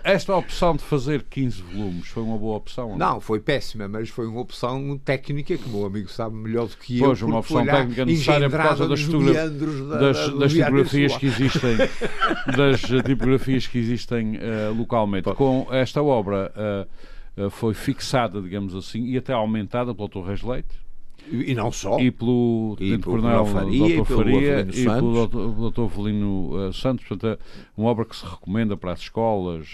Esta 0.04 0.36
opção 0.36 0.76
de 0.76 0.82
fazer 0.82 1.24
15 1.28 1.62
volumes 1.62 2.06
foi 2.08 2.22
uma 2.22 2.38
boa 2.38 2.56
opção? 2.56 2.90
ou 2.90 2.98
Não, 2.98 3.20
foi 3.20 3.40
péssima, 3.40 3.88
mas 3.88 4.08
foi 4.08 4.26
uma 4.26 4.40
opção 4.40 4.98
técnica 5.04 5.56
que 5.56 5.68
o 5.68 5.72
meu 5.72 5.86
amigo 5.86 6.08
sabe 6.10 6.34
melhor 6.36 6.66
do 6.68 6.76
que 6.76 6.98
eu. 7.00 7.06
Pois, 7.06 7.22
uma 7.22 7.38
opção 7.38 7.64
técnica 7.64 8.04
necessária 8.04 8.48
por 8.48 8.58
causa 8.58 8.88
das, 8.88 9.06
da- 9.06 9.98
das, 9.98 10.28
das 10.34 10.52
diário 10.52 10.84
tipografias 10.84 11.16
que 11.16 11.26
existem 11.26 11.76
das 12.56 12.90
eh, 12.90 13.02
tipografias 13.02 13.66
que 13.66 13.78
existem 13.78 14.36
eh, 14.40 14.72
localmente. 14.76 15.32
Com 15.34 15.66
esta 15.70 15.97
obra 16.02 16.52
eh, 16.56 16.86
eh, 17.36 17.50
foi 17.50 17.74
fixada, 17.74 18.40
digamos 18.40 18.74
assim, 18.74 19.04
e 19.06 19.16
até 19.16 19.32
aumentada 19.32 19.94
pelo 19.94 20.08
Dr. 20.08 20.20
Reis 20.20 20.42
Leite. 20.42 20.88
E 21.30 21.54
não 21.54 21.70
só. 21.70 21.98
E 22.00 22.10
pelo 22.10 22.76
Coronel 23.04 23.44
Faria, 23.44 24.02
Dr. 24.02 24.16
Faria 24.16 24.60
e 24.72 24.84
pelo. 24.84 25.70
Dr. 25.70 25.82
Avelino 25.82 26.68
eh, 26.68 26.72
Santos. 26.72 27.06
Portanto, 27.06 27.38
é 27.38 27.38
uma 27.76 27.90
obra 27.90 28.04
que 28.04 28.16
se 28.16 28.24
recomenda 28.24 28.76
para 28.76 28.92
as 28.92 29.00
escolas, 29.00 29.68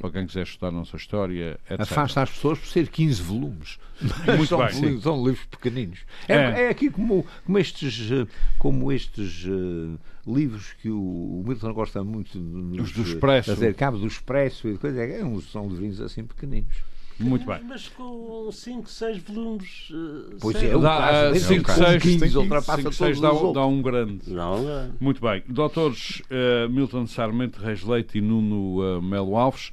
para 0.00 0.10
quem 0.10 0.26
quiser 0.26 0.42
estudar 0.42 0.68
a 0.68 0.72
nossa 0.72 0.96
história, 0.96 1.60
etc. 1.70 1.80
Afasta 1.80 2.22
as 2.22 2.30
pessoas 2.30 2.58
por 2.58 2.66
ser 2.66 2.88
15 2.88 3.22
volumes. 3.22 3.78
Muito 4.26 4.46
são, 4.46 4.58
bem, 4.58 4.80
livros, 4.80 5.02
são 5.02 5.24
livros 5.24 5.46
pequeninos. 5.46 6.00
É, 6.28 6.34
É. 6.34 6.62
é 6.64 6.68
aqui 6.70 6.90
como, 6.90 7.24
como 7.44 7.58
estes, 7.58 8.10
como 8.58 8.90
estes 8.90 9.46
eh, 9.46 9.98
livros 10.26 10.72
que 10.82 10.88
o, 10.90 10.98
o 10.98 11.44
Milton 11.46 11.72
gosta 11.72 12.02
muito 12.02 12.32
de 12.32 12.38
nos, 12.38 12.88
Os 12.88 12.92
do 12.92 13.02
eh, 13.02 13.04
Expresso. 13.04 13.50
fazer 13.54 13.74
cabo 13.74 13.98
do 13.98 14.06
Expresso 14.06 14.68
e 14.68 14.76
coisa. 14.78 15.00
É, 15.02 15.24
uns- 15.24 15.50
são 15.52 15.68
livrinhos 15.68 16.00
assim 16.00 16.24
pequeninos. 16.24 16.74
Muito 17.18 17.46
bem. 17.46 17.60
Mas 17.66 17.88
com 17.88 18.50
5, 18.52 18.90
6 18.90 19.18
volumes. 19.22 19.88
eh, 19.90 20.36
Pois 20.38 20.62
é, 20.62 20.76
o 20.76 20.80
Dá 20.80 20.98
caso 20.98 21.32
dele, 21.32 21.40
5, 21.44 21.60
o 21.60 21.64
caso 21.64 21.82
6, 21.84 22.02
de 22.02 22.18
15 22.18 22.36
ultrapassa 22.38 22.82
todos 22.82 23.00
os 23.00 23.20
dá, 23.20 23.30
um- 23.32 23.34
outros. 23.36 23.54
dá 23.54 23.66
um 23.66 23.80
grande. 23.82 24.20
Não, 24.30 24.68
é. 24.68 24.90
Muito 25.00 25.20
bem. 25.22 25.42
Doutores 25.48 26.20
eh, 26.28 26.68
Milton 26.68 27.06
Sarmento 27.06 27.58
Reis 27.58 27.82
Leite 27.82 28.18
e 28.18 28.20
Nuno 28.20 28.82
eh, 28.84 29.00
Melo 29.00 29.34
Alves, 29.36 29.70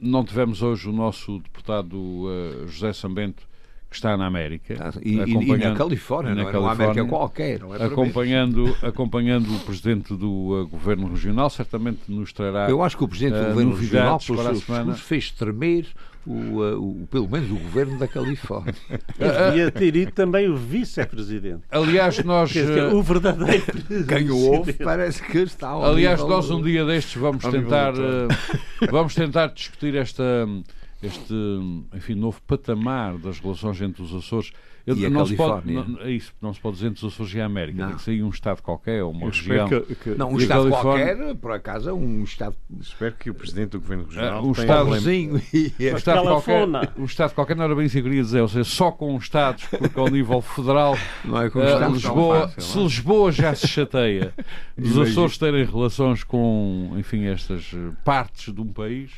não 0.00 0.24
tivemos 0.24 0.62
hoje 0.62 0.88
o 0.88 0.92
nosso 0.92 1.38
deputado 1.38 1.96
eh, 2.30 2.66
José 2.66 2.92
Sambento, 2.92 3.47
que 3.90 3.96
está 3.96 4.16
na 4.16 4.26
América. 4.26 4.74
Ah, 4.78 4.92
E, 5.02 5.14
e- 5.16 5.56
na 5.58 5.74
Califórnia, 5.74 6.34
na 6.34 6.42
não 6.42 6.48
é 6.50 6.52
numa 6.52 6.72
América 6.72 6.94
Califórnia. 6.96 7.04
qualquer. 7.04 7.60
Não 7.60 7.74
é 7.74 7.84
acompanhando, 7.84 8.76
acompanhando 8.82 9.54
o 9.54 9.58
presidente 9.60 10.14
do 10.14 10.62
eh, 10.66 10.70
governo 10.70 11.08
regional, 11.08 11.48
certamente 11.48 12.00
nos 12.08 12.32
trará. 12.32 12.68
Eu 12.68 12.82
acho 12.82 12.96
que 12.98 13.04
o 13.04 13.08
Presidente 13.08 13.36
eh, 13.36 13.42
do 13.44 13.48
Governo 13.48 13.74
Regional, 13.76 14.16
a 14.16 14.20
seus 14.20 14.64
semana. 14.64 14.94
fez 14.94 15.30
tremer 15.30 15.86
o, 16.26 16.62
eh, 16.62 16.74
o- 16.74 17.08
pelo 17.10 17.26
menos 17.30 17.50
o 17.50 17.54
Governo 17.54 17.98
da 17.98 18.06
Califórnia. 18.06 18.74
Devia 19.48 19.70
ter 19.70 19.96
ido 19.96 20.12
também 20.12 20.48
o 20.50 20.56
vice-presidente. 20.56 21.62
Aliás, 21.70 22.22
nós. 22.24 22.50
Dizer, 22.50 22.76
eh, 22.78 22.86
o 22.94 23.02
verdadeiro. 23.02 23.64
Quem 24.06 24.28
o 24.30 24.36
ouve 24.52 24.74
parece 24.74 25.22
que 25.22 25.38
está 25.38 25.68
ao 25.68 25.82
Aliás, 25.84 26.20
nível- 26.20 26.36
nós 26.36 26.50
um 26.50 26.60
dia 26.62 26.84
destes 26.84 27.14
vamos 27.20 27.42
tentar, 27.44 27.94
eh, 27.94 28.86
vamos 28.90 29.14
tentar 29.14 29.46
discutir 29.46 29.94
esta, 29.94 30.46
este 31.02 31.34
enfim, 31.94 32.14
novo 32.14 32.40
patamar 32.46 33.16
das 33.18 33.38
relações 33.38 33.80
entre 33.80 34.02
os 34.02 34.14
Açores. 34.14 34.52
Eu- 34.86 34.96
E 34.96 35.04
a 35.04 35.10
não 35.10 35.26
se 35.26 35.36
pode, 35.36 35.64
Califórnia. 35.66 35.84
não, 35.98 36.00
é 36.06 36.10
isso, 36.12 36.32
não 36.40 36.54
se 36.54 36.58
pode 36.60 36.76
dizer 36.76 36.86
entre 36.88 37.04
os 37.04 37.12
Açores 37.12 37.34
e 37.34 37.40
a 37.42 37.44
América. 37.44 37.78
Não. 37.78 37.88
Tem 37.88 37.96
que 37.98 38.02
sair 38.02 38.22
um 38.22 38.30
Estado 38.30 38.62
qualquer, 38.62 39.02
ou 39.04 39.10
uma 39.10 39.26
Eu 39.26 39.30
região. 39.30 39.68
que, 39.68 39.94
que- 39.96 40.10
Não, 40.14 40.30
um 40.30 40.32
E 40.32 40.36
a 40.36 40.42
Estado 40.42 40.70
Califórnia- 40.70 41.14
qualquer, 41.16 41.34
por 41.36 41.52
acaso, 41.52 41.90
é 41.90 41.92
um 41.92 42.24
Estado 42.24 42.56
espero 42.80 43.14
que 43.16 43.28
o 43.28 43.34
Presidente 43.34 43.70
do 43.72 43.80
Governo 43.80 44.04
Regional 44.06 44.38
Ah, 44.38 44.42
um 44.42 44.52
Estado- 44.52 44.90
vizinho 44.92 45.42
e 45.52 45.72
Um 45.92 45.96
Estado, 45.96 46.22
qualquer, 46.22 46.68
um 46.96 47.04
Estado 47.04 47.34
qualquer 47.34 47.54
não 47.54 47.64
era 47.64 47.74
bem 47.74 47.84
isso 47.84 47.92
que 47.92 47.98
eu 47.98 48.04
queria 48.04 48.22
dizer, 48.22 48.40
ou 48.40 48.48
seja, 48.48 48.64
só 48.64 48.90
com 48.90 49.14
Estados, 49.18 49.64
porque 49.66 50.00
ao 50.00 50.08
nível 50.08 50.40
federal 50.40 50.96
não 51.22 51.42
é 51.42 51.50
com 51.50 51.60
eh, 51.60 51.64
Estados 51.66 51.80
tão 51.86 51.92
Lisboa, 52.14 52.40
fácil, 52.48 52.62
se 52.62 52.76
não 52.76 52.82
é? 52.82 52.86
Lisboa 52.86 53.32
já 53.32 53.54
se 53.54 53.68
chateia 53.68 54.32
dos. 54.74 54.96
Açores 54.98 55.36
terem 55.36 55.66
relações 55.66 56.24
com, 56.24 56.94
enfim, 56.96 57.26
estas 57.26 57.70
eh, 57.74 57.92
partes 58.06 58.54
de 58.54 58.60
um 58.62 58.72
país, 58.72 59.10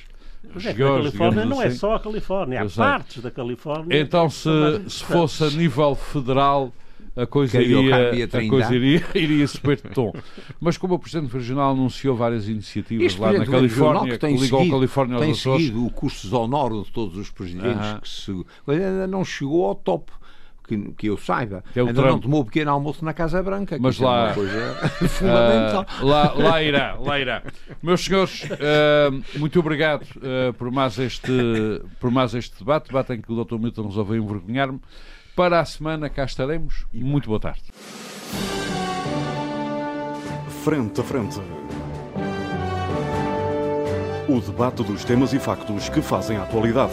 Mas 0.55 0.66
é 0.66 0.74
que 0.74 0.82
a 0.82 0.86
Califórnia 0.86 1.45
não 1.45 1.62
é 1.62 1.66
assim. 1.66 1.76
só 1.78 1.95
a 1.95 2.01
Califórnia, 2.01 2.61
há 2.61 2.64
Eu 2.64 2.68
sei. 2.70 2.82
partes 2.84 3.22
da 3.22 3.30
Califórnia. 3.30 4.01
Então, 4.01 4.28
se, 4.30 4.49
se 4.88 5.05
fosse 5.05 5.45
a 5.45 5.51
nível 5.51 5.95
federal, 5.95 6.72
a 7.16 7.26
coisa, 7.26 7.61
iria, 7.61 8.24
a 8.24 8.49
coisa 8.49 8.74
iria, 8.74 9.05
iria 9.14 9.47
subir 9.47 9.76
de 9.76 9.91
tom. 9.91 10.12
Mas 10.61 10.78
como 10.78 10.95
o 10.95 10.99
Presidente 10.99 11.32
Regional 11.32 11.72
anunciou 11.72 12.16
várias 12.16 12.49
iniciativas 12.49 13.07
Este 13.07 13.20
lá 13.20 13.32
na 13.32 13.45
Califórnia, 13.47 14.12
que 14.12 14.18
tem 14.18 14.34
que 14.36 14.43
ligam 14.43 14.59
a 14.59 14.62
seguido- 14.62 14.76
Califórnia 14.76 15.18
tem 15.18 15.28
aos 15.28 15.38
Açores, 15.38 15.66
seguido 15.66 15.86
o 15.86 15.91
curso 15.91 16.36
honor 16.36 16.82
de 16.84 16.91
todos 16.91 17.16
os 17.16 17.30
presidentes 17.30 17.76
Aham. 17.86 18.01
que 18.01 18.09
se... 18.09 18.45
Ainda 18.66 19.07
não 19.07 19.24
chegou 19.24 19.66
ao 19.66 19.74
topo. 19.74 20.12
Que, 20.71 20.93
que 20.93 21.07
eu 21.09 21.16
saiba, 21.18 21.64
é 21.75 21.83
o 21.83 21.89
ainda 21.89 22.01
não 22.01 22.09
Trump. 22.11 22.23
tomou 22.23 22.41
o 22.43 22.45
pequeno 22.45 22.71
almoço 22.71 23.05
na 23.05 23.12
Casa 23.12 23.43
Branca. 23.43 23.75
que 23.75 23.83
Mas 23.83 24.01
é 24.01 24.05
lá- 24.05 24.27
uma 24.27 24.35
coisa 24.35 24.75
fundamental. 25.09 25.87
Ah, 25.89 26.05
lá, 26.05 26.33
lá 26.33 26.62
irá, 26.62 26.95
lá 27.01 27.18
irá. 27.18 27.43
Meus 27.83 28.05
senhores, 28.05 28.49
ah, 28.53 29.11
muito 29.37 29.59
obrigado 29.59 30.07
ah, 30.23 30.53
por, 30.57 30.71
mais 30.71 30.97
este, 30.99 31.33
por 31.99 32.12
mais 32.12 32.35
este 32.35 32.57
debate, 32.61 32.87
debate 32.87 33.12
em 33.14 33.21
que 33.21 33.33
o 33.33 33.45
Dr. 33.45 33.57
Milton 33.59 33.89
resolveu 33.89 34.16
envergonhar-me. 34.23 34.81
Para 35.35 35.59
a 35.59 35.64
semana 35.64 36.09
cá 36.09 36.25
estaremos. 36.25 36.87
Muito 36.93 37.27
boa 37.29 37.41
tarde. 37.41 37.62
Frente 40.62 41.01
a 41.01 41.05
frente. 41.05 41.41
O 44.29 44.41
debate 44.41 44.85
dos 44.85 45.03
temas 45.05 45.33
e 45.33 45.39
factos 45.41 45.89
que 45.89 46.01
fazem 46.01 46.37
a 46.37 46.43
atualidade. 46.43 46.93